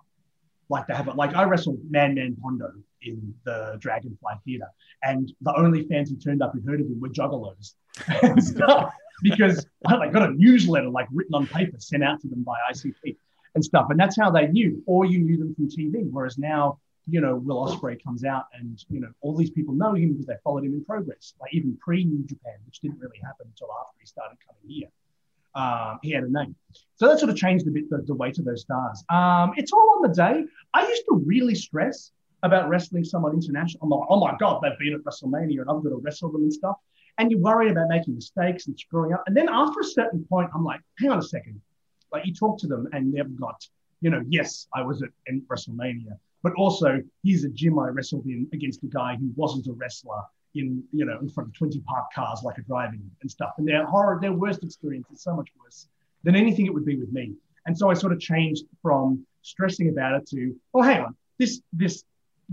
Like 0.68 0.86
they 0.86 0.94
have, 0.94 1.14
like 1.16 1.34
I 1.34 1.44
wrestled 1.44 1.78
Mad 1.88 2.14
Man 2.14 2.36
Pondo 2.40 2.70
in 3.02 3.34
the 3.44 3.76
Dragonfly 3.80 4.34
Theatre, 4.44 4.68
and 5.02 5.32
the 5.40 5.56
only 5.56 5.86
fans 5.88 6.10
who 6.10 6.16
turned 6.16 6.42
up 6.42 6.52
who 6.52 6.60
heard 6.68 6.80
of 6.80 6.86
him 6.86 7.00
were 7.00 7.08
juggalos 7.08 7.74
and 8.22 8.42
stuff 8.42 8.92
because 9.22 9.66
oh 9.86 9.98
I 9.98 10.08
got 10.08 10.28
a 10.28 10.32
newsletter 10.34 10.90
like 10.90 11.08
written 11.10 11.34
on 11.34 11.46
paper 11.46 11.78
sent 11.78 12.04
out 12.04 12.20
to 12.20 12.28
them 12.28 12.42
by 12.42 12.54
ICP 12.70 13.16
and 13.54 13.64
stuff. 13.64 13.86
And 13.90 13.98
that's 13.98 14.16
how 14.16 14.30
they 14.30 14.46
knew, 14.48 14.82
or 14.86 15.04
you 15.04 15.20
knew 15.20 15.36
them 15.36 15.54
from 15.54 15.68
TV. 15.68 16.08
Whereas 16.10 16.38
now, 16.38 16.78
you 17.08 17.20
know, 17.20 17.36
Will 17.36 17.66
Ospreay 17.66 18.02
comes 18.02 18.24
out 18.24 18.46
and, 18.54 18.84
you 18.88 19.00
know, 19.00 19.08
all 19.20 19.36
these 19.36 19.50
people 19.50 19.74
know 19.74 19.94
him 19.94 20.12
because 20.12 20.26
they 20.26 20.36
followed 20.44 20.64
him 20.64 20.74
in 20.74 20.84
progress, 20.84 21.34
like 21.40 21.52
even 21.54 21.76
pre 21.76 22.04
New 22.04 22.24
Japan, 22.26 22.54
which 22.66 22.80
didn't 22.80 22.98
really 22.98 23.18
happen 23.22 23.46
until 23.46 23.68
after 23.80 23.96
he 24.00 24.06
started 24.06 24.36
coming 24.46 24.62
here. 24.66 24.88
Um, 25.54 25.98
he 26.02 26.10
had 26.10 26.24
a 26.24 26.30
name. 26.30 26.54
So 26.96 27.08
that 27.08 27.18
sort 27.18 27.30
of 27.30 27.36
changed 27.36 27.66
a 27.66 27.70
bit 27.70 27.90
the, 27.90 27.98
the 27.98 28.14
weight 28.14 28.38
of 28.38 28.44
those 28.44 28.62
stars. 28.62 29.02
Um, 29.08 29.52
it's 29.56 29.72
all 29.72 29.94
on 29.96 30.02
the 30.02 30.14
day. 30.14 30.44
I 30.74 30.86
used 30.86 31.04
to 31.06 31.22
really 31.24 31.54
stress 31.54 32.12
about 32.42 32.68
wrestling 32.68 33.04
someone 33.04 33.32
international. 33.34 33.80
I'm 33.82 33.90
like, 33.90 34.06
oh 34.08 34.20
my 34.20 34.36
God, 34.38 34.62
they've 34.62 34.78
been 34.78 34.94
at 34.94 35.00
WrestleMania 35.00 35.60
and 35.60 35.70
I've 35.70 35.82
got 35.82 35.90
to 35.90 36.00
wrestle 36.00 36.30
them 36.30 36.42
and 36.42 36.52
stuff. 36.52 36.76
And 37.16 37.30
you're 37.32 37.40
worried 37.40 37.72
about 37.72 37.88
making 37.88 38.14
mistakes 38.14 38.68
and 38.68 38.78
screwing 38.78 39.12
up. 39.12 39.24
And 39.26 39.36
then 39.36 39.48
after 39.48 39.80
a 39.80 39.84
certain 39.84 40.24
point, 40.28 40.50
I'm 40.54 40.62
like, 40.62 40.80
hang 41.00 41.10
on 41.10 41.18
a 41.18 41.22
second 41.22 41.60
like 42.12 42.26
you 42.26 42.34
talk 42.34 42.58
to 42.60 42.66
them 42.66 42.88
and 42.92 43.14
they've 43.14 43.36
got, 43.36 43.66
you 44.00 44.10
know, 44.10 44.22
yes, 44.28 44.66
I 44.74 44.82
was 44.82 45.02
at 45.02 45.10
WrestleMania, 45.28 46.18
but 46.42 46.52
also 46.54 47.02
here's 47.22 47.44
a 47.44 47.48
gym 47.48 47.78
I 47.78 47.88
wrestled 47.88 48.26
in 48.26 48.48
against 48.52 48.82
a 48.84 48.86
guy 48.86 49.16
who 49.16 49.30
wasn't 49.36 49.66
a 49.66 49.72
wrestler 49.72 50.22
in, 50.54 50.82
you 50.92 51.04
know, 51.04 51.18
in 51.20 51.28
front 51.28 51.48
of 51.48 51.54
20 51.54 51.80
parked 51.80 52.14
cars 52.14 52.42
like 52.42 52.58
a 52.58 52.62
driving 52.62 53.10
and 53.22 53.30
stuff. 53.30 53.54
And 53.58 53.66
their 53.66 53.84
horror, 53.86 54.18
their 54.20 54.32
worst 54.32 54.62
experience 54.62 55.06
is 55.12 55.22
so 55.22 55.34
much 55.34 55.48
worse 55.62 55.88
than 56.24 56.36
anything 56.36 56.66
it 56.66 56.74
would 56.74 56.84
be 56.84 56.96
with 56.96 57.12
me. 57.12 57.34
And 57.66 57.76
so 57.76 57.90
I 57.90 57.94
sort 57.94 58.12
of 58.12 58.20
changed 58.20 58.64
from 58.82 59.26
stressing 59.42 59.88
about 59.88 60.14
it 60.14 60.28
to, 60.30 60.54
oh, 60.74 60.82
hang 60.82 61.02
on, 61.02 61.16
this 61.38 61.60
this 61.72 62.04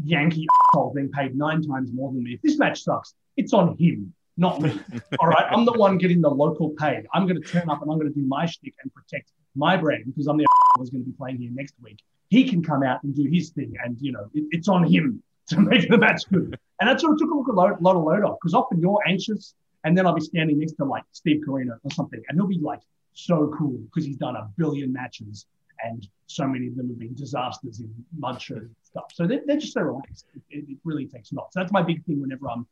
Yankee 0.04 0.46
asshole 0.74 0.94
being 0.94 1.10
paid 1.10 1.36
nine 1.36 1.62
times 1.62 1.92
more 1.94 2.12
than 2.12 2.24
me. 2.24 2.34
If 2.34 2.42
this 2.42 2.58
match 2.58 2.84
sucks, 2.84 3.14
it's 3.38 3.54
on 3.54 3.78
him, 3.78 4.14
not 4.38 4.62
me. 4.62 4.78
All 5.20 5.28
right, 5.28 5.46
I'm 5.50 5.66
the 5.66 5.74
one 5.74 5.98
getting 5.98 6.22
the 6.22 6.30
local 6.30 6.72
pay. 6.72 7.06
I'm 7.14 7.28
going 7.28 7.42
to 7.42 7.48
turn 7.48 7.70
up 7.70 7.82
and 7.82 7.90
I'm 7.90 7.98
going 7.98 8.12
to 8.12 8.20
do 8.20 8.26
my 8.28 8.46
shtick 8.46 8.74
and 8.84 8.94
protect 8.94 9.32
my 9.56 9.78
brand, 9.78 10.06
because 10.06 10.28
I'm 10.28 10.38
the 10.38 10.46
was 10.80 10.90
going 10.90 11.04
to 11.04 11.10
be 11.10 11.16
playing 11.16 11.38
here 11.38 11.52
next 11.54 11.76
week, 11.82 12.00
he 12.30 12.48
can 12.48 12.64
come 12.64 12.84
out 12.84 13.04
and 13.04 13.16
do 13.16 13.24
his 13.32 13.50
thing, 13.50 13.74
and 13.84 13.98
you 14.00 14.12
know, 14.12 14.30
it, 14.34 14.46
it's 14.52 14.68
on 14.68 14.84
him 14.84 15.22
to 15.48 15.60
make 15.60 15.88
the 15.90 15.98
match 15.98 16.24
good. 16.32 16.58
And 16.80 16.90
that 16.90 17.00
sort 17.00 17.14
of 17.14 17.20
took 17.20 17.30
a 17.30 17.52
lot, 17.52 17.82
lot 17.82 17.96
of 17.96 18.04
load 18.04 18.24
off 18.24 18.38
because 18.42 18.54
often 18.54 18.80
you're 18.80 19.00
anxious, 19.08 19.54
and 19.84 19.98
then 19.98 20.06
I'll 20.06 20.16
be 20.16 20.22
standing 20.22 20.60
next 20.60 20.74
to 20.74 20.86
like 20.86 21.04
Steve 21.12 21.42
Corino 21.48 21.78
or 21.84 21.92
something, 21.92 22.22
and 22.28 22.38
he'll 22.38 22.48
be 22.48 22.60
like 22.60 22.82
so 23.14 23.54
cool 23.58 23.78
because 23.86 24.06
he's 24.06 24.18
done 24.18 24.36
a 24.36 24.50
billion 24.58 24.92
matches, 24.92 25.46
and 25.84 26.08
so 26.28 26.48
many 26.48 26.68
of 26.68 26.76
them 26.76 26.90
have 26.90 27.00
been 27.00 27.14
disasters 27.14 27.80
in 27.80 27.94
mud 28.18 28.42
and 28.50 28.70
stuff. 28.82 29.06
So 29.14 29.28
they're, 29.28 29.42
they're 29.46 29.58
just 29.58 29.74
so 29.74 29.82
relaxed. 29.82 30.26
It, 30.50 30.66
it 30.68 30.78
really 30.84 31.06
takes 31.06 31.32
knots. 31.32 31.54
So 31.54 31.60
that's 31.60 31.72
my 31.72 31.84
big 31.84 32.04
thing 32.06 32.22
whenever 32.22 32.50
I'm 32.50 32.66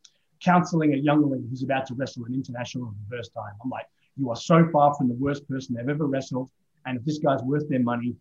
counseling 0.43 0.93
a 0.93 0.98
youngling 0.98 1.48
who's 1.50 1.63
about 1.63 1.86
to 1.88 1.93
wrestle 1.96 2.26
an 2.26 2.34
international 2.34 2.88
for 2.88 2.96
the 3.10 3.17
first 3.17 3.34
time. 3.34 3.54
I'm 3.63 3.69
like, 3.69 3.86
you 4.17 4.30
are 4.30 4.36
so 4.36 4.67
far 4.72 4.93
from 4.96 5.08
the 5.08 5.15
worst 5.15 5.48
person 5.48 5.76
they've 5.76 5.89
ever 5.89 6.06
wrestled. 6.06 6.50
And 6.86 6.98
if 6.98 7.06
this 7.06 7.19
guy's 7.19 7.41
worth 7.43 7.67
their 7.69 7.80
money, 7.80 8.15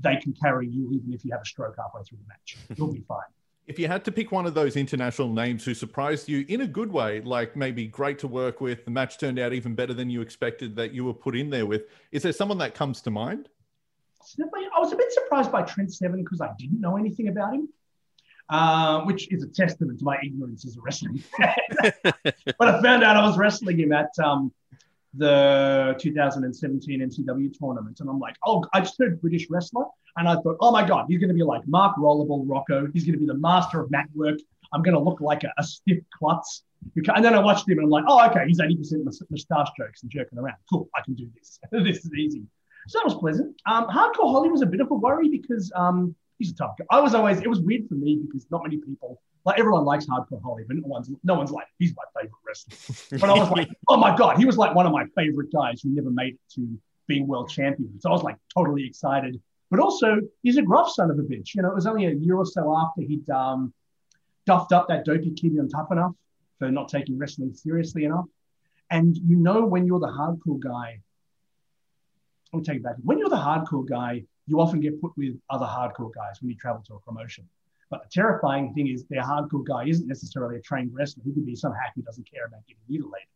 they 0.00 0.16
can 0.16 0.32
carry 0.32 0.68
you 0.68 0.92
even 0.92 1.12
if 1.12 1.24
you 1.24 1.32
have 1.32 1.42
a 1.42 1.46
stroke 1.46 1.76
halfway 1.78 2.02
through 2.02 2.18
the 2.18 2.28
match. 2.28 2.56
You'll 2.76 2.92
be 2.92 3.04
fine. 3.06 3.26
If 3.66 3.78
you 3.78 3.86
had 3.86 4.02
to 4.06 4.12
pick 4.12 4.32
one 4.32 4.46
of 4.46 4.54
those 4.54 4.76
international 4.76 5.28
names 5.28 5.62
who 5.62 5.74
surprised 5.74 6.26
you 6.26 6.46
in 6.48 6.62
a 6.62 6.66
good 6.66 6.90
way, 6.90 7.20
like 7.20 7.54
maybe 7.54 7.86
great 7.86 8.18
to 8.20 8.28
work 8.28 8.62
with, 8.62 8.86
the 8.86 8.90
match 8.90 9.18
turned 9.18 9.38
out 9.38 9.52
even 9.52 9.74
better 9.74 9.92
than 9.92 10.08
you 10.08 10.22
expected 10.22 10.74
that 10.76 10.92
you 10.92 11.04
were 11.04 11.12
put 11.12 11.36
in 11.36 11.50
there 11.50 11.66
with, 11.66 11.82
is 12.10 12.22
there 12.22 12.32
someone 12.32 12.56
that 12.58 12.74
comes 12.74 13.02
to 13.02 13.10
mind? 13.10 13.50
I 14.40 14.80
was 14.80 14.92
a 14.92 14.96
bit 14.96 15.12
surprised 15.12 15.52
by 15.52 15.62
Trent 15.62 15.92
Seven 15.92 16.22
because 16.22 16.40
I 16.40 16.50
didn't 16.58 16.80
know 16.80 16.96
anything 16.96 17.28
about 17.28 17.54
him, 17.54 17.68
uh, 18.48 19.02
which 19.02 19.30
is 19.32 19.42
a 19.42 19.48
testament 19.48 19.98
to 19.98 20.04
my 20.04 20.16
ignorance 20.24 20.64
as 20.64 20.76
a 20.76 20.80
wrestling 20.80 21.18
fan. 21.36 21.54
but 22.58 22.68
I 22.68 22.82
found 22.82 23.04
out 23.04 23.16
I 23.16 23.26
was 23.26 23.36
wrestling 23.36 23.78
him 23.78 23.92
at 23.92 24.10
um, 24.22 24.52
the 25.14 25.96
2017 25.98 27.00
MCW 27.00 27.58
tournament. 27.58 28.00
And 28.00 28.08
I'm 28.08 28.18
like, 28.18 28.36
oh, 28.46 28.64
I 28.72 28.80
just 28.80 28.96
heard 28.98 29.20
British 29.20 29.48
wrestler. 29.50 29.84
And 30.16 30.28
I 30.28 30.34
thought, 30.34 30.56
oh 30.60 30.70
my 30.70 30.86
God, 30.86 31.06
he's 31.08 31.18
going 31.18 31.28
to 31.28 31.34
be 31.34 31.42
like 31.42 31.66
Mark 31.66 31.96
Rollerball 31.96 32.44
Rocco. 32.46 32.88
He's 32.92 33.04
going 33.04 33.14
to 33.14 33.18
be 33.18 33.26
the 33.26 33.34
master 33.34 33.80
of 33.80 33.90
mat 33.90 34.06
work. 34.14 34.38
I'm 34.72 34.82
going 34.82 34.94
to 34.94 35.00
look 35.00 35.20
like 35.20 35.44
a, 35.44 35.52
a 35.58 35.64
stiff 35.64 35.98
klutz. 36.18 36.64
And 36.94 37.24
then 37.24 37.34
I 37.34 37.38
watched 37.38 37.68
him 37.68 37.78
and 37.78 37.86
I'm 37.86 37.90
like, 37.90 38.04
oh, 38.06 38.24
okay, 38.28 38.46
he's 38.46 38.60
80% 38.60 39.04
moustache 39.30 39.68
jokes 39.78 40.02
and 40.02 40.10
jerking 40.10 40.38
around. 40.38 40.56
Cool, 40.70 40.88
I 40.94 41.00
can 41.02 41.14
do 41.14 41.28
this. 41.34 41.58
this 41.72 42.04
is 42.04 42.12
easy. 42.14 42.42
So 42.86 42.98
that 42.98 43.04
was 43.04 43.14
pleasant. 43.14 43.60
Um, 43.66 43.86
Hardcore 43.86 44.30
Holly 44.32 44.48
was 44.48 44.62
a 44.62 44.66
bit 44.66 44.80
of 44.80 44.90
a 44.90 44.94
worry 44.94 45.28
because 45.28 45.72
um, 45.74 46.14
he's 46.38 46.52
a 46.52 46.54
tough 46.54 46.74
guy. 46.78 46.84
I 46.90 47.00
was 47.00 47.14
always, 47.14 47.40
it 47.40 47.48
was 47.48 47.60
weird 47.60 47.88
for 47.88 47.94
me 47.94 48.20
because 48.24 48.46
not 48.50 48.62
many 48.62 48.78
people 48.78 49.20
like 49.44 49.58
everyone 49.58 49.84
likes 49.84 50.06
Hardcore 50.06 50.42
Holly, 50.42 50.64
but 50.66 50.76
no 50.76 50.82
one's 50.86 51.10
no 51.24 51.34
one's 51.34 51.50
like 51.50 51.66
he's 51.78 51.94
my 51.96 52.02
favorite 52.20 52.38
wrestler. 52.46 53.18
But 53.18 53.30
I 53.30 53.38
was 53.38 53.50
like, 53.50 53.68
oh 53.88 53.96
my 53.96 54.14
god, 54.16 54.36
he 54.36 54.44
was 54.44 54.58
like 54.58 54.74
one 54.74 54.84
of 54.84 54.92
my 54.92 55.06
favorite 55.16 55.50
guys 55.52 55.80
who 55.80 55.90
never 55.90 56.10
made 56.10 56.34
it 56.34 56.40
to 56.56 56.78
being 57.06 57.26
world 57.26 57.48
champion. 57.48 57.98
So 58.00 58.10
I 58.10 58.12
was 58.12 58.22
like 58.22 58.36
totally 58.54 58.86
excited. 58.86 59.40
But 59.70 59.80
also, 59.80 60.20
he's 60.42 60.56
a 60.56 60.62
gruff 60.62 60.90
son 60.90 61.10
of 61.10 61.18
a 61.18 61.22
bitch. 61.22 61.54
You 61.54 61.62
know, 61.62 61.70
it 61.70 61.74
was 61.74 61.86
only 61.86 62.06
a 62.06 62.12
year 62.12 62.36
or 62.36 62.46
so 62.46 62.76
after 62.76 63.02
he'd 63.02 63.28
um, 63.30 63.72
duffed 64.46 64.72
up 64.72 64.88
that 64.88 65.04
dopey 65.04 65.32
kid 65.32 65.58
on 65.58 65.68
Tough 65.68 65.92
Enough 65.92 66.12
for 66.58 66.70
not 66.70 66.88
taking 66.88 67.18
wrestling 67.18 67.54
seriously 67.54 68.04
enough. 68.04 68.26
And 68.90 69.16
you 69.16 69.36
know, 69.36 69.64
when 69.64 69.86
you're 69.86 70.00
the 70.00 70.08
hardcore 70.08 70.58
guy, 70.60 71.00
I'll 72.52 72.62
take 72.62 72.76
it 72.76 72.82
back. 72.82 72.96
When 73.02 73.18
you're 73.18 73.28
the 73.28 73.36
hardcore 73.36 73.86
guy, 73.88 74.24
you 74.48 74.60
often 74.60 74.80
get 74.80 75.00
put 75.00 75.16
with 75.16 75.36
other 75.50 75.66
hardcore 75.66 76.12
guys 76.14 76.40
when 76.40 76.50
you 76.50 76.56
travel 76.56 76.82
to 76.88 76.94
a 76.94 77.00
promotion. 77.00 77.48
But 77.90 78.02
the 78.02 78.08
terrifying 78.10 78.74
thing 78.74 78.88
is 78.88 79.04
their 79.04 79.22
hardcore 79.22 79.64
guy 79.64 79.84
isn't 79.86 80.06
necessarily 80.06 80.56
a 80.56 80.60
trained 80.60 80.90
wrestler. 80.92 81.22
He 81.24 81.32
could 81.32 81.46
be 81.46 81.54
some 81.54 81.72
hack 81.72 81.92
who 81.94 82.02
doesn't 82.02 82.30
care 82.30 82.46
about 82.46 82.66
getting 82.66 82.82
mutilated. 82.88 83.28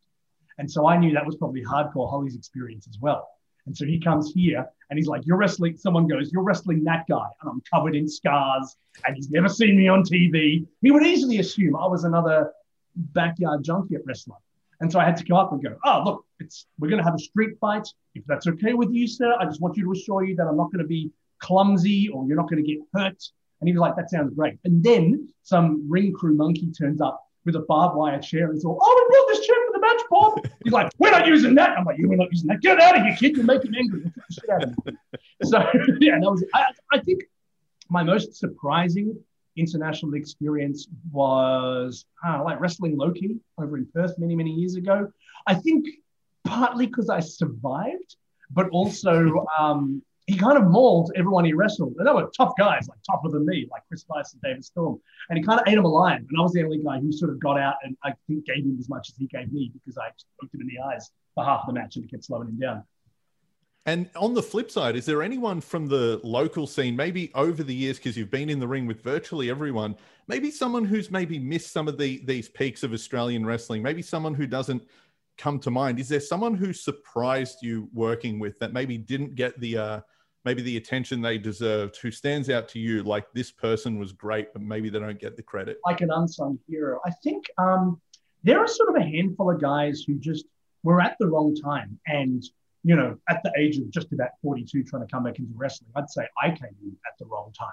And 0.58 0.70
so 0.70 0.86
I 0.86 0.96
knew 0.98 1.12
that 1.12 1.24
was 1.24 1.36
probably 1.36 1.62
hardcore 1.62 2.10
Holly's 2.10 2.36
experience 2.36 2.86
as 2.88 2.98
well. 3.00 3.28
And 3.66 3.76
so 3.76 3.84
he 3.84 4.00
comes 4.00 4.32
here 4.34 4.66
and 4.90 4.98
he's 4.98 5.06
like, 5.06 5.24
You're 5.24 5.36
wrestling, 5.36 5.76
someone 5.76 6.06
goes, 6.06 6.32
You're 6.32 6.42
wrestling 6.42 6.84
that 6.84 7.04
guy. 7.08 7.26
And 7.40 7.50
I'm 7.50 7.62
covered 7.72 7.94
in 7.94 8.08
scars 8.08 8.76
and 9.06 9.16
he's 9.16 9.30
never 9.30 9.48
seen 9.48 9.76
me 9.76 9.88
on 9.88 10.02
TV. 10.02 10.66
He 10.80 10.90
would 10.90 11.06
easily 11.06 11.38
assume 11.38 11.76
I 11.76 11.86
was 11.86 12.04
another 12.04 12.52
backyard 12.96 13.62
junket 13.62 14.02
wrestler. 14.04 14.36
And 14.80 14.90
so 14.90 14.98
I 14.98 15.04
had 15.04 15.16
to 15.18 15.24
come 15.24 15.36
up 15.36 15.52
and 15.52 15.62
go, 15.62 15.76
Oh, 15.84 16.02
look, 16.04 16.26
it's 16.42 16.66
we're 16.78 16.88
gonna 16.88 17.04
have 17.04 17.14
a 17.14 17.18
street 17.18 17.58
fight. 17.60 17.86
If 18.14 18.24
that's 18.26 18.46
okay 18.46 18.74
with 18.74 18.90
you, 18.92 19.06
sir, 19.06 19.34
I 19.38 19.44
just 19.44 19.60
want 19.60 19.76
you 19.76 19.84
to 19.84 19.92
assure 19.92 20.24
you 20.24 20.36
that 20.36 20.46
I'm 20.46 20.56
not 20.56 20.70
gonna 20.72 20.84
be 20.84 21.10
clumsy 21.38 22.08
or 22.08 22.26
you're 22.26 22.36
not 22.36 22.48
gonna 22.50 22.62
get 22.62 22.78
hurt. 22.94 23.22
And 23.60 23.68
he 23.68 23.72
was 23.72 23.80
like, 23.80 23.96
that 23.96 24.10
sounds 24.10 24.34
great. 24.34 24.58
And 24.64 24.82
then 24.82 25.28
some 25.42 25.88
ring 25.88 26.12
crew 26.12 26.34
monkey 26.34 26.72
turns 26.72 27.00
up 27.00 27.24
with 27.44 27.56
a 27.56 27.60
barbed 27.60 27.96
wire 27.96 28.20
chair 28.20 28.50
and 28.50 28.60
said, 28.60 28.68
oh, 28.68 29.08
we 29.10 29.14
built 29.14 29.28
this 29.28 29.46
chair 29.46 29.56
for 29.66 29.72
the 29.72 29.80
match, 29.80 30.00
Bob. 30.10 30.48
He's 30.64 30.72
like, 30.72 30.90
we're 30.98 31.10
not 31.10 31.26
using 31.26 31.54
that. 31.56 31.76
I'm 31.78 31.84
like, 31.84 31.98
you're 31.98 32.14
not 32.14 32.30
using 32.30 32.48
that. 32.48 32.60
Get 32.60 32.80
out 32.80 32.96
of 32.96 33.02
here, 33.02 33.16
kid. 33.16 33.36
You're 33.36 33.44
making 33.44 33.74
angry. 33.76 34.02
so, 35.42 35.58
yeah, 36.00 36.18
that 36.20 36.30
was, 36.30 36.44
I, 36.54 36.66
I 36.92 36.98
think 36.98 37.22
my 37.88 38.02
most 38.02 38.34
surprising 38.36 39.16
international 39.56 40.14
experience 40.14 40.88
was 41.10 42.06
uh, 42.26 42.42
like 42.42 42.60
wrestling 42.60 42.96
Loki 42.96 43.36
over 43.58 43.76
in 43.76 43.86
Perth 43.94 44.18
many, 44.18 44.34
many 44.34 44.50
years 44.50 44.76
ago. 44.76 45.12
I 45.46 45.54
think 45.54 45.86
partly 46.44 46.86
because 46.86 47.08
I 47.08 47.20
survived, 47.20 48.16
but 48.50 48.68
also 48.70 49.46
um, 49.58 50.02
he 50.26 50.36
kind 50.36 50.56
of 50.56 50.64
mauled 50.64 51.12
everyone 51.16 51.44
he 51.44 51.52
wrestled. 51.52 51.94
And 51.98 52.06
they 52.06 52.12
were 52.12 52.30
tough 52.36 52.52
guys, 52.58 52.88
like 52.88 52.98
tougher 53.10 53.28
than 53.28 53.44
me, 53.46 53.68
like 53.70 53.82
Chris 53.88 54.02
Spice 54.02 54.32
and 54.32 54.42
David 54.42 54.64
Storm. 54.64 55.00
And 55.28 55.38
he 55.38 55.44
kind 55.44 55.60
of 55.60 55.66
ate 55.66 55.78
him 55.78 55.84
alive. 55.84 56.20
And 56.20 56.38
I 56.38 56.42
was 56.42 56.52
the 56.52 56.62
only 56.62 56.78
guy 56.78 57.00
who 57.00 57.12
sort 57.12 57.30
of 57.30 57.40
got 57.40 57.58
out 57.58 57.74
and 57.82 57.96
I 58.04 58.14
think 58.26 58.46
gave 58.46 58.64
him 58.64 58.76
as 58.78 58.88
much 58.88 59.08
as 59.10 59.16
he 59.16 59.26
gave 59.26 59.52
me 59.52 59.72
because 59.72 59.98
I 59.98 60.10
looked 60.40 60.54
him 60.54 60.60
in 60.60 60.68
the 60.68 60.80
eyes 60.80 61.10
for 61.34 61.44
half 61.44 61.66
the 61.66 61.72
match 61.72 61.96
and 61.96 62.04
it 62.04 62.10
kept 62.10 62.24
slowing 62.24 62.48
him 62.48 62.58
down. 62.58 62.84
And 63.84 64.08
on 64.14 64.32
the 64.32 64.42
flip 64.42 64.70
side, 64.70 64.94
is 64.94 65.06
there 65.06 65.24
anyone 65.24 65.60
from 65.60 65.88
the 65.88 66.20
local 66.22 66.68
scene, 66.68 66.94
maybe 66.94 67.32
over 67.34 67.64
the 67.64 67.74
years, 67.74 67.96
because 67.96 68.16
you've 68.16 68.30
been 68.30 68.48
in 68.48 68.60
the 68.60 68.68
ring 68.68 68.86
with 68.86 69.02
virtually 69.02 69.50
everyone, 69.50 69.96
maybe 70.28 70.52
someone 70.52 70.84
who's 70.84 71.10
maybe 71.10 71.36
missed 71.40 71.72
some 71.72 71.88
of 71.88 71.98
the 71.98 72.22
these 72.24 72.48
peaks 72.48 72.84
of 72.84 72.92
Australian 72.92 73.44
wrestling, 73.44 73.82
maybe 73.82 74.00
someone 74.00 74.34
who 74.34 74.46
doesn't 74.46 74.84
come 75.38 75.58
to 75.60 75.70
mind? 75.70 75.98
Is 75.98 76.08
there 76.08 76.20
someone 76.20 76.54
who 76.54 76.72
surprised 76.72 77.58
you 77.62 77.88
working 77.92 78.38
with 78.38 78.58
that 78.58 78.72
maybe 78.72 78.98
didn't 78.98 79.34
get 79.34 79.58
the 79.60 79.78
uh, 79.78 80.00
maybe 80.44 80.62
the 80.62 80.76
attention 80.76 81.20
they 81.20 81.38
deserved? 81.38 81.96
Who 81.98 82.10
stands 82.10 82.50
out 82.50 82.68
to 82.70 82.78
you 82.78 83.02
like 83.02 83.26
this 83.32 83.50
person 83.50 83.98
was 83.98 84.12
great, 84.12 84.52
but 84.52 84.62
maybe 84.62 84.88
they 84.90 84.98
don't 84.98 85.20
get 85.20 85.36
the 85.36 85.42
credit? 85.42 85.78
Like 85.84 86.00
an 86.00 86.10
unsung 86.10 86.58
hero. 86.68 87.00
I 87.04 87.10
think 87.22 87.46
um, 87.58 88.00
there 88.42 88.58
are 88.58 88.68
sort 88.68 88.90
of 88.90 88.96
a 88.96 89.04
handful 89.04 89.50
of 89.50 89.60
guys 89.60 90.04
who 90.06 90.14
just 90.14 90.46
were 90.82 91.00
at 91.00 91.16
the 91.18 91.26
wrong 91.26 91.54
time 91.54 91.98
and 92.06 92.42
you 92.84 92.96
know, 92.96 93.16
at 93.28 93.42
the 93.44 93.52
age 93.56 93.78
of 93.78 93.88
just 93.90 94.12
about 94.12 94.30
42, 94.42 94.82
trying 94.82 95.06
to 95.06 95.08
come 95.08 95.24
back 95.24 95.38
into 95.38 95.52
wrestling, 95.54 95.90
I'd 95.94 96.10
say 96.10 96.26
I 96.42 96.48
came 96.48 96.74
in 96.82 96.96
at 97.06 97.16
the 97.18 97.26
wrong 97.26 97.52
time 97.56 97.68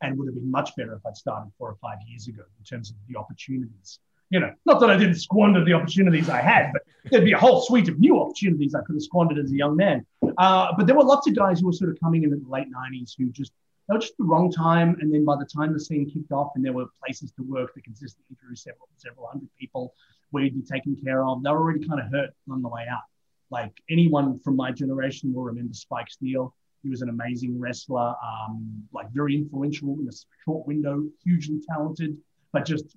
and 0.00 0.16
would 0.18 0.28
have 0.28 0.34
been 0.34 0.50
much 0.50 0.76
better 0.76 0.94
if 0.94 1.04
I'd 1.06 1.16
started 1.16 1.50
four 1.58 1.70
or 1.70 1.76
five 1.76 1.98
years 2.06 2.28
ago 2.28 2.42
in 2.58 2.64
terms 2.64 2.90
of 2.90 2.96
the 3.08 3.18
opportunities 3.18 3.98
you 4.30 4.40
know, 4.40 4.52
not 4.64 4.80
that 4.80 4.90
I 4.90 4.96
didn't 4.96 5.16
squander 5.16 5.64
the 5.64 5.74
opportunities 5.74 6.28
I 6.28 6.40
had, 6.40 6.72
but 6.72 6.82
there'd 7.10 7.24
be 7.24 7.32
a 7.32 7.38
whole 7.38 7.60
suite 7.60 7.88
of 7.88 7.98
new 7.98 8.20
opportunities 8.20 8.74
I 8.74 8.80
could 8.80 8.94
have 8.94 9.02
squandered 9.02 9.38
as 9.38 9.52
a 9.52 9.56
young 9.56 9.76
man. 9.76 10.04
Uh, 10.38 10.72
but 10.76 10.86
there 10.86 10.96
were 10.96 11.04
lots 11.04 11.28
of 11.28 11.36
guys 11.36 11.60
who 11.60 11.66
were 11.66 11.72
sort 11.72 11.90
of 11.90 12.00
coming 12.00 12.24
in 12.24 12.32
in 12.32 12.42
the 12.42 12.48
late 12.48 12.68
90s 12.72 13.12
who 13.16 13.26
just, 13.26 13.52
they 13.88 13.94
were 13.94 14.00
just 14.00 14.16
the 14.18 14.24
wrong 14.24 14.50
time. 14.50 14.96
And 15.00 15.12
then 15.12 15.24
by 15.24 15.36
the 15.36 15.44
time 15.44 15.72
the 15.72 15.80
scene 15.80 16.10
kicked 16.10 16.32
off 16.32 16.52
and 16.56 16.64
there 16.64 16.72
were 16.72 16.86
places 17.04 17.32
to 17.32 17.42
work 17.42 17.74
that 17.74 17.84
consistently 17.84 18.36
drew 18.40 18.56
several, 18.56 18.88
several 18.96 19.26
hundred 19.26 19.50
people 19.58 19.94
you'd 20.42 20.54
be 20.54 20.62
taken 20.62 20.96
care 20.96 21.24
of, 21.24 21.42
they 21.42 21.50
were 21.50 21.60
already 21.60 21.86
kind 21.86 22.00
of 22.00 22.10
hurt 22.10 22.30
on 22.50 22.62
the 22.62 22.68
way 22.68 22.86
out. 22.90 23.02
Like 23.50 23.72
anyone 23.90 24.40
from 24.40 24.56
my 24.56 24.72
generation 24.72 25.32
will 25.32 25.44
remember 25.44 25.74
Spike 25.74 26.10
Steele. 26.10 26.54
He 26.82 26.90
was 26.90 27.02
an 27.02 27.08
amazing 27.08 27.58
wrestler, 27.58 28.14
um, 28.22 28.82
like 28.92 29.10
very 29.12 29.36
influential 29.36 29.96
in 30.00 30.08
a 30.08 30.12
short 30.44 30.66
window, 30.66 31.04
hugely 31.22 31.60
talented, 31.68 32.16
but 32.52 32.66
just 32.66 32.96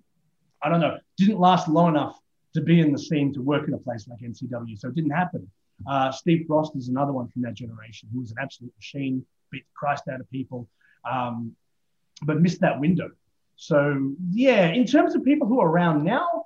I 0.68 0.70
don't 0.70 0.82
know, 0.82 0.98
didn't 1.16 1.40
last 1.40 1.70
long 1.70 1.90
enough 1.90 2.20
to 2.54 2.60
be 2.60 2.82
in 2.82 2.92
the 2.92 3.00
scene 3.00 3.34
to 3.34 3.42
work 3.42 3.70
in 3.70 3.74
a 3.74 3.78
place 3.78 4.06
like 4.10 4.20
MCW. 4.20 4.78
So 4.78 4.90
it 4.90 4.96
didn't 4.96 5.12
happen. 5.12 5.50
Uh, 5.90 6.12
Steve 6.12 6.46
Frost 6.46 6.76
is 6.76 6.90
another 6.90 7.14
one 7.14 7.30
from 7.30 7.42
that 7.44 7.54
generation 7.54 8.10
who 8.12 8.20
was 8.20 8.32
an 8.32 8.38
absolute 8.42 8.74
machine, 8.76 9.26
beat 9.50 9.64
Christ 9.74 10.04
out 10.12 10.20
of 10.20 10.30
people, 10.30 10.68
um, 11.10 11.56
but 12.24 12.42
missed 12.42 12.60
that 12.62 12.82
window. 12.82 13.12
So, 13.56 14.14
yeah, 14.32 14.68
in 14.68 14.86
terms 14.86 15.16
of 15.16 15.24
people 15.24 15.48
who 15.48 15.62
are 15.62 15.70
around 15.70 16.04
now, 16.04 16.44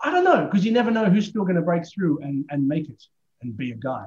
I 0.00 0.12
don't 0.12 0.22
know, 0.22 0.44
because 0.44 0.64
you 0.64 0.70
never 0.70 0.92
know 0.92 1.06
who's 1.06 1.26
still 1.26 1.42
going 1.42 1.56
to 1.56 1.62
break 1.62 1.82
through 1.88 2.20
and, 2.22 2.44
and 2.50 2.68
make 2.68 2.88
it 2.88 3.02
and 3.42 3.56
be 3.56 3.72
a 3.72 3.74
guy. 3.74 4.04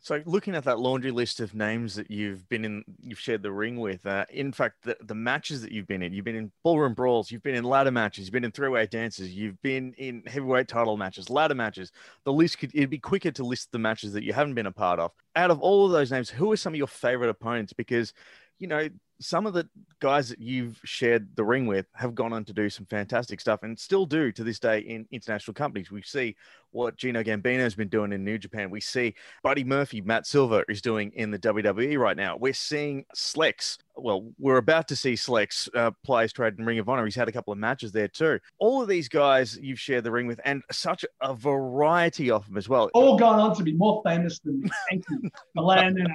So, 0.00 0.22
looking 0.24 0.54
at 0.54 0.64
that 0.64 0.78
laundry 0.78 1.10
list 1.10 1.40
of 1.40 1.54
names 1.54 1.94
that 1.96 2.10
you've 2.10 2.48
been 2.48 2.64
in, 2.64 2.84
you've 3.00 3.18
shared 3.18 3.42
the 3.42 3.50
ring 3.50 3.80
with. 3.80 4.06
Uh, 4.06 4.24
in 4.30 4.52
fact, 4.52 4.82
the, 4.82 4.96
the 5.02 5.14
matches 5.14 5.62
that 5.62 5.72
you've 5.72 5.88
been 5.88 6.02
in, 6.02 6.12
you've 6.12 6.24
been 6.24 6.36
in 6.36 6.52
ballroom 6.62 6.94
brawls, 6.94 7.30
you've 7.30 7.42
been 7.42 7.56
in 7.56 7.64
ladder 7.64 7.90
matches, 7.90 8.26
you've 8.26 8.32
been 8.32 8.44
in 8.44 8.52
three-way 8.52 8.86
dances, 8.86 9.34
you've 9.34 9.60
been 9.62 9.94
in 9.94 10.22
heavyweight 10.26 10.68
title 10.68 10.96
matches, 10.96 11.28
ladder 11.28 11.54
matches. 11.54 11.90
The 12.24 12.32
list 12.32 12.58
could 12.58 12.70
it'd 12.74 12.90
be 12.90 12.98
quicker 12.98 13.32
to 13.32 13.44
list 13.44 13.72
the 13.72 13.78
matches 13.78 14.12
that 14.12 14.22
you 14.22 14.32
haven't 14.32 14.54
been 14.54 14.66
a 14.66 14.72
part 14.72 15.00
of. 15.00 15.10
Out 15.34 15.50
of 15.50 15.60
all 15.60 15.86
of 15.86 15.92
those 15.92 16.12
names, 16.12 16.30
who 16.30 16.52
are 16.52 16.56
some 16.56 16.74
of 16.74 16.78
your 16.78 16.86
favorite 16.86 17.30
opponents? 17.30 17.72
Because 17.72 18.12
you 18.58 18.68
know 18.68 18.88
some 19.20 19.46
of 19.46 19.54
the 19.54 19.68
guys 20.00 20.28
that 20.28 20.40
you've 20.40 20.78
shared 20.84 21.28
the 21.36 21.44
ring 21.44 21.66
with 21.66 21.86
have 21.94 22.14
gone 22.14 22.32
on 22.32 22.44
to 22.44 22.52
do 22.52 22.68
some 22.68 22.86
fantastic 22.86 23.40
stuff 23.40 23.62
and 23.62 23.78
still 23.78 24.06
do 24.06 24.30
to 24.32 24.44
this 24.44 24.58
day 24.58 24.80
in 24.80 25.06
international 25.10 25.54
companies. 25.54 25.90
We 25.90 26.02
see 26.02 26.36
what 26.70 26.96
Gino 26.96 27.22
Gambino 27.22 27.60
has 27.60 27.74
been 27.74 27.88
doing 27.88 28.12
in 28.12 28.22
New 28.22 28.36
Japan. 28.36 28.70
We 28.70 28.80
see 28.80 29.14
Buddy 29.42 29.64
Murphy, 29.64 30.02
Matt 30.02 30.26
Silva 30.26 30.64
is 30.68 30.82
doing 30.82 31.10
in 31.14 31.30
the 31.30 31.38
WWE 31.38 31.98
right 31.98 32.16
now. 32.16 32.36
We're 32.36 32.52
seeing 32.52 33.06
Slex. 33.14 33.78
Well, 33.96 34.30
we're 34.38 34.58
about 34.58 34.88
to 34.88 34.96
see 34.96 35.14
Slex 35.14 35.74
uh, 35.74 35.92
players 36.04 36.34
trade 36.34 36.58
in 36.58 36.66
Ring 36.66 36.78
of 36.78 36.88
Honor. 36.88 37.06
He's 37.06 37.14
had 37.14 37.28
a 37.28 37.32
couple 37.32 37.52
of 37.52 37.58
matches 37.58 37.92
there 37.92 38.08
too. 38.08 38.38
All 38.58 38.82
of 38.82 38.88
these 38.88 39.08
guys 39.08 39.58
you've 39.60 39.80
shared 39.80 40.04
the 40.04 40.10
ring 40.10 40.26
with, 40.26 40.38
and 40.44 40.62
such 40.70 41.04
a 41.22 41.34
variety 41.34 42.30
of 42.30 42.46
them 42.46 42.58
as 42.58 42.68
well. 42.68 42.90
All 42.92 43.18
gone 43.18 43.40
on 43.40 43.56
to 43.56 43.62
be 43.62 43.72
more 43.72 44.02
famous 44.04 44.38
than 44.40 44.60
me. 44.60 44.70
Thank 44.90 45.04
you. 45.08 45.30
The 45.54 45.62
and 45.62 46.08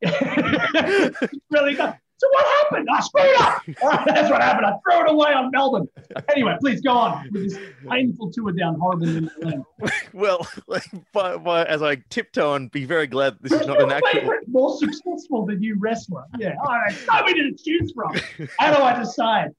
after 0.00 1.28
really 1.50 1.74
good. 1.74 1.94
So 2.18 2.28
what 2.30 2.46
happened? 2.46 2.88
I 2.92 3.00
screwed 3.00 3.36
up. 3.40 3.62
All 3.82 3.90
right, 3.90 4.06
that's 4.06 4.30
what 4.30 4.42
happened. 4.42 4.66
I 4.66 4.72
threw 4.82 5.06
it 5.06 5.10
away 5.10 5.32
on 5.32 5.50
Melbourne. 5.52 5.88
Anyway, 6.30 6.56
please 6.60 6.80
go 6.80 6.90
on 6.90 7.28
with 7.30 7.50
this 7.50 7.58
painful 7.88 8.32
tour 8.32 8.50
down 8.52 8.78
horrible 8.78 9.08
in 9.08 9.24
the 9.24 9.64
well, 10.12 10.46
like, 10.66 10.84
but, 11.12 11.44
but 11.44 11.68
as 11.68 11.80
I 11.80 11.96
tiptoe 12.10 12.54
and 12.54 12.70
be 12.72 12.84
very 12.84 13.06
glad 13.06 13.36
this 13.40 13.52
is 13.52 13.66
not 13.66 13.80
an 13.80 13.88
your 13.88 13.98
actual. 13.98 14.20
favorite, 14.20 14.48
more 14.48 14.76
successful 14.76 15.46
than 15.46 15.62
you 15.62 15.76
wrestler? 15.78 16.24
Yeah, 16.38 16.54
all 16.60 16.72
right. 16.72 16.92
So 16.92 17.12
many 17.24 17.52
to 17.52 17.56
choose 17.56 17.92
from. 17.92 18.14
How 18.58 18.76
do 18.76 18.82
I 18.82 18.98
decide? 18.98 19.50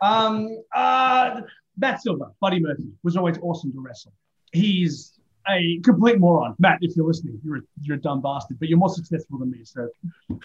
Um, 0.00 0.58
uh, 0.74 1.40
Matt 1.76 2.02
Silva, 2.02 2.30
Buddy 2.40 2.60
Murphy, 2.60 2.84
was 3.02 3.16
always 3.16 3.38
awesome 3.38 3.72
to 3.72 3.80
wrestle. 3.80 4.12
He's 4.52 5.15
a 5.48 5.80
complete 5.80 6.18
moron. 6.18 6.54
Matt, 6.58 6.78
if 6.82 6.96
you're 6.96 7.06
listening, 7.06 7.40
you're 7.44 7.58
a, 7.58 7.60
you're 7.82 7.96
a 7.96 8.00
dumb 8.00 8.20
bastard, 8.20 8.58
but 8.58 8.68
you're 8.68 8.78
more 8.78 8.88
successful 8.88 9.38
than 9.38 9.50
me, 9.50 9.60
so 9.64 9.88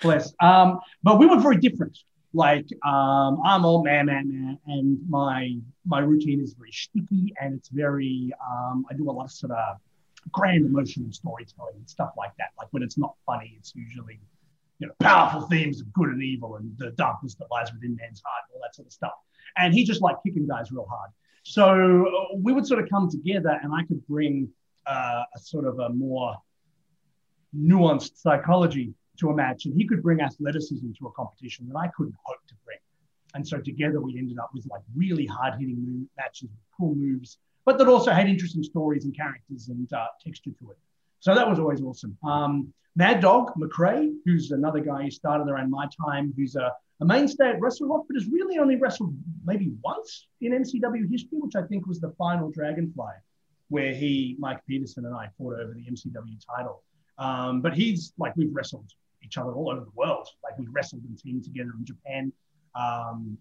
bless. 0.01 0.33
Um, 0.39 0.79
but 1.03 1.19
we 1.19 1.25
were 1.25 1.39
very 1.39 1.57
different. 1.57 1.97
Like 2.33 2.67
um, 2.85 3.41
I'm 3.43 3.65
old 3.65 3.83
man, 3.83 4.05
man, 4.05 4.29
man, 4.29 4.57
and 4.67 4.99
my 5.09 5.57
my 5.85 5.99
routine 5.99 6.39
is 6.39 6.53
very 6.53 6.71
sticky 6.71 7.33
and 7.41 7.55
it's 7.55 7.69
very. 7.69 8.31
Um, 8.49 8.85
I 8.89 8.93
do 8.93 9.09
a 9.09 9.11
lot 9.11 9.25
of 9.25 9.31
sort 9.31 9.51
of 9.51 9.77
grand 10.31 10.65
emotional 10.65 11.11
storytelling 11.11 11.75
and 11.75 11.89
stuff 11.89 12.11
like 12.17 12.31
that. 12.37 12.51
Like 12.57 12.67
when 12.71 12.83
it's 12.83 12.97
not 12.97 13.15
funny, 13.25 13.55
it's 13.57 13.75
usually 13.75 14.19
you 14.79 14.87
know 14.87 14.93
powerful 14.99 15.41
themes 15.41 15.81
of 15.81 15.91
good 15.91 16.07
and 16.07 16.23
evil 16.23 16.55
and 16.55 16.73
the 16.77 16.91
darkness 16.91 17.35
that 17.35 17.47
lies 17.51 17.71
within 17.73 17.97
man's 17.97 18.21
heart 18.25 18.43
and 18.47 18.55
all 18.55 18.61
that 18.63 18.75
sort 18.75 18.87
of 18.87 18.93
stuff. 18.93 19.13
And 19.57 19.73
he 19.73 19.83
just 19.83 20.01
like 20.01 20.15
kicking 20.25 20.47
guys 20.47 20.71
real 20.71 20.87
hard. 20.89 21.11
So 21.43 22.05
uh, 22.07 22.37
we 22.37 22.53
would 22.53 22.65
sort 22.65 22.81
of 22.81 22.89
come 22.89 23.09
together, 23.09 23.59
and 23.61 23.73
I 23.73 23.83
could 23.83 24.05
bring 24.07 24.49
uh, 24.87 25.23
a 25.35 25.39
sort 25.39 25.65
of 25.65 25.79
a 25.79 25.89
more 25.89 26.35
nuanced 27.55 28.17
psychology 28.17 28.93
to 29.19 29.29
a 29.29 29.35
match, 29.35 29.65
and 29.65 29.73
he 29.73 29.87
could 29.87 30.01
bring 30.01 30.21
athleticism 30.21 30.87
to 30.99 31.07
a 31.07 31.11
competition 31.11 31.67
that 31.67 31.77
I 31.77 31.87
couldn't 31.95 32.15
hope 32.23 32.39
to 32.47 32.55
bring. 32.65 32.77
And 33.33 33.47
so 33.47 33.59
together 33.59 34.01
we 34.01 34.17
ended 34.17 34.37
up 34.39 34.51
with 34.53 34.65
like 34.69 34.81
really 34.95 35.25
hard 35.25 35.53
hitting 35.59 36.07
matches 36.17 36.49
with 36.49 36.59
cool 36.77 36.95
moves, 36.95 37.37
but 37.65 37.77
that 37.77 37.87
also 37.87 38.11
had 38.11 38.27
interesting 38.27 38.63
stories 38.63 39.05
and 39.05 39.15
characters 39.15 39.69
and 39.69 39.91
uh, 39.93 40.07
texture 40.25 40.51
to 40.59 40.71
it. 40.71 40.77
So 41.19 41.35
that 41.35 41.47
was 41.47 41.59
always 41.59 41.81
awesome. 41.81 42.17
Um, 42.23 42.73
Mad 42.95 43.21
Dog 43.21 43.53
McRae, 43.57 44.13
who's 44.25 44.51
another 44.51 44.81
guy 44.81 45.03
who 45.03 45.11
started 45.11 45.49
around 45.49 45.69
my 45.69 45.87
time, 46.05 46.33
who's 46.35 46.55
a, 46.55 46.73
a 46.99 47.05
mainstay 47.05 47.49
at 47.49 47.61
Wrestle 47.61 47.87
Rock, 47.87 48.05
but 48.07 48.15
has 48.15 48.27
really 48.27 48.57
only 48.57 48.75
wrestled 48.75 49.15
maybe 49.45 49.71
once 49.81 50.27
in 50.41 50.51
MCW 50.51 51.09
history, 51.09 51.37
which 51.39 51.55
I 51.55 51.61
think 51.63 51.87
was 51.87 52.01
the 52.01 52.13
final 52.17 52.51
Dragonfly, 52.51 53.13
where 53.71 53.93
he, 53.93 54.35
Mike 54.37 54.59
Peterson, 54.67 55.05
and 55.05 55.15
I 55.15 55.29
fought 55.37 55.53
over 55.53 55.73
the 55.73 55.81
MCW 55.89 56.45
title. 56.45 56.83
Um, 57.17 57.61
but 57.61 57.73
he's 57.73 58.13
like 58.17 58.35
we've 58.35 58.53
wrestled 58.53 58.91
each 59.23 59.37
other 59.37 59.53
all 59.53 59.71
over 59.71 59.81
the 59.81 59.91
world. 59.95 60.27
Like 60.43 60.59
we 60.59 60.67
wrestled 60.69 61.03
and 61.07 61.17
teamed 61.17 61.45
together 61.45 61.71
in 61.77 61.85
Japan. 61.85 62.33
Um, 62.75 63.37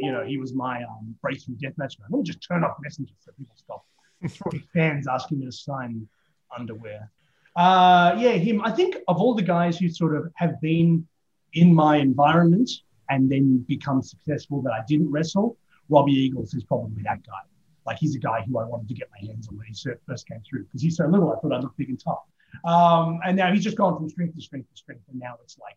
you 0.00 0.10
know, 0.10 0.24
he 0.24 0.38
was 0.38 0.54
my 0.54 0.82
um, 0.82 1.14
breakthrough 1.22 1.54
deathmatch 1.54 2.00
man. 2.00 2.08
Let 2.10 2.18
me 2.18 2.22
just 2.24 2.42
turn 2.46 2.64
off 2.64 2.76
messages 2.82 3.14
so 3.20 3.30
people 3.38 3.54
stop 3.56 3.84
throwing 4.28 4.64
fans 4.72 5.06
asking 5.06 5.38
me 5.38 5.46
to 5.46 5.52
sign 5.52 6.08
underwear. 6.56 7.10
Uh, 7.54 8.16
yeah, 8.18 8.32
him. 8.32 8.60
I 8.62 8.72
think 8.72 8.96
of 9.06 9.20
all 9.20 9.34
the 9.34 9.42
guys 9.42 9.78
who 9.78 9.88
sort 9.88 10.16
of 10.16 10.32
have 10.34 10.60
been 10.60 11.06
in 11.52 11.72
my 11.72 11.98
environment 11.98 12.68
and 13.08 13.30
then 13.30 13.64
become 13.68 14.02
successful 14.02 14.62
that 14.62 14.72
I 14.72 14.82
didn't 14.88 15.12
wrestle, 15.12 15.56
Robbie 15.88 16.12
Eagles 16.12 16.54
is 16.54 16.64
probably 16.64 17.04
that 17.04 17.24
guy. 17.24 17.42
Like 17.86 17.98
he's 17.98 18.14
a 18.14 18.18
guy 18.18 18.42
who 18.46 18.58
I 18.58 18.64
wanted 18.64 18.88
to 18.88 18.94
get 18.94 19.08
my 19.10 19.26
hands 19.26 19.48
on 19.48 19.56
when 19.56 19.66
he 19.66 19.74
first 20.06 20.28
came 20.28 20.40
through 20.48 20.64
because 20.64 20.82
he's 20.82 20.96
so 20.96 21.06
little. 21.06 21.32
I 21.32 21.36
thought 21.40 21.52
I'd 21.52 21.62
look 21.62 21.76
big 21.76 21.90
and 21.90 22.00
tough. 22.02 22.20
Um, 22.64 23.20
and 23.24 23.36
now 23.36 23.52
he's 23.52 23.64
just 23.64 23.76
gone 23.76 23.96
from 23.96 24.08
strength 24.08 24.36
to 24.36 24.42
strength 24.42 24.70
to 24.70 24.76
strength, 24.76 25.02
and 25.10 25.18
now 25.18 25.34
it's 25.42 25.58
like 25.58 25.76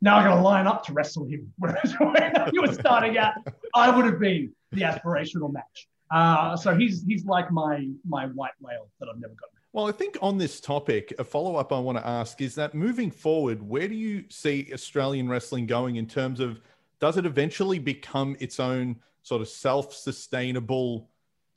now 0.00 0.18
I 0.18 0.22
got 0.22 0.36
to 0.36 0.40
line 0.40 0.66
up 0.66 0.84
to 0.86 0.92
wrestle 0.92 1.26
him. 1.26 1.52
When 1.58 1.74
he 2.52 2.58
was 2.58 2.74
starting 2.76 3.18
out, 3.18 3.34
I 3.74 3.94
would 3.94 4.04
have 4.04 4.18
been 4.18 4.52
the 4.72 4.82
aspirational 4.82 5.52
match. 5.52 5.88
Uh, 6.10 6.56
so 6.56 6.74
he's 6.74 7.04
he's 7.04 7.24
like 7.24 7.50
my 7.50 7.88
my 8.06 8.26
white 8.26 8.52
whale 8.60 8.88
that 8.98 9.08
I've 9.08 9.20
never 9.20 9.34
got. 9.34 9.50
Well, 9.72 9.86
I 9.86 9.92
think 9.92 10.18
on 10.20 10.36
this 10.36 10.60
topic, 10.60 11.14
a 11.18 11.24
follow 11.24 11.54
up 11.54 11.72
I 11.72 11.78
want 11.78 11.96
to 11.98 12.06
ask 12.06 12.40
is 12.40 12.56
that 12.56 12.74
moving 12.74 13.10
forward, 13.10 13.62
where 13.62 13.86
do 13.86 13.94
you 13.94 14.24
see 14.28 14.68
Australian 14.72 15.28
wrestling 15.28 15.66
going 15.66 15.96
in 15.96 16.06
terms 16.06 16.40
of 16.40 16.60
does 16.98 17.16
it 17.16 17.24
eventually 17.24 17.78
become 17.78 18.36
its 18.40 18.58
own 18.58 18.96
sort 19.22 19.40
of 19.40 19.48
self 19.48 19.94
sustainable 19.94 21.08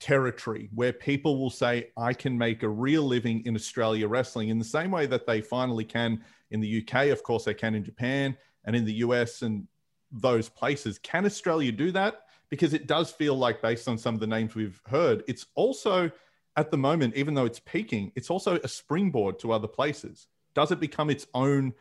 territory 0.03 0.69
where 0.75 0.91
people 0.91 1.39
will 1.39 1.49
say, 1.49 1.87
I 1.95 2.13
can 2.13 2.37
make 2.37 2.61
a 2.61 2.67
real 2.67 3.03
living 3.03 3.45
in 3.45 3.55
Australia 3.55 4.05
wrestling 4.05 4.49
in 4.49 4.59
the 4.59 4.65
same 4.65 4.91
way 4.91 5.05
that 5.05 5.25
they 5.25 5.39
finally 5.39 5.85
can 5.85 6.21
in 6.51 6.59
the 6.59 6.85
UK? 6.85 7.07
Of 7.07 7.23
course, 7.23 7.45
they 7.45 7.53
can 7.53 7.73
in 7.73 7.85
Japan 7.85 8.37
and 8.65 8.75
in 8.75 8.83
the 8.83 8.95
US 8.95 9.43
and 9.43 9.65
those 10.11 10.49
places. 10.49 10.99
Can 10.99 11.25
Australia 11.25 11.71
do 11.71 11.89
that? 11.91 12.25
Because 12.49 12.73
it 12.73 12.85
does 12.85 13.11
feel 13.11 13.35
like, 13.35 13.61
based 13.61 13.87
on 13.87 13.97
some 13.97 14.13
of 14.13 14.19
the 14.19 14.27
names 14.27 14.55
we've 14.55 14.81
heard, 14.87 15.23
it's 15.25 15.45
also 15.55 16.11
at 16.57 16.69
the 16.69 16.77
moment, 16.77 17.15
even 17.15 17.33
though 17.33 17.45
it's 17.45 17.61
peaking, 17.61 18.11
it's 18.15 18.29
also 18.29 18.57
a 18.57 18.67
springboard 18.67 19.39
to 19.39 19.53
other 19.53 19.69
places. 19.69 20.27
Does 20.53 20.73
it 20.73 20.81
become 20.81 21.09
its 21.09 21.27
own 21.33 21.73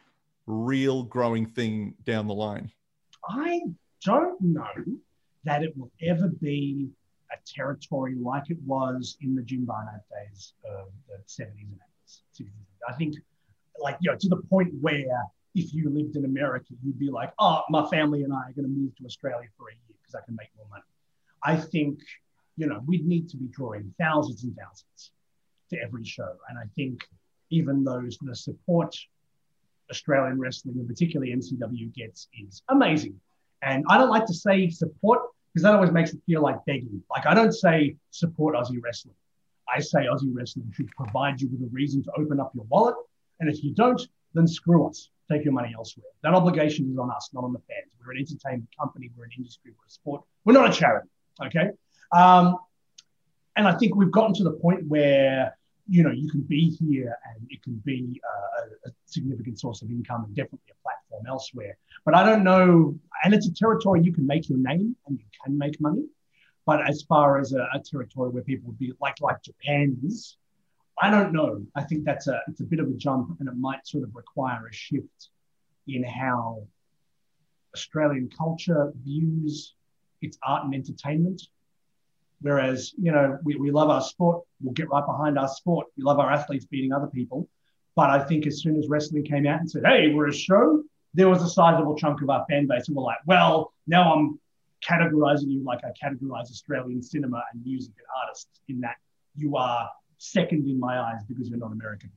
real 0.47 1.03
growing 1.03 1.47
thing 1.47 1.95
down 2.05 2.29
the 2.29 2.35
line? 2.35 2.70
I 3.29 3.62
don't 4.05 4.41
know 4.41 4.85
that 5.43 5.64
it 5.64 5.77
will 5.77 5.91
ever 6.01 6.29
be 6.29 6.89
a 7.33 7.39
territory 7.47 8.14
like 8.14 8.51
it 8.51 8.59
was 8.66 9.16
in 9.20 9.35
the 9.35 9.43
Jim 9.43 9.64
Barnett 9.64 10.03
days 10.11 10.55
of 10.64 10.89
the 11.09 11.16
70s 11.26 11.47
and 11.61 11.78
80s. 12.39 12.51
I 12.89 12.93
think, 12.95 13.16
like, 13.80 13.97
you 14.01 14.11
know, 14.11 14.16
to 14.18 14.28
the 14.28 14.43
point 14.51 14.72
where 14.80 15.24
if 15.55 15.72
you 15.74 15.91
lived 15.91 16.16
in 16.16 16.24
America, 16.24 16.74
you'd 16.83 16.99
be 16.99 17.11
like, 17.11 17.33
oh, 17.39 17.62
my 17.68 17.89
family 17.89 18.22
and 18.22 18.33
I 18.33 18.49
are 18.49 18.53
going 18.53 18.64
to 18.64 18.68
move 18.68 18.95
to 18.97 19.05
Australia 19.05 19.49
for 19.57 19.68
a 19.68 19.72
year 19.72 19.97
because 20.03 20.14
I 20.14 20.24
can 20.24 20.37
make 20.37 20.49
more 20.57 20.66
money. 20.70 20.83
I 21.45 21.57
think, 21.57 22.01
you 22.57 22.66
know, 22.66 22.80
we'd 22.87 23.07
need 23.07 23.28
to 23.30 23.37
be 23.37 23.47
drawing 23.47 23.95
thousands 23.99 24.45
and 24.45 24.57
thousands 24.57 25.12
to 25.70 25.78
every 25.83 26.05
show. 26.05 26.37
And 26.49 26.59
I 26.59 26.64
think 26.76 27.03
even 27.51 27.85
those 27.85 28.18
the 28.22 28.35
support 28.35 28.97
Australian 29.91 30.39
wrestling, 30.39 30.76
and 30.78 30.89
particularly 30.89 31.35
MCW, 31.35 31.95
gets 31.95 32.28
is 32.43 32.62
amazing. 32.68 33.20
And 33.62 33.85
I 33.89 33.99
don't 33.99 34.11
like 34.11 34.26
to 34.26 34.35
say 34.35 34.68
support 34.70 35.22
because 35.53 35.64
that 35.64 35.74
always 35.74 35.90
makes 35.90 36.12
it 36.12 36.20
feel 36.26 36.42
like 36.42 36.64
begging. 36.64 37.03
Like 37.11 37.26
I 37.26 37.34
don't 37.34 37.53
say 37.53 37.96
support 38.11 38.55
Aussie 38.55 38.82
wrestling. 38.82 39.14
I 39.74 39.80
say 39.80 40.00
Aussie 40.00 40.30
wrestling 40.32 40.72
should 40.74 40.88
provide 40.96 41.40
you 41.40 41.48
with 41.48 41.62
a 41.62 41.70
reason 41.72 42.03
to 42.05 42.12
open 42.16 42.40
up 42.40 42.53
your 42.55 42.64
wallet. 42.64 42.96
And 43.40 43.50
if 43.50 43.62
you 43.62 43.72
don't, 43.72 44.00
then 44.34 44.46
screw 44.46 44.86
us. 44.86 45.11
Take 45.30 45.44
your 45.44 45.53
money 45.53 45.72
elsewhere. 45.74 46.07
That 46.22 46.34
obligation 46.34 46.90
is 46.90 46.98
on 46.98 47.11
us, 47.11 47.30
not 47.32 47.44
on 47.44 47.53
the 47.53 47.59
fans. 47.61 47.92
We're 48.05 48.12
an 48.12 48.18
entertainment 48.18 48.68
company. 48.78 49.11
We're 49.16 49.24
an 49.24 49.30
industry. 49.36 49.72
We're 49.72 49.86
a 49.86 49.90
sport. 49.90 50.22
We're 50.44 50.53
not 50.53 50.68
a 50.68 50.72
charity. 50.72 51.09
Okay. 51.44 51.70
Um, 52.12 52.57
and 53.57 53.68
I 53.68 53.76
think 53.76 53.94
we've 53.94 54.11
gotten 54.11 54.34
to 54.34 54.44
the 54.44 54.53
point 54.53 54.86
where 54.88 55.57
you 55.93 56.03
know 56.03 56.11
you 56.11 56.30
can 56.30 56.40
be 56.40 56.70
here 56.80 57.14
and 57.28 57.47
it 57.51 57.62
can 57.62 57.74
be 57.84 58.18
uh, 58.26 58.61
a, 58.86 58.88
a 58.88 58.93
significant 59.05 59.61
source 59.61 59.82
of 59.82 59.90
income 59.90 60.24
and 60.24 60.34
definitely 60.34 60.70
a 60.70 60.82
platform 60.82 61.24
elsewhere. 61.28 61.76
But 62.07 62.14
I 62.14 62.24
don't 62.24 62.43
know, 62.43 62.99
and 63.22 63.34
it's 63.34 63.47
a 63.47 63.55
territory 63.55 64.01
you 64.03 64.12
can 64.12 64.26
make 64.26 64.49
your 64.49 64.59
name 64.59 64.97
and 65.07 65.18
you 65.18 65.24
can 65.45 65.59
make 65.59 65.78
money. 65.80 66.05
But 66.64 66.88
as 66.88 67.03
far 67.03 67.38
as 67.38 67.53
a, 67.53 67.68
a 67.74 67.80
territory 67.84 68.30
where 68.30 68.43
people 68.43 68.68
would 68.68 68.78
be 68.78 68.95
like 69.03 69.20
like 69.20 69.43
Japan 69.43 69.99
is, 70.03 70.38
I 71.03 71.11
don't 71.11 71.30
know. 71.30 71.62
I 71.74 71.82
think 71.82 72.05
that's 72.05 72.26
a 72.26 72.40
it's 72.49 72.62
a 72.62 72.64
bit 72.72 72.80
of 72.80 72.88
a 72.88 72.95
jump, 72.95 73.36
and 73.38 73.49
it 73.49 73.57
might 73.57 73.86
sort 73.86 74.05
of 74.05 74.14
require 74.14 74.66
a 74.66 74.72
shift 74.72 75.28
in 75.88 76.03
how 76.05 76.66
Australian 77.74 78.30
culture 78.30 78.93
views 79.05 79.74
its 80.22 80.38
art 80.43 80.64
and 80.64 80.74
entertainment. 80.74 81.43
Whereas, 82.43 82.93
you 83.01 83.12
know, 83.12 83.38
we, 83.45 83.57
we 83.57 83.70
love 83.70 83.88
our 83.88 84.03
sport, 84.03 84.45
we'll 84.61 84.74
get 84.74 84.90
right 84.90 85.05
behind 85.07 85.38
our 85.38 85.49
sport. 85.49 85.86
We 85.97 86.05
love 86.05 86.18
our 86.18 86.30
athletes 86.30 86.66
beating 86.66 86.93
other 86.93 87.07
people. 87.07 87.49
But 87.95 88.11
I 88.11 88.24
think 88.24 88.47
as 88.47 88.61
soon 88.61 88.76
as 88.78 88.88
wrestling 88.88 89.24
came 89.24 89.47
out 89.47 89.61
and 89.61 89.70
said, 89.70 89.82
hey, 89.86 90.12
we're 90.12 90.28
a 90.28 90.34
show, 90.34 90.82
there 91.14 91.28
was 91.28 91.43
a 91.43 91.49
sizable 91.49 91.97
chunk 91.97 92.22
of 92.22 92.30
our 92.30 92.45
fan 92.49 92.66
base 92.66 92.86
who 92.86 92.95
were 92.95 93.03
like, 93.03 93.18
well, 93.26 93.72
now 93.86 94.14
I'm 94.14 94.40
categorizing 94.86 95.51
you 95.51 95.62
like 95.62 95.80
I 95.84 95.90
categorize 95.90 96.51
Australian 96.51 97.03
cinema 97.03 97.43
and 97.53 97.64
music 97.64 97.95
and 97.99 98.07
artists 98.24 98.61
in 98.68 98.80
that 98.80 98.97
you 99.36 99.57
are 99.57 99.88
second 100.18 100.68
in 100.68 100.80
my 100.80 100.99
eyes 100.99 101.20
because 101.28 101.49
you're 101.49 101.59
not 101.59 101.72
American. 101.72 102.11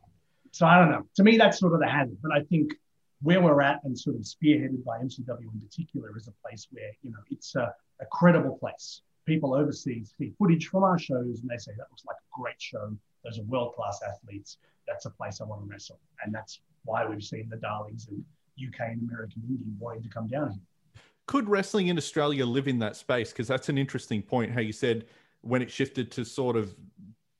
So 0.51 0.65
I 0.65 0.79
don't 0.79 0.89
know. 0.89 1.03
To 1.17 1.23
me, 1.23 1.37
that's 1.37 1.59
sort 1.59 1.73
of 1.73 1.79
the 1.79 1.87
hazard. 1.87 2.17
But 2.21 2.31
I 2.31 2.41
think 2.43 2.73
where 3.21 3.41
we're 3.41 3.61
at 3.61 3.81
and 3.83 3.97
sort 3.97 4.15
of 4.15 4.21
spearheaded 4.21 4.83
by 4.83 4.99
MCW 4.99 5.53
in 5.53 5.59
particular 5.59 6.15
is 6.15 6.27
a 6.27 6.33
place 6.47 6.67
where, 6.71 6.91
you 7.01 7.11
know, 7.11 7.17
it's 7.29 7.55
a, 7.55 7.73
a 7.99 8.05
credible 8.11 8.57
place. 8.57 9.01
People 9.25 9.53
overseas 9.53 10.13
see 10.17 10.33
footage 10.37 10.67
from 10.67 10.83
our 10.83 10.99
shows 10.99 11.41
and 11.41 11.49
they 11.49 11.57
say, 11.57 11.71
that 11.77 11.87
looks 11.89 12.05
like 12.05 12.17
a 12.17 12.41
great 12.41 12.61
show. 12.61 12.95
Those 13.23 13.39
are 13.39 13.43
world 13.43 13.73
class 13.75 13.99
athletes. 14.07 14.57
That's 14.87 15.05
a 15.05 15.09
place 15.09 15.41
I 15.41 15.45
want 15.45 15.63
to 15.63 15.67
wrestle. 15.67 15.99
And 16.23 16.33
that's 16.33 16.59
why 16.83 17.05
we've 17.05 17.23
seen 17.23 17.49
the 17.49 17.57
darlings 17.57 18.07
in 18.09 18.23
UK 18.63 18.91
and 18.91 19.09
American 19.09 19.41
Indie 19.49 19.79
wanting 19.79 20.03
to 20.03 20.09
come 20.09 20.27
down 20.27 20.51
here. 20.51 21.01
Could 21.27 21.49
wrestling 21.49 21.87
in 21.87 21.97
Australia 21.97 22.45
live 22.45 22.67
in 22.67 22.77
that 22.79 22.95
space? 22.95 23.31
Because 23.31 23.47
that's 23.47 23.69
an 23.69 23.79
interesting 23.79 24.21
point. 24.21 24.51
How 24.51 24.61
you 24.61 24.71
said 24.71 25.05
when 25.41 25.61
it 25.61 25.71
shifted 25.71 26.11
to 26.11 26.23
sort 26.23 26.55
of 26.55 26.75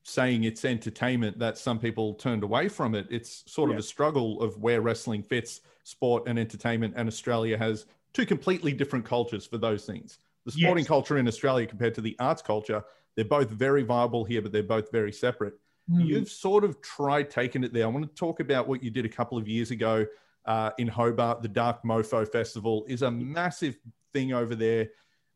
saying 0.04 0.44
it's 0.44 0.64
entertainment 0.66 1.38
that 1.40 1.58
some 1.58 1.80
people 1.80 2.14
turned 2.14 2.44
away 2.44 2.68
from 2.68 2.94
it. 2.94 3.08
It's 3.10 3.44
sort 3.48 3.72
of 3.72 3.78
a 3.78 3.82
struggle 3.82 4.40
of 4.42 4.58
where 4.60 4.82
wrestling 4.82 5.24
fits 5.24 5.62
sport 5.84 6.24
and 6.28 6.38
entertainment, 6.38 6.94
and 6.96 7.08
Australia 7.08 7.58
has 7.58 7.88
two 8.14 8.26
completely 8.26 8.72
different 8.72 9.04
cultures 9.04 9.48
for 9.48 9.58
those 9.58 9.86
things. 9.86 10.20
The 10.46 10.52
sporting 10.52 10.84
Yes. 10.84 10.88
culture 10.88 11.18
in 11.18 11.28
Australia 11.28 11.66
compared 11.66 11.96
to 11.96 12.02
the 12.02 12.16
arts 12.20 12.42
culture, 12.42 12.84
they're 13.16 13.26
both 13.26 13.50
very 13.50 13.84
viable 13.84 14.24
here, 14.26 14.42
but 14.42 14.52
they're 14.52 14.64
both 14.64 14.92
very 14.92 15.12
separate. 15.12 15.56
You've 15.88 16.30
sort 16.30 16.64
of 16.64 16.82
tried 16.82 17.30
taking 17.30 17.64
it 17.64 17.72
there. 17.72 17.84
I 17.84 17.88
want 17.88 18.08
to 18.08 18.16
talk 18.16 18.40
about 18.40 18.68
what 18.68 18.82
you 18.84 18.90
did 18.90 19.06
a 19.06 19.10
couple 19.10 19.38
of 19.38 19.48
years 19.48 19.70
ago 19.72 20.06
uh, 20.46 20.72
in 20.80 20.88
Hobart. 20.88 21.42
The 21.44 21.48
Dark 21.48 21.84
Mofo 21.84 22.28
Festival 22.28 22.86
is 22.88 23.04
a 23.04 23.12
massive 23.12 23.78
thing 24.14 24.34
over 24.34 24.56
there. 24.56 24.90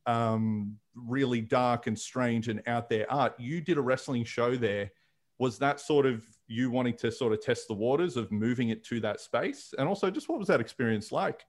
Um, 0.05 0.77
really 0.95 1.41
dark 1.41 1.85
and 1.87 1.97
strange 1.97 2.47
and 2.47 2.63
out 2.65 2.89
there 2.89 3.11
art. 3.11 3.39
You 3.39 3.61
did 3.61 3.77
a 3.77 3.81
wrestling 3.81 4.23
show 4.23 4.55
there. 4.55 4.91
Was 5.37 5.59
that 5.59 5.79
sort 5.79 6.05
of 6.05 6.25
you 6.47 6.71
wanting 6.71 6.97
to 6.97 7.11
sort 7.11 7.31
of 7.31 7.41
test 7.41 7.67
the 7.67 7.75
waters 7.75 8.17
of 8.17 8.31
moving 8.31 8.69
it 8.69 8.83
to 8.85 8.99
that 9.01 9.21
space? 9.21 9.73
And 9.77 9.87
also, 9.87 10.09
just 10.09 10.29
what 10.29 10.39
was 10.39 10.47
that 10.47 10.59
experience 10.59 11.11
like? 11.11 11.45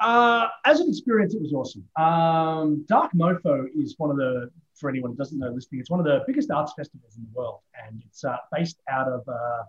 Uh, 0.00 0.48
as 0.64 0.80
an 0.80 0.88
experience, 0.88 1.34
it 1.34 1.42
was 1.42 1.52
awesome. 1.52 1.84
Um, 1.96 2.84
Dark 2.88 3.12
Mofo 3.12 3.66
is 3.76 3.94
one 3.98 4.10
of 4.10 4.16
the, 4.16 4.50
for 4.74 4.88
anyone 4.88 5.10
who 5.10 5.16
doesn't 5.16 5.38
know 5.38 5.50
listening, 5.50 5.80
it's 5.80 5.90
one 5.90 6.00
of 6.00 6.06
the 6.06 6.24
biggest 6.26 6.50
arts 6.50 6.72
festivals 6.74 7.16
in 7.18 7.24
the 7.24 7.38
world. 7.38 7.60
And 7.86 8.02
it's 8.06 8.24
uh, 8.24 8.38
based 8.50 8.80
out 8.88 9.08
of, 9.08 9.28
uh, 9.28 9.64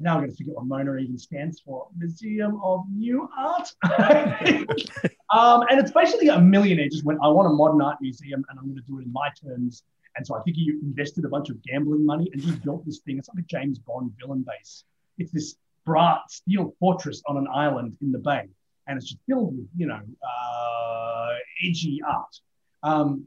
now 0.00 0.14
I'm 0.14 0.20
going 0.20 0.30
to 0.30 0.36
forget 0.36 0.54
what 0.56 0.66
MONA 0.66 0.96
even 0.96 1.16
stands 1.16 1.60
for 1.60 1.86
Museum 1.96 2.60
of 2.60 2.84
New 2.90 3.28
Art. 3.38 3.72
um, 5.30 5.64
and 5.70 5.80
it's 5.80 5.92
basically 5.92 6.28
a 6.28 6.40
millionaire 6.40 6.88
just 6.88 7.04
went, 7.04 7.20
I 7.22 7.28
want 7.28 7.46
a 7.46 7.54
modern 7.54 7.80
art 7.80 7.98
museum 8.00 8.44
and 8.50 8.58
I'm 8.58 8.64
going 8.64 8.76
to 8.76 8.82
do 8.82 8.98
it 8.98 9.04
in 9.04 9.12
my 9.12 9.30
terms. 9.40 9.84
And 10.16 10.26
so 10.26 10.34
I 10.34 10.42
think 10.42 10.56
he 10.56 10.70
invested 10.82 11.24
a 11.24 11.28
bunch 11.28 11.50
of 11.50 11.62
gambling 11.62 12.04
money 12.04 12.28
and 12.32 12.42
he 12.42 12.50
built 12.50 12.84
this 12.84 12.98
thing. 12.98 13.18
It's 13.18 13.28
like 13.28 13.44
a 13.44 13.46
James 13.46 13.78
Bond 13.78 14.10
villain 14.18 14.44
base. 14.46 14.82
It's 15.18 15.30
this 15.30 15.56
bright 15.84 16.18
steel 16.28 16.74
fortress 16.80 17.22
on 17.26 17.36
an 17.36 17.46
island 17.46 17.96
in 18.02 18.10
the 18.10 18.18
bay 18.18 18.48
and 18.86 18.96
it's 18.96 19.06
just 19.06 19.20
filled 19.28 19.56
with 19.56 19.68
you 19.76 19.86
know 19.86 20.00
uh, 20.00 21.34
edgy 21.64 22.00
art. 22.06 22.40
Um, 22.82 23.26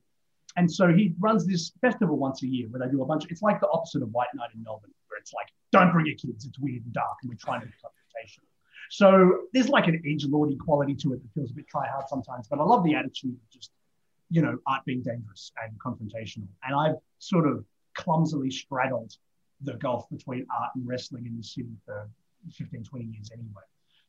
and 0.58 0.72
so 0.72 0.92
he 0.92 1.14
runs 1.20 1.46
this 1.46 1.72
festival 1.80 2.18
once 2.18 2.44
a 2.44 2.48
year 2.48 2.68
where 2.70 2.86
they 2.86 2.92
do 2.92 3.02
a 3.02 3.06
bunch. 3.06 3.26
Of, 3.26 3.32
it's 3.32 3.42
like 3.42 3.60
the 3.60 3.70
opposite 3.72 4.02
of 4.02 4.12
White 4.12 4.28
Night 4.36 4.50
in 4.54 4.64
Melbourne, 4.64 4.92
where 5.08 5.20
it's 5.20 5.34
like 5.34 5.48
don't 5.72 5.92
bring 5.92 6.06
your 6.08 6.16
kids. 6.16 6.46
It's 6.46 6.60
weird 6.60 6.84
and 6.84 6.94
dark, 6.94 7.18
and 7.22 7.30
we're 7.30 7.36
trying 7.36 7.62
to 7.62 7.68
be 7.68 7.74
confrontational. 7.74 8.46
So 8.90 9.42
there's 9.54 9.70
like 9.70 9.88
an 9.88 10.02
edge 10.06 10.26
lordy 10.26 10.56
quality 10.56 10.96
to 10.96 11.14
it 11.14 11.22
that 11.22 11.30
feels 11.34 11.52
a 11.52 11.54
bit 11.54 11.68
try 11.68 11.88
hard 11.88 12.06
sometimes. 12.10 12.48
But 12.48 12.60
I 12.60 12.64
love 12.64 12.84
the 12.84 12.96
attitude 12.96 13.34
of 13.34 13.50
just 13.52 13.72
you 14.30 14.42
know 14.42 14.58
art 14.68 14.84
being 14.86 15.02
dangerous 15.02 15.52
and 15.64 15.78
confrontational. 15.80 16.48
And 16.64 16.76
I've 16.76 16.96
sort 17.20 17.48
of 17.48 17.64
clumsily 17.94 18.50
straddled 18.50 19.14
the 19.62 19.74
gulf 19.74 20.10
between 20.10 20.46
art 20.58 20.72
and 20.76 20.88
wrestling 20.88 21.26
in 21.26 21.36
the 21.36 21.44
city 21.44 21.76
for 21.86 22.10
15, 22.54 22.84
20 22.84 23.06
years 23.06 23.30
anyway. 23.34 23.62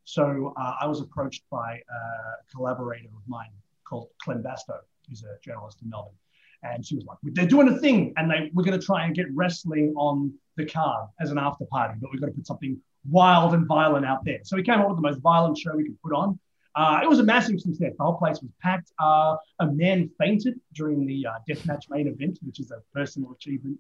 So 0.05 0.55
uh, 0.57 0.75
I 0.81 0.87
was 0.87 1.01
approached 1.01 1.45
by 1.51 1.75
a 1.75 2.55
collaborator 2.55 3.09
of 3.09 3.23
mine 3.29 3.51
called 3.85 4.09
Clem 4.23 4.43
Bastow, 4.43 4.79
who's 5.09 5.23
a 5.23 5.39
journalist 5.45 5.79
in 5.83 5.91
Melbourne. 5.91 6.15
And 6.63 6.85
she 6.85 6.95
was 6.95 7.05
like, 7.07 7.19
they're 7.23 7.47
doing 7.47 7.69
a 7.69 7.79
thing 7.79 8.13
and 8.17 8.31
they, 8.31 8.51
we're 8.53 8.65
going 8.65 8.79
to 8.79 8.85
try 8.85 9.07
and 9.07 9.15
get 9.15 9.27
wrestling 9.35 9.95
on 9.97 10.33
the 10.57 10.67
card 10.67 11.09
as 11.21 11.31
an 11.31 11.39
after 11.39 11.65
party, 11.65 11.95
but 12.01 12.11
we've 12.13 12.21
got 12.21 12.27
to 12.27 12.33
put 12.33 12.47
something 12.47 12.79
wild 13.09 13.55
and 13.55 13.67
violent 13.67 14.05
out 14.05 14.25
there. 14.25 14.41
So 14.43 14.57
we 14.57 14.63
came 14.63 14.79
up 14.81 14.89
with 14.89 14.97
the 14.97 15.03
most 15.03 15.21
violent 15.21 15.57
show 15.57 15.75
we 15.75 15.85
could 15.85 16.01
put 16.03 16.13
on. 16.13 16.39
Uh, 16.75 17.01
it 17.03 17.09
was 17.09 17.19
a 17.19 17.23
massive 17.23 17.61
success. 17.61 17.93
The 17.97 18.05
whole 18.05 18.19
place 18.19 18.41
was 18.43 18.51
packed. 18.61 18.93
Uh, 19.01 19.37
a 19.59 19.67
man 19.67 20.11
fainted 20.19 20.61
during 20.75 21.07
the 21.07 21.27
uh, 21.27 21.33
deathmatch 21.49 21.85
main 21.91 22.07
event, 22.07 22.39
which 22.43 22.61
is 22.61 22.71
a 22.71 22.81
personal 22.95 23.33
achievement 23.33 23.79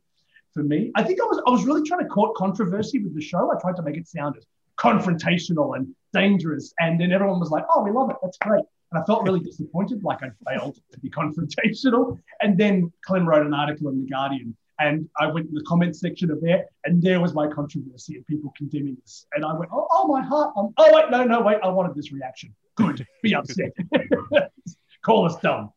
for 0.53 0.62
me. 0.62 0.91
I 0.97 1.05
think 1.05 1.21
I 1.21 1.25
was 1.25 1.41
I 1.47 1.51
was 1.51 1.64
really 1.64 1.87
trying 1.87 2.01
to 2.01 2.07
court 2.07 2.35
controversy 2.35 2.99
with 2.99 3.14
the 3.14 3.21
show. 3.21 3.53
I 3.53 3.61
tried 3.61 3.77
to 3.77 3.83
make 3.83 3.97
it 3.97 4.09
sound 4.09 4.37
as 4.37 4.45
confrontational 4.77 5.77
and 5.77 5.95
dangerous, 6.13 6.73
and 6.79 7.01
then 7.01 7.13
everyone 7.13 7.41
was 7.41 7.51
like, 7.51 7.65
"Oh, 7.75 7.83
we 7.83 7.91
love 7.91 8.11
it. 8.11 8.17
That's 8.23 8.39
great." 8.39 8.65
And 8.93 9.03
I 9.03 9.05
felt 9.05 9.23
really 9.23 9.41
disappointed, 9.41 10.03
like 10.03 10.19
I 10.23 10.31
failed 10.49 10.81
to 10.93 11.01
be 11.01 11.11
confrontational. 11.21 12.19
And 12.41 12.59
then 12.59 12.93
Clem 13.05 13.29
wrote 13.29 13.47
an 13.47 13.55
article 13.55 13.89
in 13.89 14.03
the 14.03 14.09
Guardian, 14.09 14.57
and 14.79 15.09
I 15.19 15.27
went 15.27 15.49
in 15.49 15.55
the 15.55 15.63
comments 15.63 16.01
section 16.01 16.31
of 16.31 16.41
there, 16.41 16.67
and 16.85 17.03
there 17.03 17.21
was 17.21 17.35
my 17.35 17.47
controversy 17.47 18.17
and 18.17 18.27
people 18.27 18.53
condemning 18.57 18.97
this. 19.01 19.27
And 19.35 19.45
I 19.45 19.53
went, 19.53 19.71
"Oh, 19.73 19.87
oh 19.91 20.07
my 20.09 20.23
heart! 20.23 20.53
I'm, 20.57 20.69
oh 20.77 20.95
wait, 20.95 21.11
no, 21.11 21.25
no, 21.25 21.41
wait! 21.41 21.59
I 21.63 21.69
wanted 21.69 21.95
this 21.95 22.13
reaction. 22.13 22.55
Good, 22.77 23.07
be 23.23 23.35
upset. 23.37 23.73
Call 25.03 25.27
us 25.27 25.37
dumb." 25.41 25.73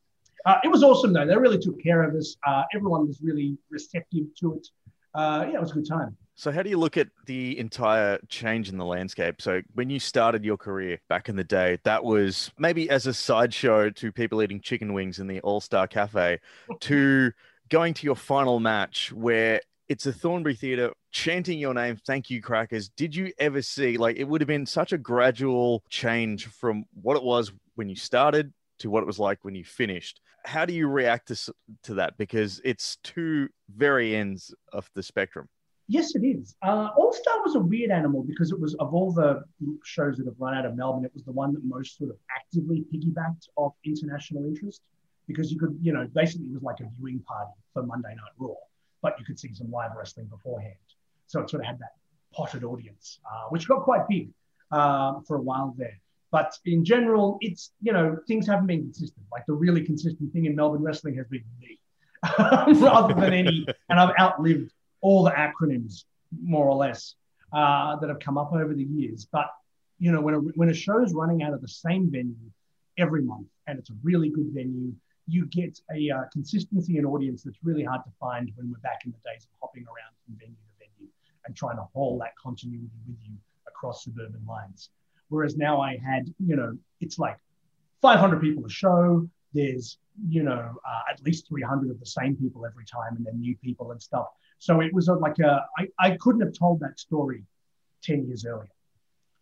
Uh, 0.45 0.57
it 0.63 0.67
was 0.67 0.83
awesome 0.83 1.13
though. 1.13 1.25
They 1.25 1.37
really 1.37 1.59
took 1.59 1.81
care 1.81 2.03
of 2.03 2.15
us. 2.15 2.35
Uh, 2.45 2.63
everyone 2.75 3.07
was 3.07 3.21
really 3.21 3.57
receptive 3.69 4.25
to 4.39 4.53
it. 4.55 4.67
Uh, 5.13 5.45
yeah, 5.49 5.57
it 5.57 5.61
was 5.61 5.71
a 5.71 5.75
good 5.75 5.87
time. 5.87 6.17
So, 6.35 6.51
how 6.51 6.63
do 6.63 6.69
you 6.69 6.77
look 6.77 6.97
at 6.97 7.09
the 7.25 7.57
entire 7.59 8.19
change 8.27 8.69
in 8.69 8.77
the 8.77 8.85
landscape? 8.85 9.39
So, 9.39 9.61
when 9.75 9.89
you 9.89 9.99
started 9.99 10.43
your 10.43 10.57
career 10.57 10.99
back 11.07 11.29
in 11.29 11.35
the 11.35 11.43
day, 11.43 11.77
that 11.83 12.03
was 12.03 12.51
maybe 12.57 12.89
as 12.89 13.05
a 13.05 13.13
sideshow 13.13 13.91
to 13.91 14.11
people 14.11 14.41
eating 14.41 14.59
chicken 14.59 14.93
wings 14.93 15.19
in 15.19 15.27
the 15.27 15.39
All 15.41 15.61
Star 15.61 15.87
Cafe, 15.87 16.39
to 16.81 17.31
going 17.69 17.93
to 17.93 18.05
your 18.05 18.15
final 18.15 18.59
match 18.59 19.11
where 19.11 19.61
it's 19.89 20.07
a 20.07 20.13
Thornbury 20.13 20.55
Theatre 20.55 20.91
chanting 21.11 21.59
your 21.59 21.73
name, 21.73 21.97
thank 22.07 22.29
you, 22.29 22.41
Crackers. 22.41 22.89
Did 22.89 23.15
you 23.15 23.31
ever 23.37 23.61
see, 23.61 23.97
like, 23.97 24.17
it 24.17 24.23
would 24.23 24.41
have 24.41 24.47
been 24.47 24.65
such 24.65 24.91
a 24.91 24.97
gradual 24.97 25.83
change 25.89 26.47
from 26.47 26.85
what 27.01 27.15
it 27.15 27.23
was 27.23 27.51
when 27.75 27.89
you 27.89 27.95
started 27.95 28.51
to 28.79 28.89
what 28.89 29.03
it 29.03 29.07
was 29.07 29.19
like 29.19 29.45
when 29.45 29.53
you 29.53 29.63
finished? 29.63 30.19
How 30.45 30.65
do 30.65 30.73
you 30.73 30.87
react 30.87 31.27
to, 31.27 31.53
to 31.83 31.93
that? 31.95 32.17
Because 32.17 32.59
it's 32.65 32.97
two 33.03 33.49
very 33.75 34.15
ends 34.15 34.53
of 34.71 34.89
the 34.95 35.03
spectrum. 35.03 35.47
Yes, 35.87 36.15
it 36.15 36.23
is. 36.23 36.55
Uh, 36.61 36.89
All 36.97 37.11
Star 37.11 37.41
was 37.43 37.55
a 37.55 37.59
weird 37.59 37.91
animal 37.91 38.23
because 38.23 38.51
it 38.51 38.59
was 38.59 38.73
of 38.75 38.93
all 38.93 39.11
the 39.11 39.43
shows 39.83 40.17
that 40.17 40.25
have 40.25 40.35
run 40.39 40.55
out 40.55 40.65
of 40.65 40.75
Melbourne, 40.75 41.03
it 41.03 41.13
was 41.13 41.23
the 41.23 41.31
one 41.31 41.53
that 41.53 41.63
most 41.63 41.97
sort 41.97 42.09
of 42.09 42.17
actively 42.35 42.85
piggybacked 42.93 43.47
off 43.57 43.73
international 43.85 44.45
interest 44.45 44.81
because 45.27 45.51
you 45.51 45.59
could, 45.59 45.77
you 45.81 45.93
know, 45.93 46.07
basically 46.13 46.47
it 46.47 46.53
was 46.53 46.63
like 46.63 46.79
a 46.79 46.89
viewing 46.97 47.19
party 47.19 47.51
for 47.73 47.83
Monday 47.83 48.09
Night 48.09 48.31
Raw, 48.37 48.53
but 49.01 49.19
you 49.19 49.25
could 49.25 49.39
see 49.39 49.53
some 49.53 49.71
live 49.71 49.91
wrestling 49.97 50.27
beforehand. 50.27 50.75
So 51.27 51.41
it 51.41 51.49
sort 51.49 51.61
of 51.61 51.67
had 51.67 51.79
that 51.79 51.93
potted 52.33 52.63
audience, 52.63 53.19
uh, 53.29 53.49
which 53.49 53.67
got 53.67 53.83
quite 53.83 54.07
big 54.07 54.29
uh, 54.71 55.19
for 55.27 55.37
a 55.37 55.41
while 55.41 55.75
there. 55.77 55.99
But 56.31 56.57
in 56.65 56.83
general, 56.83 57.37
it's, 57.41 57.71
you 57.81 57.93
know, 57.93 58.17
things 58.27 58.47
haven't 58.47 58.67
been 58.67 58.81
consistent. 58.81 59.25
Like 59.31 59.45
the 59.45 59.53
really 59.53 59.83
consistent 59.83 60.33
thing 60.33 60.45
in 60.45 60.55
Melbourne 60.55 60.81
wrestling 60.81 61.15
has 61.17 61.27
been 61.27 61.43
me 61.61 61.79
rather 62.79 63.13
than 63.13 63.33
any, 63.33 63.65
and 63.89 63.99
I've 63.99 64.15
outlived 64.19 64.71
all 65.03 65.23
the 65.23 65.31
acronyms, 65.31 66.05
more 66.41 66.67
or 66.67 66.75
less, 66.75 67.15
uh, 67.51 67.97
that 67.97 68.09
have 68.09 68.19
come 68.19 68.37
up 68.37 68.51
over 68.53 68.73
the 68.73 68.83
years. 68.83 69.27
But 69.31 69.47
you 69.99 70.11
know, 70.11 70.21
when 70.21 70.33
a 70.33 70.39
when 70.39 70.69
a 70.69 70.73
show 70.73 71.03
is 71.03 71.13
running 71.13 71.43
out 71.43 71.53
of 71.53 71.61
the 71.61 71.67
same 71.67 72.09
venue 72.09 72.49
every 72.97 73.21
month, 73.21 73.47
and 73.67 73.77
it's 73.77 73.91
a 73.91 73.97
really 74.01 74.29
good 74.29 74.49
venue, 74.51 74.93
you 75.27 75.45
get 75.47 75.79
a 75.95 76.09
uh, 76.09 76.23
consistency 76.31 76.97
in 76.97 77.05
audience 77.05 77.43
that's 77.43 77.59
really 77.63 77.83
hard 77.83 78.03
to 78.05 78.11
find 78.19 78.51
when 78.55 78.71
we're 78.71 78.79
back 78.79 79.01
in 79.05 79.11
the 79.11 79.29
days 79.29 79.43
of 79.43 79.49
hopping 79.61 79.83
around 79.83 80.13
from 80.25 80.35
venue 80.39 80.55
to 80.55 80.73
venue 80.79 81.11
and 81.45 81.55
trying 81.55 81.77
to 81.77 81.85
haul 81.93 82.17
that 82.19 82.31
continuity 82.41 82.89
with 83.07 83.17
you 83.23 83.35
across 83.67 84.03
suburban 84.03 84.43
lines. 84.47 84.89
Whereas 85.29 85.57
now 85.57 85.81
I 85.81 85.97
had, 85.97 86.33
you 86.39 86.55
know, 86.55 86.77
it's 87.01 87.17
like 87.17 87.37
500 88.01 88.41
people 88.41 88.65
a 88.65 88.69
show. 88.69 89.27
There's, 89.53 89.97
you 90.27 90.43
know, 90.43 90.75
uh, 90.87 91.01
at 91.11 91.23
least 91.23 91.47
300 91.47 91.89
of 91.91 91.99
the 91.99 92.05
same 92.05 92.35
people 92.35 92.65
every 92.65 92.85
time, 92.85 93.15
and 93.15 93.25
then 93.25 93.39
new 93.39 93.55
people 93.57 93.91
and 93.91 94.01
stuff. 94.01 94.27
So 94.63 94.79
it 94.79 94.93
was 94.93 95.09
like 95.09 95.39
a, 95.39 95.65
I, 95.77 95.89
I 95.99 96.11
couldn't 96.11 96.39
have 96.39 96.53
told 96.57 96.79
that 96.79 96.97
story 96.97 97.43
10 98.01 98.27
years 98.27 98.45
earlier. 98.45 98.71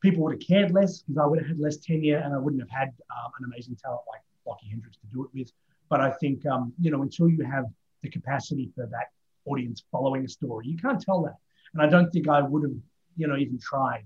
People 0.02 0.24
would 0.24 0.34
have 0.34 0.42
cared 0.42 0.72
less 0.72 1.04
because 1.04 1.20
I 1.20 1.28
would 1.28 1.38
have 1.38 1.48
had 1.48 1.60
less 1.60 1.78
tenure 1.78 2.18
and 2.18 2.34
I 2.34 2.40
wouldn't 2.40 2.60
have 2.60 2.72
had 2.72 2.88
um, 2.88 3.32
an 3.38 3.46
amazing 3.46 3.76
talent 3.76 4.02
like 4.12 4.22
Lockie 4.48 4.70
Hendricks 4.72 4.98
to 4.98 5.06
do 5.14 5.24
it 5.24 5.30
with. 5.32 5.52
But 5.90 6.02
I 6.02 6.10
think, 6.10 6.44
um, 6.48 6.74
you 6.82 6.90
know, 6.90 7.04
until 7.04 7.30
you 7.30 7.44
have 7.44 7.66
the 8.02 8.10
capacity 8.10 8.72
for 8.74 8.88
that 8.88 9.10
audience 9.46 9.84
following 9.92 10.26
a 10.26 10.28
story, 10.28 10.66
you 10.66 10.78
can't 10.80 11.00
tell 11.00 11.22
that. 11.22 11.36
And 11.76 11.84
I 11.84 11.88
don't 11.88 12.10
think 12.10 12.28
I 12.28 12.42
would 12.42 12.64
have, 12.64 12.80
you 13.16 13.28
know, 13.28 13.38
even 13.38 13.60
tried 13.60 14.06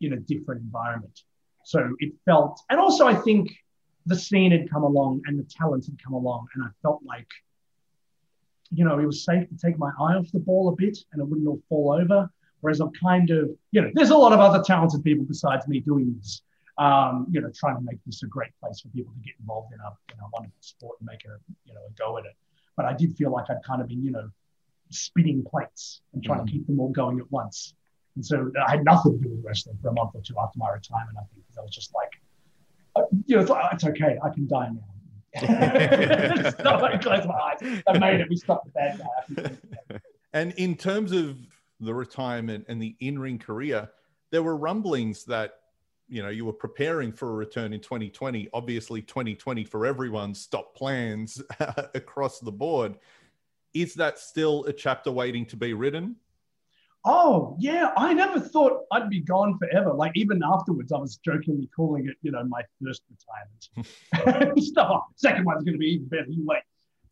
in 0.00 0.14
a 0.14 0.16
different 0.16 0.62
environment. 0.62 1.24
So 1.66 1.94
it 1.98 2.14
felt, 2.24 2.58
and 2.70 2.80
also 2.80 3.06
I 3.06 3.16
think 3.16 3.50
the 4.06 4.16
scene 4.16 4.52
had 4.52 4.70
come 4.70 4.84
along 4.84 5.20
and 5.26 5.38
the 5.38 5.44
talent 5.44 5.84
had 5.84 6.02
come 6.02 6.14
along, 6.14 6.46
and 6.54 6.64
I 6.64 6.68
felt 6.80 7.02
like, 7.04 7.28
you 8.72 8.84
know, 8.84 8.98
it 8.98 9.06
was 9.06 9.24
safe 9.24 9.48
to 9.48 9.56
take 9.56 9.78
my 9.78 9.90
eye 10.00 10.14
off 10.14 10.30
the 10.32 10.40
ball 10.40 10.68
a 10.68 10.76
bit 10.76 10.98
and 11.12 11.20
it 11.22 11.24
wouldn't 11.24 11.48
all 11.48 11.60
fall 11.68 11.92
over. 11.92 12.30
Whereas 12.60 12.80
I'm 12.80 12.92
kind 12.92 13.30
of, 13.30 13.50
you 13.70 13.80
know, 13.80 13.90
there's 13.94 14.10
a 14.10 14.16
lot 14.16 14.32
of 14.32 14.40
other 14.40 14.62
talented 14.62 15.04
people 15.04 15.24
besides 15.24 15.66
me 15.68 15.80
doing 15.80 16.14
this. 16.18 16.42
um, 16.78 17.26
you 17.30 17.40
know, 17.40 17.50
trying 17.54 17.76
to 17.76 17.82
make 17.82 17.98
this 18.06 18.22
a 18.22 18.26
great 18.26 18.50
place 18.60 18.80
for 18.80 18.88
people 18.88 19.12
to 19.12 19.20
get 19.20 19.34
involved 19.40 19.72
in 19.74 19.80
a, 19.80 19.90
in 20.12 20.20
a 20.20 20.28
wonderful 20.32 20.58
sport 20.60 20.96
and 21.00 21.08
make 21.10 21.24
a, 21.24 21.36
you 21.64 21.74
know, 21.74 21.80
a 21.80 21.92
go 21.98 22.16
at 22.18 22.24
it. 22.24 22.36
But 22.76 22.86
I 22.86 22.92
did 22.92 23.16
feel 23.16 23.32
like 23.32 23.50
I'd 23.50 23.62
kind 23.66 23.82
of 23.82 23.88
been, 23.88 24.02
you 24.02 24.12
know, 24.12 24.30
spinning 24.90 25.44
plates 25.44 26.00
and 26.14 26.22
trying 26.22 26.46
to 26.46 26.50
keep 26.50 26.66
them 26.66 26.78
all 26.78 26.90
going 26.90 27.18
at 27.18 27.30
once. 27.32 27.74
And 28.14 28.24
so 28.24 28.50
I 28.64 28.70
had 28.70 28.84
nothing 28.84 29.18
to 29.18 29.28
do 29.28 29.30
with 29.34 29.44
wrestling 29.44 29.76
for 29.82 29.88
a 29.88 29.92
month 29.92 30.12
or 30.14 30.22
two 30.22 30.34
after 30.40 30.58
my 30.58 30.70
retirement, 30.70 31.16
I 31.18 31.24
think, 31.32 31.44
because 31.46 31.58
I 31.58 31.62
was 31.62 31.72
just 31.72 31.92
like, 31.94 32.12
uh, 32.94 33.02
you 33.26 33.36
know, 33.36 33.42
it's, 33.42 33.50
like, 33.50 33.74
it's 33.74 33.84
okay, 33.84 34.16
I 34.22 34.28
can 34.30 34.46
die 34.46 34.70
now. 34.72 34.84
It's 36.46 36.58
not 36.60 36.82
like 36.82 37.02
close 37.02 37.26
my 37.26 37.34
eyes. 37.34 37.82
I 37.86 37.98
made 37.98 38.20
it. 38.20 38.28
We 38.28 38.36
stopped 38.36 38.66
the 38.66 38.72
bad 38.72 39.00
guy. 39.36 39.50
And 40.34 40.52
in 40.52 40.76
terms 40.76 41.12
of 41.12 41.38
the 41.80 41.94
retirement 41.94 42.66
and 42.68 42.82
the 42.82 42.94
in-ring 43.00 43.38
career, 43.38 43.88
there 44.30 44.42
were 44.42 44.56
rumblings 44.56 45.24
that 45.24 45.54
you 46.06 46.22
know 46.22 46.28
you 46.28 46.44
were 46.44 46.52
preparing 46.52 47.12
for 47.12 47.30
a 47.30 47.34
return 47.34 47.72
in 47.72 47.80
2020. 47.80 48.48
Obviously, 48.52 49.00
2020 49.00 49.64
for 49.64 49.86
everyone 49.86 50.34
stopped 50.34 50.76
plans 50.76 51.42
across 51.94 52.40
the 52.40 52.52
board. 52.52 52.98
Is 53.74 53.94
that 53.94 54.18
still 54.18 54.64
a 54.64 54.72
chapter 54.72 55.10
waiting 55.10 55.46
to 55.46 55.56
be 55.56 55.72
written? 55.72 56.16
Oh 57.04 57.56
yeah, 57.58 57.92
I 57.96 58.12
never 58.12 58.40
thought 58.40 58.82
I'd 58.92 59.08
be 59.08 59.20
gone 59.20 59.58
forever. 59.58 59.92
Like 59.92 60.12
even 60.14 60.42
afterwards, 60.44 60.92
I 60.92 60.98
was 60.98 61.16
jokingly 61.16 61.68
calling 61.74 62.08
it, 62.08 62.16
you 62.22 62.32
know, 62.32 62.44
my 62.44 62.62
first 62.82 63.02
retirement. 63.08 64.58
Stop. 64.64 65.08
Second 65.16 65.44
one's 65.44 65.64
going 65.64 65.74
to 65.74 65.78
be 65.78 65.86
even 65.86 66.08
better. 66.08 66.26
You 66.28 66.44
wait. 66.44 66.62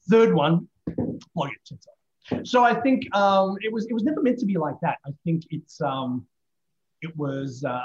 Third 0.09 0.34
one, 0.34 0.68
plug 0.87 1.51
it 1.51 1.64
tits 1.66 1.87
off. 1.87 2.47
So 2.47 2.62
I 2.64 2.74
think 2.74 3.14
um, 3.14 3.57
it 3.61 3.72
was 3.72 3.87
it 3.87 3.95
was 3.95 4.03
never 4.03 4.22
meant 4.22 4.39
to 4.39 4.47
be 4.47 4.57
like 4.57 4.76
that. 4.82 4.99
I 5.07 5.11
think 5.24 5.45
it's 5.51 5.80
um, 5.80 6.26
it 7.03 7.16
was, 7.16 7.64
uh, 7.64 7.80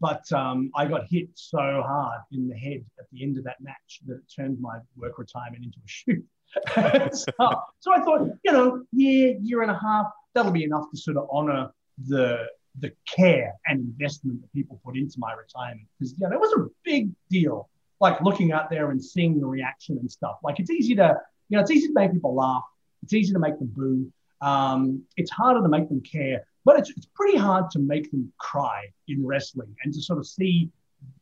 but 0.00 0.30
um, 0.32 0.70
I 0.74 0.86
got 0.86 1.06
hit 1.08 1.28
so 1.34 1.58
hard 1.58 2.20
in 2.32 2.48
the 2.48 2.56
head 2.56 2.84
at 2.98 3.06
the 3.12 3.22
end 3.22 3.38
of 3.38 3.44
that 3.44 3.60
match 3.60 4.00
that 4.06 4.16
it 4.16 4.32
turned 4.34 4.60
my 4.60 4.78
work 4.96 5.18
retirement 5.18 5.64
into 5.64 5.78
a 5.78 5.86
shoot. 5.88 6.24
so, 7.14 7.62
so 7.78 7.92
I 7.92 8.00
thought, 8.00 8.28
you 8.44 8.52
know, 8.52 8.82
year, 8.92 9.36
year 9.40 9.62
and 9.62 9.70
a 9.70 9.78
half, 9.78 10.06
that'll 10.34 10.52
be 10.52 10.64
enough 10.64 10.90
to 10.90 10.96
sort 10.96 11.16
of 11.16 11.28
honor 11.30 11.70
the 12.06 12.46
the 12.80 12.92
care 13.06 13.54
and 13.66 13.80
investment 13.80 14.40
that 14.40 14.52
people 14.52 14.80
put 14.84 14.96
into 14.96 15.16
my 15.18 15.32
retirement. 15.32 15.86
Because 15.98 16.14
yeah, 16.18 16.28
that 16.28 16.38
was 16.38 16.52
a 16.52 16.66
big 16.84 17.10
deal. 17.28 17.68
Like 18.00 18.20
looking 18.20 18.52
out 18.52 18.70
there 18.70 18.90
and 18.90 19.02
seeing 19.02 19.40
the 19.40 19.46
reaction 19.46 19.98
and 19.98 20.10
stuff. 20.10 20.36
Like 20.44 20.60
it's 20.60 20.70
easy 20.70 20.94
to, 20.96 21.16
you 21.48 21.56
know, 21.56 21.62
it's 21.62 21.70
easy 21.70 21.88
to 21.88 21.92
make 21.92 22.12
people 22.12 22.34
laugh. 22.34 22.62
It's 23.02 23.12
easy 23.12 23.32
to 23.32 23.38
make 23.40 23.58
them 23.58 23.72
boo. 23.74 24.12
Um, 24.40 25.02
it's 25.16 25.30
harder 25.32 25.60
to 25.62 25.68
make 25.68 25.88
them 25.88 26.00
care, 26.00 26.44
but 26.64 26.78
it's, 26.78 26.90
it's 26.90 27.06
pretty 27.06 27.36
hard 27.36 27.70
to 27.72 27.80
make 27.80 28.08
them 28.12 28.32
cry 28.38 28.84
in 29.08 29.26
wrestling 29.26 29.74
and 29.82 29.92
to 29.92 30.00
sort 30.00 30.20
of 30.20 30.28
see 30.28 30.70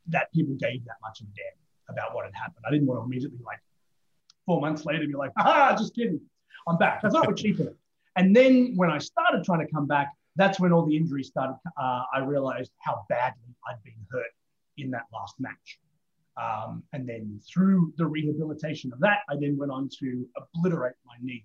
that 0.09 0.31
people 0.35 0.55
gave 0.55 0.85
that 0.85 0.97
much 1.01 1.21
of 1.21 1.27
a 1.27 1.31
damn 1.31 1.97
about 1.97 2.15
what 2.15 2.27
had 2.27 2.35
happened. 2.35 2.65
I 2.67 2.71
didn't 2.71 2.87
want 2.87 3.01
to 3.01 3.05
immediately 3.05 3.39
like 3.45 3.61
four 4.45 4.61
months 4.61 4.85
later 4.85 5.07
be 5.07 5.15
like, 5.15 5.33
ah, 5.39 5.75
just 5.79 5.95
kidding. 5.95 6.21
I'm 6.69 6.77
back. 6.77 7.01
I 7.05 7.09
thought 7.09 7.27
we're 7.27 7.35
cheaper. 7.35 7.75
And 8.17 8.35
then 8.35 8.73
when 8.77 8.91
I 8.91 8.99
started 8.99 9.45
trying 9.45 9.67
to 9.67 9.73
come 9.73 9.87
back, 9.87 10.13
that's 10.37 10.61
when 10.61 10.73
all 10.73 10.85
the 10.85 10.97
injuries 10.97 11.29
started. 11.29 11.57
Uh, 11.81 12.03
I 12.15 12.19
realized 12.21 12.73
how 12.79 13.05
badly 13.09 13.55
I'd 13.69 13.83
been 13.83 13.95
hurt 14.11 14.27
in 14.79 14.91
that 14.91 15.05
last 15.13 15.35
match. 15.39 15.79
Um, 16.37 16.83
and 16.93 17.09
then 17.09 17.41
through 17.51 17.95
the 17.97 18.07
rehabilitation 18.07 18.93
of 18.93 19.01
that, 19.01 19.21
I 19.29 19.37
then 19.37 19.57
went 19.57 19.73
on 19.73 19.89
to 20.01 20.27
obliterate 20.37 20.95
my 21.07 21.15
knee. 21.23 21.45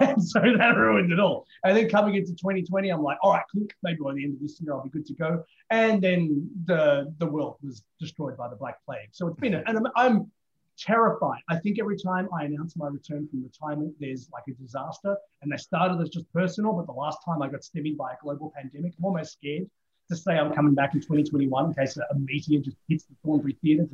And 0.00 0.22
so 0.26 0.40
that 0.40 0.76
ruined 0.76 1.12
it 1.12 1.20
all. 1.20 1.46
And 1.64 1.76
then 1.76 1.88
coming 1.88 2.14
into 2.14 2.30
2020, 2.32 2.88
I'm 2.90 3.02
like, 3.02 3.18
all 3.22 3.32
right. 3.32 3.42
Maybe 3.82 3.98
by 4.02 4.14
the 4.14 4.24
end 4.24 4.34
of 4.34 4.40
this 4.40 4.60
year, 4.60 4.72
I'll 4.72 4.84
be 4.84 4.90
good 4.90 5.06
to 5.06 5.14
go. 5.14 5.44
And 5.70 6.00
then 6.00 6.48
the 6.64 7.12
the 7.18 7.26
world 7.26 7.56
was 7.62 7.82
destroyed 8.00 8.36
by 8.36 8.48
the 8.48 8.56
Black 8.56 8.76
Plague. 8.86 9.08
So 9.12 9.26
it's 9.28 9.40
been, 9.40 9.54
a, 9.54 9.62
and 9.66 9.78
I'm, 9.78 9.86
I'm 9.96 10.30
terrified. 10.78 11.40
I 11.48 11.56
think 11.58 11.78
every 11.78 11.98
time 11.98 12.28
I 12.36 12.44
announce 12.44 12.76
my 12.76 12.88
return 12.88 13.28
from 13.28 13.42
retirement, 13.42 13.94
there's 14.00 14.28
like 14.32 14.44
a 14.48 14.52
disaster. 14.52 15.16
And 15.42 15.52
they 15.52 15.56
started 15.56 16.00
as 16.00 16.08
just 16.08 16.32
personal, 16.32 16.72
but 16.72 16.86
the 16.86 16.92
last 16.92 17.18
time 17.24 17.42
I 17.42 17.48
got 17.48 17.64
stymied 17.64 17.96
by 17.96 18.12
a 18.12 18.16
global 18.22 18.52
pandemic, 18.56 18.92
I'm 18.98 19.04
almost 19.04 19.32
scared 19.32 19.68
to 20.10 20.16
say 20.16 20.32
I'm 20.38 20.52
coming 20.52 20.74
back 20.74 20.94
in 20.94 21.00
2021 21.00 21.66
in 21.66 21.74
case 21.74 21.96
a 21.96 22.18
meteor 22.18 22.60
just 22.60 22.76
hits 22.88 23.04
the 23.04 23.14
Thornbury 23.24 23.56
Theatre. 23.62 23.88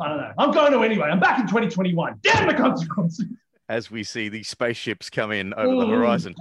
I 0.00 0.08
don't 0.08 0.18
know. 0.18 0.32
I'm 0.38 0.50
going 0.52 0.72
to 0.72 0.82
anyway. 0.82 1.08
I'm 1.08 1.20
back 1.20 1.38
in 1.38 1.46
2021. 1.46 2.20
Damn 2.22 2.48
the 2.48 2.54
consequences. 2.54 3.26
as 3.68 3.90
we 3.90 4.02
see 4.02 4.28
these 4.28 4.48
spaceships 4.48 5.10
come 5.10 5.30
in 5.30 5.54
over 5.54 5.76
the 5.76 5.86
horizon. 5.86 6.34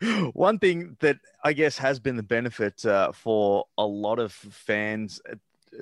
One 0.32 0.58
thing 0.58 0.96
that 1.00 1.18
I 1.42 1.54
guess 1.54 1.78
has 1.78 1.98
been 1.98 2.16
the 2.16 2.22
benefit 2.22 2.84
uh, 2.84 3.12
for 3.12 3.64
a 3.78 3.86
lot 3.86 4.18
of 4.18 4.32
fans 4.32 5.20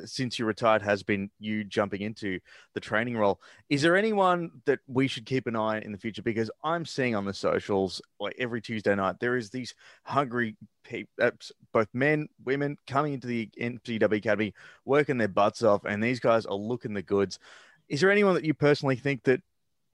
since 0.05 0.38
you 0.38 0.45
retired 0.45 0.82
has 0.82 1.03
been 1.03 1.30
you 1.38 1.64
jumping 1.64 2.03
into 2.03 2.38
the 2.74 2.80
training 2.80 3.16
role. 3.16 3.41
Is 3.68 3.82
there 3.82 3.97
anyone 3.97 4.51
that 4.66 4.80
we 4.86 5.09
should 5.09 5.26
keep 5.26 5.47
an 5.47 5.57
eye 5.57 5.76
on 5.76 5.82
in 5.82 5.93
the 5.93 5.99
future? 5.99 6.22
Because 6.22 6.51
I'm 6.64 6.84
seeing 6.84 7.14
on 7.14 7.24
the 7.24 7.34
socials, 7.34 8.01
like 8.18 8.36
every 8.38 8.61
Tuesday 8.61 8.95
night, 8.95 9.16
there 9.20 9.36
is 9.36 9.51
these 9.51 9.74
hungry 10.05 10.57
people, 10.84 11.12
uh, 11.20 11.30
both 11.72 11.88
men, 11.93 12.28
women, 12.45 12.76
coming 12.86 13.14
into 13.14 13.26
the 13.26 13.49
MCW 13.61 14.16
Academy, 14.16 14.55
working 14.84 15.18
their 15.18 15.28
butts 15.28 15.62
off, 15.62 15.84
and 15.84 16.03
these 16.03 16.20
guys 16.20 16.47
are 16.47 16.55
looking 16.55 16.95
the 16.95 17.03
goods. 17.03 17.38
Is 17.88 18.01
there 18.01 18.11
anyone 18.11 18.34
that 18.34 18.45
you 18.45 18.55
personally 18.55 18.97
think 18.97 19.24
that 19.24 19.41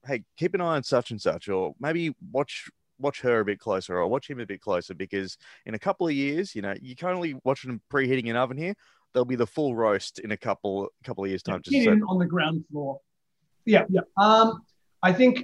hey, 0.05 0.23
keep 0.37 0.53
an 0.53 0.61
eye 0.61 0.75
on 0.75 0.83
such 0.83 1.11
and 1.11 1.21
such, 1.21 1.49
or 1.49 1.75
maybe 1.79 2.15
watch 2.31 2.69
watch 2.99 3.21
her 3.21 3.41
a 3.41 3.45
bit 3.45 3.59
closer, 3.59 3.97
or 3.97 4.07
watch 4.07 4.29
him 4.29 4.39
a 4.39 4.45
bit 4.45 4.61
closer, 4.61 4.93
because 4.93 5.37
in 5.65 5.73
a 5.75 5.79
couple 5.79 6.07
of 6.07 6.13
years, 6.13 6.55
you 6.55 6.61
know, 6.61 6.73
you 6.81 6.95
can 6.95 7.09
only 7.09 7.35
watch 7.43 7.63
them 7.63 7.81
preheating 7.91 8.29
an 8.29 8.35
oven 8.35 8.57
here. 8.57 8.73
There'll 9.17 9.25
be 9.25 9.35
the 9.35 9.47
full 9.47 9.75
roast 9.75 10.19
in 10.19 10.29
a 10.29 10.37
couple 10.37 10.89
couple 11.03 11.23
of 11.23 11.31
years 11.31 11.41
time. 11.41 11.63
In 11.71 12.03
on 12.03 12.19
the 12.19 12.27
ground 12.27 12.63
floor. 12.69 12.99
Yeah, 13.65 13.85
yeah. 13.89 14.01
Um, 14.15 14.61
I 15.01 15.11
think 15.11 15.41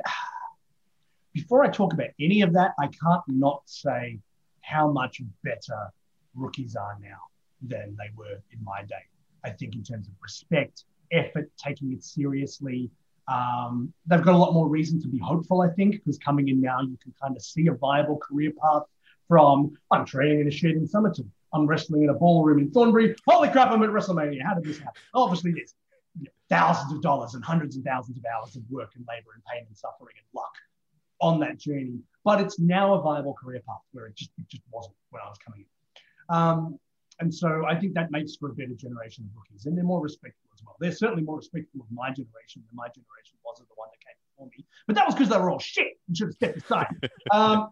before 1.34 1.64
I 1.64 1.70
talk 1.70 1.92
about 1.92 2.10
any 2.20 2.44
of 2.44 2.54
that, 2.54 2.74
I 2.78 2.86
can't 2.86 3.24
not 3.28 3.64
say 3.66 4.20
how 4.62 4.92
much 4.92 5.24
better 5.44 5.92
rookies 6.36 6.76
are 6.76 7.00
now 7.02 7.18
than 7.64 7.98
they 7.98 8.12
were 8.16 8.44
in 8.52 8.64
my 8.64 8.84
day. 8.84 9.06
I 9.44 9.50
think 9.50 9.74
in 9.74 9.82
terms 9.82 10.08
of 10.08 10.14
respect, 10.22 10.84
effort, 11.12 11.50
taking 11.58 11.94
it 11.94 12.04
seriously, 12.04 12.92
um, 13.28 13.92
they've 14.06 14.22
got 14.22 14.36
a 14.36 14.38
lot 14.38 14.54
more 14.54 14.70
reason 14.70 15.02
to 15.02 15.08
be 15.08 15.18
hopeful, 15.18 15.62
I 15.62 15.70
think, 15.70 15.96
because 15.96 16.20
coming 16.20 16.48
in 16.50 16.62
now, 16.62 16.82
you 16.82 16.96
can 17.02 17.12
kind 17.20 17.36
of 17.36 17.42
see 17.42 17.66
a 17.66 17.74
viable 17.74 18.18
career 18.20 18.52
path 18.52 18.84
from 19.28 19.76
I'm 19.90 20.06
training 20.06 20.42
in 20.42 20.48
a 20.48 20.52
shed 20.52 20.76
in 20.76 20.88
Somerton, 20.88 21.32
I'm 21.54 21.68
wrestling 21.68 22.04
in 22.04 22.10
a 22.10 22.14
ballroom 22.14 22.60
in 22.60 22.72
Thornbury. 22.72 23.16
Holy 23.28 23.49
crap, 23.49 23.72
I'm 23.72 23.84
at 23.84 23.89
WrestleMania. 23.89 24.41
How 24.43 24.56
did 24.56 24.64
this 24.64 24.80
happen? 24.80 25.01
Obviously, 25.14 25.51
there's 25.51 25.76
you 26.20 26.26
know, 26.26 26.32
thousands 26.49 26.93
of 26.93 27.01
dollars 27.01 27.36
and 27.36 27.43
hundreds 27.43 27.76
and 27.76 27.86
thousands 27.86 28.18
of 28.18 28.26
hours 28.26 28.56
of 28.56 28.64
work 28.70 28.91
and 28.95 29.06
labor 29.08 29.30
and 29.36 29.43
pain 29.45 29.64
and 29.68 29.78
suffering 29.78 30.16
and 30.18 30.26
luck 30.34 30.54
on 31.22 31.39
that 31.39 31.58
journey. 31.58 31.99
But 32.24 32.41
it's 32.41 32.60
now 32.60 32.93
a 32.95 33.01
viable 33.01 33.34
career 33.34 33.62
path 33.68 33.82
where 33.91 34.08
it 34.08 34.16
just 34.16 34.32
it 34.38 34.47
just 34.49 34.64
wasn't 34.72 34.95
when 35.12 35.22
I 35.24 35.30
was 35.30 35.38
coming 35.38 35.62
in. 35.62 36.36
Um, 36.36 36.80
and 37.20 37.34
so 37.34 37.66
I 37.68 37.76
think 37.76 37.93
that 37.93 38.12
makes 38.12 38.36
for 38.36 38.49
a 38.49 38.54
better 38.54 38.74
generation 38.74 39.24
of 39.26 39.36
rookies, 39.36 39.66
and 39.66 39.78
they're 39.78 39.84
more 39.84 40.01
respectful 40.01 40.49
as 40.54 40.64
well. 40.66 40.76
They're 40.80 40.91
certainly 40.91 41.24
more 41.24 41.38
respectful 41.38 41.82
of 41.82 41.88
my 41.91 42.10
generation 42.10 42.64
than 42.66 42.76
my 42.76 42.88
generation 42.88 43.38
was 43.45 43.60
of 43.60 43.68
the 43.68 43.76
one 43.76 43.89
that 43.91 43.99
came 44.04 44.16
before 44.32 44.47
me. 44.58 44.66
But 44.88 44.95
that 44.95 45.06
was 45.06 45.14
because 45.14 45.30
they 45.30 45.38
were 45.38 45.51
all 45.51 45.60
shit 45.60 45.99
and 46.08 46.18
should 46.18 46.28
have 46.28 46.36
stepped 46.36 46.58
aside. 46.58 47.10
um, 47.32 47.70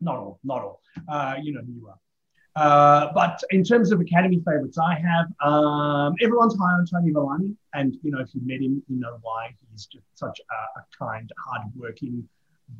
not 0.00 0.16
all, 0.16 0.40
not 0.44 0.62
all. 0.62 0.80
Uh, 1.08 1.34
you 1.42 1.52
know 1.52 1.60
who 1.60 1.72
you 1.72 1.88
are. 1.88 1.98
Uh, 2.58 3.12
but 3.14 3.40
in 3.50 3.62
terms 3.62 3.92
of 3.92 4.00
academy 4.00 4.42
favorites, 4.44 4.78
I 4.78 4.94
have 4.96 5.26
um, 5.48 6.14
everyone's 6.20 6.58
high 6.58 6.72
on 6.72 6.86
Tony 6.86 7.12
Villani, 7.12 7.54
and 7.74 7.96
you 8.02 8.10
know 8.10 8.18
if 8.18 8.34
you 8.34 8.40
met 8.44 8.60
him, 8.60 8.82
you 8.88 8.98
know 8.98 9.18
why. 9.22 9.54
He's 9.70 9.86
just 9.86 10.04
such 10.14 10.40
a, 10.40 10.80
a 10.80 10.84
kind, 10.98 11.30
hardworking, 11.46 12.28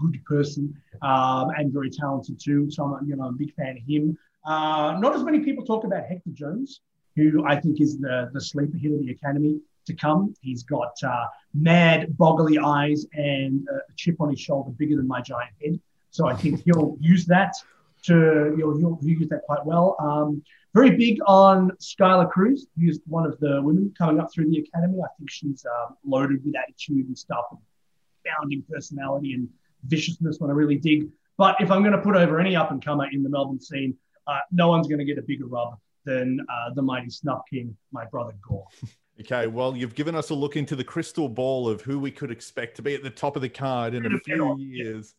good 0.01 0.19
person, 0.25 0.75
um, 1.03 1.51
and 1.57 1.73
very 1.73 1.91
talented 1.91 2.41
too. 2.41 2.69
So 2.73 2.97
I'm, 2.97 3.09
you 3.09 3.15
know, 3.15 3.27
I'm 3.27 3.35
a 3.35 3.39
big 3.39 3.55
fan 3.55 3.77
of 3.77 3.85
him. 3.87 4.19
Uh, 4.45 4.97
not 4.99 5.15
as 5.15 5.23
many 5.23 5.41
people 5.41 5.65
talk 5.65 5.85
about 5.85 6.07
Hector 6.07 6.31
Jones, 6.33 6.81
who 7.15 7.47
I 7.47 7.61
think 7.61 7.81
is 7.81 7.99
the, 7.99 8.31
the 8.33 8.41
sleeper 8.41 8.79
hit 8.79 8.93
of 8.93 8.99
the 8.99 9.13
academy 9.13 9.61
to 9.87 9.95
come. 9.95 10.35
He's 10.41 10.65
got 10.65 10.95
uh, 11.05 11.27
mad, 11.55 12.17
boggly 12.19 12.59
eyes 12.61 13.07
and 13.13 13.65
a 13.69 13.93
chip 13.95 14.21
on 14.21 14.31
his 14.31 14.41
shoulder 14.41 14.71
bigger 14.71 14.97
than 14.97 15.07
my 15.07 15.21
giant 15.21 15.53
head. 15.63 15.79
So 16.11 16.27
I 16.27 16.35
think 16.35 16.65
he'll 16.65 16.97
use 17.01 17.27
that 17.27 17.55
to, 18.09 18.55
you 18.57 18.59
know, 18.59 18.77
he'll, 18.77 18.99
he'll 18.99 19.09
use 19.09 19.29
that 19.29 19.43
quite 19.47 19.65
well. 19.65 19.97
Um, 20.01 20.43
very 20.75 20.91
big 20.91 21.19
on 21.27 21.71
Skylar 21.81 22.31
Cruz, 22.31 22.67
who's 22.79 23.01
one 23.07 23.25
of 23.25 23.39
the 23.41 23.63
women 23.63 23.93
coming 23.97 24.21
up 24.21 24.33
through 24.33 24.51
the 24.51 24.59
academy. 24.59 24.99
I 25.03 25.09
think 25.17 25.31
she's 25.31 25.65
um, 25.65 25.97
loaded 26.05 26.45
with 26.45 26.55
attitude 26.57 27.07
and 27.07 27.17
stuff, 27.17 27.45
and 27.51 27.61
bounding 28.25 28.63
personality 28.71 29.33
and 29.33 29.49
viciousness, 29.87 30.39
what 30.39 30.51
I 30.51 30.53
really 30.53 30.77
dig. 30.77 31.09
But 31.37 31.57
if 31.61 31.71
I'm 31.71 31.83
going 31.83 31.93
to 31.93 32.03
put 32.03 32.17
over 32.17 32.41
any 32.41 32.57
up 32.57 32.71
and 32.71 32.85
comer 32.85 33.09
in 33.11 33.23
the 33.23 33.29
Melbourne 33.29 33.61
scene, 33.61 33.97
uh, 34.27 34.41
no 34.53 34.69
one's 34.69 34.89
going 34.89 34.99
to 34.99 35.05
get 35.05 35.19
a 35.19 35.23
bigger 35.23 35.47
rub 35.47 35.79
than 36.05 36.41
uh, 36.49 36.75
the 36.75 36.83
mighty 36.83 37.11
Snuff 37.11 37.43
King, 37.49 37.77
my 37.93 38.05
brother 38.07 38.35
Gore. 38.47 38.67
Okay, 39.21 39.49
well, 39.49 39.77
you've 39.77 39.97
given 39.97 40.15
us 40.15 40.31
a 40.31 40.35
look 40.35 40.55
into 40.55 40.77
the 40.77 40.85
crystal 40.85 41.29
ball 41.29 41.69
of 41.69 41.81
who 41.81 41.99
we 41.99 42.09
could 42.09 42.31
expect 42.31 42.77
to 42.77 42.83
be 42.83 42.95
at 42.95 43.03
the 43.03 43.11
top 43.11 43.35
of 43.35 43.43
the 43.43 43.49
card 43.49 43.95
in 43.95 44.07
a 44.07 44.19
few 44.21 44.57
years. 44.59 45.17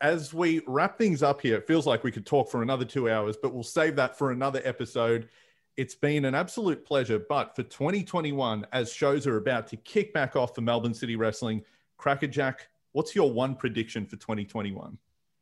As 0.00 0.34
we 0.34 0.60
wrap 0.66 0.98
things 0.98 1.22
up 1.22 1.40
here, 1.40 1.56
it 1.56 1.66
feels 1.66 1.86
like 1.86 2.04
we 2.04 2.10
could 2.10 2.26
talk 2.26 2.50
for 2.50 2.62
another 2.62 2.84
two 2.84 3.10
hours, 3.10 3.36
but 3.40 3.54
we'll 3.54 3.62
save 3.62 3.96
that 3.96 4.18
for 4.18 4.32
another 4.32 4.60
episode. 4.64 5.28
It's 5.76 5.94
been 5.94 6.24
an 6.24 6.34
absolute 6.34 6.84
pleasure. 6.84 7.18
But 7.18 7.56
for 7.56 7.62
2021, 7.62 8.66
as 8.72 8.92
shows 8.92 9.26
are 9.26 9.36
about 9.36 9.66
to 9.68 9.76
kick 9.76 10.12
back 10.12 10.36
off 10.36 10.54
for 10.54 10.60
Melbourne 10.60 10.94
City 10.94 11.16
Wrestling, 11.16 11.62
KrackerJak, 11.98 12.56
what's 12.92 13.14
your 13.14 13.32
one 13.32 13.54
prediction 13.54 14.04
for 14.06 14.16
2021? 14.16 14.98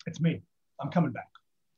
It's 0.06 0.20
me. 0.20 0.42
I'm 0.80 0.90
coming 0.90 1.12
back. 1.12 1.28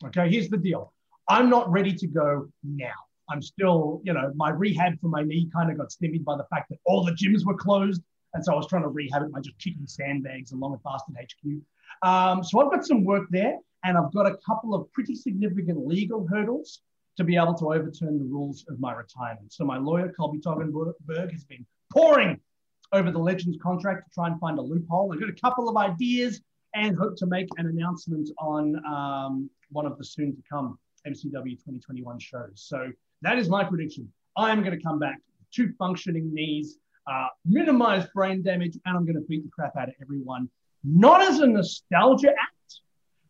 Okay, 0.06 0.28
here's 0.28 0.48
the 0.48 0.56
deal. 0.56 0.92
I'm 1.28 1.48
not 1.48 1.70
ready 1.70 1.92
to 1.94 2.06
go 2.06 2.48
now. 2.62 2.92
I'm 3.30 3.40
still, 3.40 4.02
you 4.04 4.12
know, 4.12 4.32
my 4.34 4.50
rehab 4.50 5.00
for 5.00 5.08
my 5.08 5.22
knee 5.22 5.48
kind 5.54 5.70
of 5.70 5.78
got 5.78 5.90
stymied 5.90 6.24
by 6.24 6.36
the 6.36 6.44
fact 6.50 6.68
that 6.70 6.78
all 6.84 7.04
the 7.04 7.12
gyms 7.12 7.44
were 7.44 7.54
closed. 7.54 8.02
And 8.34 8.44
so 8.44 8.52
I 8.52 8.56
was 8.56 8.66
trying 8.66 8.82
to 8.82 8.88
rehab 8.88 9.22
it 9.22 9.32
by 9.32 9.40
just 9.40 9.58
kicking 9.58 9.86
sandbags 9.86 10.52
along 10.52 10.72
with 10.72 10.82
Bastard 10.82 11.16
HQ. 11.18 11.62
Um, 12.02 12.42
so 12.42 12.60
I've 12.60 12.70
got 12.70 12.86
some 12.86 13.04
work 13.04 13.26
there, 13.30 13.58
and 13.84 13.96
I've 13.96 14.12
got 14.12 14.26
a 14.26 14.36
couple 14.46 14.74
of 14.74 14.90
pretty 14.92 15.14
significant 15.14 15.86
legal 15.86 16.26
hurdles 16.26 16.80
to 17.16 17.24
be 17.24 17.36
able 17.36 17.54
to 17.54 17.72
overturn 17.72 18.18
the 18.18 18.24
rules 18.24 18.64
of 18.68 18.80
my 18.80 18.92
retirement. 18.92 19.52
So 19.52 19.64
my 19.64 19.78
lawyer, 19.78 20.12
Colby 20.16 20.40
Toggenberg, 20.40 21.30
has 21.30 21.44
been 21.44 21.64
pouring 21.92 22.40
over 22.92 23.10
the 23.10 23.18
Legends 23.18 23.58
contract 23.62 24.08
to 24.08 24.14
try 24.14 24.28
and 24.28 24.38
find 24.40 24.58
a 24.58 24.62
loophole. 24.62 25.12
I've 25.12 25.20
got 25.20 25.28
a 25.28 25.32
couple 25.32 25.68
of 25.68 25.76
ideas 25.76 26.40
and 26.74 26.96
hope 26.96 27.16
to 27.18 27.26
make 27.26 27.48
an 27.56 27.66
announcement 27.66 28.28
on 28.38 28.84
um, 28.84 29.50
one 29.70 29.86
of 29.86 29.96
the 29.96 30.04
soon 30.04 30.34
to 30.34 30.42
come 30.50 30.78
MCW 31.06 31.52
2021 31.52 32.18
shows. 32.18 32.50
So 32.54 32.90
that 33.22 33.38
is 33.38 33.48
my 33.48 33.64
prediction. 33.64 34.10
I'm 34.36 34.62
going 34.62 34.76
to 34.76 34.82
come 34.82 34.98
back 34.98 35.16
with 35.38 35.50
two 35.52 35.72
functioning 35.78 36.32
knees, 36.34 36.78
uh, 37.10 37.28
minimize 37.44 38.06
brain 38.14 38.42
damage, 38.42 38.76
and 38.84 38.96
I'm 38.96 39.04
going 39.04 39.16
to 39.16 39.24
beat 39.28 39.44
the 39.44 39.50
crap 39.50 39.76
out 39.76 39.88
of 39.88 39.94
everyone, 40.00 40.48
not 40.84 41.22
as 41.22 41.38
a 41.40 41.46
nostalgia 41.46 42.28
act, 42.28 42.80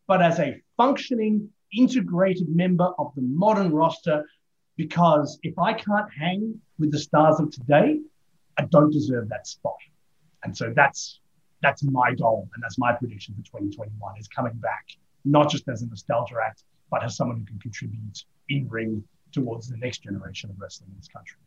but 0.07 0.21
as 0.21 0.39
a 0.39 0.61
functioning, 0.77 1.49
integrated 1.73 2.49
member 2.49 2.91
of 2.99 3.13
the 3.15 3.23
modern 3.23 3.73
roster. 3.73 4.25
Because 4.77 5.39
if 5.43 5.59
I 5.59 5.73
can't 5.73 6.13
hang 6.13 6.61
with 6.79 6.91
the 6.91 6.99
stars 6.99 7.39
of 7.39 7.51
today, 7.51 8.01
I 8.59 8.65
don't 8.65 8.91
deserve 8.91 9.29
that 9.29 9.47
spot. 9.47 9.77
And 10.43 10.57
so 10.57 10.73
that's 10.75 11.21
that's 11.63 11.83
my 11.83 12.13
goal 12.15 12.49
and 12.55 12.63
that's 12.63 12.77
my 12.77 12.93
prediction 12.93 13.35
for 13.35 13.43
2021 13.43 14.19
is 14.21 14.29
coming 14.29 14.53
back, 14.55 14.87
not 15.25 15.49
just 15.49 15.67
as 15.69 15.81
a 15.83 15.87
nostalgia 15.87 16.35
act, 16.45 16.63
but 16.91 17.03
as 17.03 17.17
someone 17.17 17.39
who 17.39 17.45
can 17.45 17.59
contribute 17.59 18.25
in 18.51 18.69
ring 18.69 19.03
towards 19.33 19.69
the 19.69 19.77
next 19.79 20.03
generation 20.03 20.51
of 20.51 20.61
wrestling 20.61 20.91
in 20.91 20.97
this 20.97 21.09
country. 21.09 21.39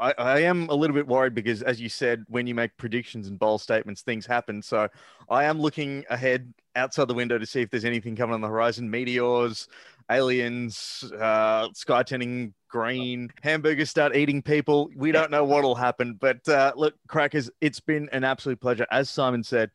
I, 0.00 0.14
I, 0.18 0.40
am 0.40 0.68
a 0.68 0.74
little 0.74 0.94
bit 0.94 1.06
worried 1.06 1.34
because, 1.34 1.62
as 1.62 1.80
you 1.80 1.88
said, 1.88 2.24
when 2.28 2.46
you 2.46 2.54
make 2.54 2.76
predictions 2.76 3.28
and 3.28 3.38
bold 3.38 3.60
statements, 3.60 4.02
things 4.02 4.26
happen. 4.26 4.60
So 4.60 4.88
I 5.30 5.44
am 5.44 5.60
looking 5.60 6.04
ahead 6.10 6.52
outside 6.74 7.08
the 7.08 7.14
window 7.14 7.38
to 7.38 7.46
see 7.46 7.62
if 7.62 7.70
there's 7.70 7.84
anything 7.84 8.16
coming 8.16 8.34
on 8.34 8.40
the 8.40 8.48
horizon 8.48 8.90
meteors, 8.90 9.68
aliens, 10.10 11.04
uh, 11.18 11.68
sky 11.74 12.02
turning 12.02 12.54
green, 12.68 13.30
hamburgers 13.42 13.88
start 13.88 14.16
eating 14.16 14.42
people. 14.42 14.90
We 14.96 15.12
don't 15.12 15.30
know 15.30 15.44
what'll 15.44 15.76
happen. 15.76 16.18
But 16.20 16.46
uh, 16.48 16.72
look, 16.74 16.94
Crackers, 17.06 17.50
it's 17.60 17.80
been 17.80 18.08
an 18.10 18.24
absolute 18.24 18.60
pleasure. 18.60 18.86
As 18.90 19.08
Simon 19.08 19.44
said, 19.44 19.70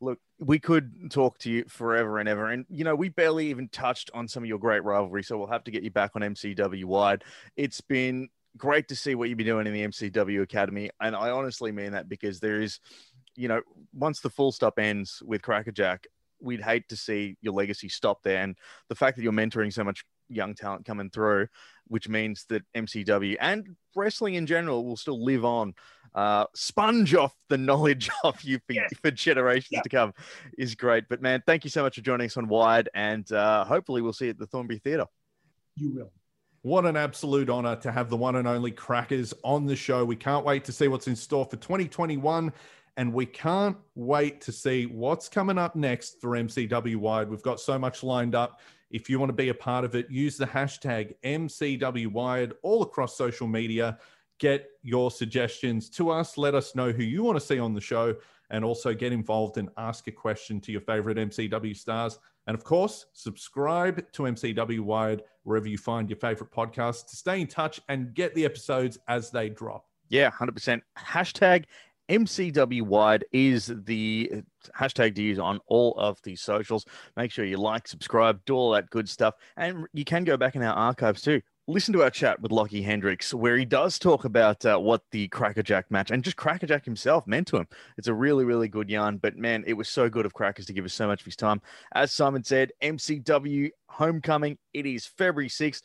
look, 0.00 0.20
we 0.38 0.58
could 0.58 1.10
talk 1.10 1.38
to 1.38 1.50
you 1.50 1.64
forever 1.68 2.18
and 2.18 2.28
ever. 2.28 2.50
And, 2.50 2.64
you 2.68 2.84
know, 2.84 2.94
we 2.94 3.08
barely 3.08 3.50
even 3.50 3.68
touched 3.68 4.10
on 4.14 4.28
some 4.28 4.42
of 4.44 4.48
your 4.48 4.58
great 4.58 4.84
rivalry. 4.84 5.24
So 5.24 5.36
we'll 5.36 5.48
have 5.48 5.64
to 5.64 5.70
get 5.70 5.82
you 5.82 5.90
back 5.90 6.12
on 6.14 6.22
MCW 6.22 6.84
Wired. 6.84 7.24
It's 7.56 7.80
been 7.80 8.28
great 8.56 8.88
to 8.88 8.96
see 8.96 9.14
what 9.14 9.28
you've 9.28 9.38
been 9.38 9.46
doing 9.46 9.66
in 9.66 9.72
the 9.72 9.86
MCW 9.86 10.42
Academy. 10.42 10.90
And 11.00 11.14
I 11.16 11.30
honestly 11.30 11.72
mean 11.72 11.92
that 11.92 12.08
because 12.08 12.40
there 12.40 12.60
is, 12.60 12.80
you 13.36 13.48
know, 13.48 13.60
once 13.92 14.20
the 14.20 14.30
full 14.30 14.52
stop 14.52 14.78
ends 14.78 15.22
with 15.24 15.42
KrackerJak, 15.42 16.04
we'd 16.40 16.60
hate 16.60 16.88
to 16.88 16.96
see 16.96 17.36
your 17.40 17.54
legacy 17.54 17.88
stop 17.88 18.22
there. 18.22 18.42
And 18.42 18.56
the 18.88 18.94
fact 18.94 19.16
that 19.16 19.22
you're 19.22 19.32
mentoring 19.32 19.72
so 19.72 19.84
much 19.84 20.04
young 20.28 20.54
talent 20.54 20.84
coming 20.84 21.10
through, 21.10 21.48
which 21.86 22.08
means 22.08 22.46
that 22.48 22.62
MCW 22.74 23.36
and 23.40 23.76
wrestling 23.94 24.34
in 24.34 24.46
general 24.46 24.84
will 24.84 24.96
still 24.96 25.22
live 25.22 25.44
on, 25.44 25.74
uh, 26.14 26.46
sponge 26.54 27.14
off 27.14 27.34
the 27.48 27.58
knowledge 27.58 28.08
of 28.24 28.40
you 28.42 28.58
for, 28.66 28.72
yes. 28.72 28.92
for 29.02 29.10
generations 29.10 29.68
yeah. 29.72 29.82
to 29.82 29.88
come, 29.88 30.14
is 30.56 30.74
great. 30.74 31.04
But 31.08 31.22
man, 31.22 31.42
thank 31.46 31.64
you 31.64 31.70
so 31.70 31.82
much 31.82 31.96
for 31.96 32.02
joining 32.02 32.26
us 32.26 32.36
on 32.36 32.48
Wired, 32.48 32.88
and 32.94 33.30
uh, 33.32 33.64
hopefully 33.64 34.00
we'll 34.02 34.12
see 34.12 34.26
you 34.26 34.30
at 34.30 34.38
the 34.38 34.46
Thornbury 34.46 34.78
Theatre. 34.78 35.06
You 35.76 35.92
will. 35.92 36.12
What 36.64 36.86
an 36.86 36.96
absolute 36.96 37.50
honor 37.50 37.76
to 37.76 37.92
have 37.92 38.08
the 38.08 38.16
one 38.16 38.36
and 38.36 38.48
only 38.48 38.70
Crackers 38.70 39.34
on 39.44 39.66
the 39.66 39.76
show. 39.76 40.02
We 40.02 40.16
can't 40.16 40.46
wait 40.46 40.64
to 40.64 40.72
see 40.72 40.88
what's 40.88 41.06
in 41.06 41.14
store 41.14 41.44
for 41.44 41.56
2021. 41.56 42.50
And 42.96 43.12
we 43.12 43.26
can't 43.26 43.76
wait 43.94 44.40
to 44.40 44.50
see 44.50 44.86
what's 44.86 45.28
coming 45.28 45.58
up 45.58 45.76
next 45.76 46.22
for 46.22 46.30
MCW 46.30 46.96
Wired. 46.96 47.28
We've 47.28 47.42
got 47.42 47.60
so 47.60 47.78
much 47.78 48.02
lined 48.02 48.34
up. 48.34 48.62
If 48.90 49.10
you 49.10 49.18
want 49.18 49.28
to 49.28 49.34
be 49.34 49.50
a 49.50 49.54
part 49.54 49.84
of 49.84 49.94
it, 49.94 50.10
use 50.10 50.38
the 50.38 50.46
hashtag 50.46 51.12
MCW 51.22 52.06
Wired 52.06 52.54
all 52.62 52.80
across 52.80 53.14
social 53.14 53.46
media. 53.46 53.98
Get 54.38 54.70
your 54.82 55.10
suggestions 55.10 55.90
to 55.90 56.08
us. 56.08 56.38
Let 56.38 56.54
us 56.54 56.74
know 56.74 56.92
who 56.92 57.02
you 57.02 57.22
want 57.22 57.38
to 57.38 57.44
see 57.44 57.58
on 57.58 57.74
the 57.74 57.80
show 57.82 58.16
and 58.48 58.64
also 58.64 58.94
get 58.94 59.12
involved 59.12 59.58
and 59.58 59.68
ask 59.76 60.06
a 60.06 60.12
question 60.12 60.62
to 60.62 60.72
your 60.72 60.80
favorite 60.80 61.18
MCW 61.18 61.76
stars. 61.76 62.18
And 62.46 62.54
of 62.54 62.64
course, 62.64 63.06
subscribe 63.12 64.10
to 64.12 64.22
MCW 64.22 64.80
Wired 64.80 65.22
wherever 65.44 65.68
you 65.68 65.78
find 65.78 66.08
your 66.08 66.18
favorite 66.18 66.50
podcasts 66.50 67.06
to 67.08 67.16
stay 67.16 67.40
in 67.40 67.46
touch 67.46 67.80
and 67.88 68.14
get 68.14 68.34
the 68.34 68.44
episodes 68.44 68.98
as 69.08 69.30
they 69.30 69.48
drop. 69.48 69.86
Yeah, 70.08 70.30
100%. 70.30 70.80
Hashtag 70.98 71.64
MCW 72.10 72.82
Wired 72.82 73.24
is 73.32 73.72
the 73.84 74.42
hashtag 74.78 75.14
to 75.14 75.22
use 75.22 75.38
on 75.38 75.58
all 75.66 75.94
of 75.98 76.20
the 76.22 76.36
socials. 76.36 76.84
Make 77.16 77.30
sure 77.30 77.44
you 77.44 77.56
like, 77.56 77.88
subscribe, 77.88 78.44
do 78.44 78.54
all 78.54 78.72
that 78.72 78.90
good 78.90 79.08
stuff. 79.08 79.34
And 79.56 79.86
you 79.92 80.04
can 80.04 80.24
go 80.24 80.36
back 80.36 80.54
in 80.54 80.62
our 80.62 80.74
archives 80.74 81.22
too 81.22 81.40
listen 81.66 81.94
to 81.94 82.02
our 82.02 82.10
chat 82.10 82.40
with 82.40 82.52
Lockie 82.52 82.82
Hendricks, 82.82 83.32
where 83.32 83.56
he 83.56 83.64
does 83.64 83.98
talk 83.98 84.24
about 84.24 84.64
uh, 84.66 84.78
what 84.78 85.02
the 85.12 85.28
KrackerJak 85.28 85.84
match 85.90 86.10
and 86.10 86.22
just 86.22 86.36
KrackerJak 86.36 86.84
himself 86.84 87.26
meant 87.26 87.46
to 87.48 87.56
him. 87.56 87.66
It's 87.96 88.08
a 88.08 88.14
really, 88.14 88.44
really 88.44 88.68
good 88.68 88.90
yarn. 88.90 89.16
But 89.18 89.36
man, 89.36 89.64
it 89.66 89.72
was 89.72 89.88
so 89.88 90.10
good 90.10 90.26
of 90.26 90.34
Crackers 90.34 90.66
to 90.66 90.72
give 90.72 90.84
us 90.84 90.94
so 90.94 91.06
much 91.06 91.20
of 91.20 91.24
his 91.24 91.36
time. 91.36 91.62
As 91.94 92.12
Simon 92.12 92.44
said, 92.44 92.72
MCW 92.82 93.70
Homecoming, 93.88 94.58
it 94.74 94.86
is 94.86 95.06
February 95.06 95.48
6th. 95.48 95.82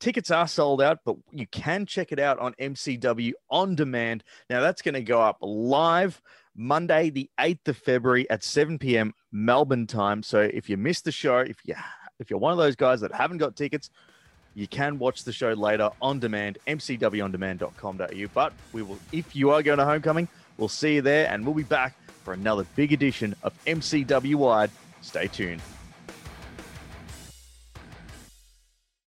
Tickets 0.00 0.32
are 0.32 0.48
sold 0.48 0.82
out, 0.82 0.98
but 1.04 1.16
you 1.30 1.46
can 1.46 1.86
check 1.86 2.10
it 2.10 2.18
out 2.18 2.40
on 2.40 2.54
MCW 2.54 3.32
on 3.48 3.76
demand. 3.76 4.24
Now, 4.50 4.60
that's 4.60 4.82
going 4.82 4.94
to 4.94 5.02
go 5.02 5.20
up 5.20 5.38
live 5.40 6.20
Monday, 6.56 7.10
the 7.10 7.30
8th 7.38 7.68
of 7.68 7.76
February 7.78 8.28
at 8.28 8.42
7 8.42 8.80
p.m. 8.80 9.14
Melbourne 9.30 9.86
time. 9.86 10.24
So 10.24 10.40
if 10.40 10.68
you 10.68 10.76
missed 10.76 11.04
the 11.04 11.12
show, 11.12 11.38
if 11.38 11.58
you 11.64 11.74
if 12.18 12.30
you're 12.30 12.38
one 12.38 12.52
of 12.52 12.58
those 12.58 12.76
guys 12.76 13.00
that 13.00 13.12
haven't 13.12 13.38
got 13.38 13.56
tickets, 13.56 13.90
you 14.54 14.66
can 14.66 14.98
watch 14.98 15.24
the 15.24 15.32
show 15.32 15.52
later 15.52 15.90
on 16.00 16.20
demand, 16.20 16.58
mcwondemand.com.au. 16.66 18.26
But 18.34 18.52
we 18.72 18.82
will, 18.82 18.98
if 19.12 19.34
you 19.34 19.50
are 19.50 19.62
going 19.62 19.78
to 19.78 19.84
homecoming, 19.84 20.28
we'll 20.58 20.68
see 20.68 20.96
you 20.96 21.02
there 21.02 21.28
and 21.28 21.44
we'll 21.44 21.54
be 21.54 21.62
back 21.62 21.96
for 22.24 22.34
another 22.34 22.66
big 22.76 22.92
edition 22.92 23.34
of 23.42 23.52
MCW 23.64 24.34
Wired. 24.36 24.70
Stay 25.00 25.26
tuned. 25.26 25.60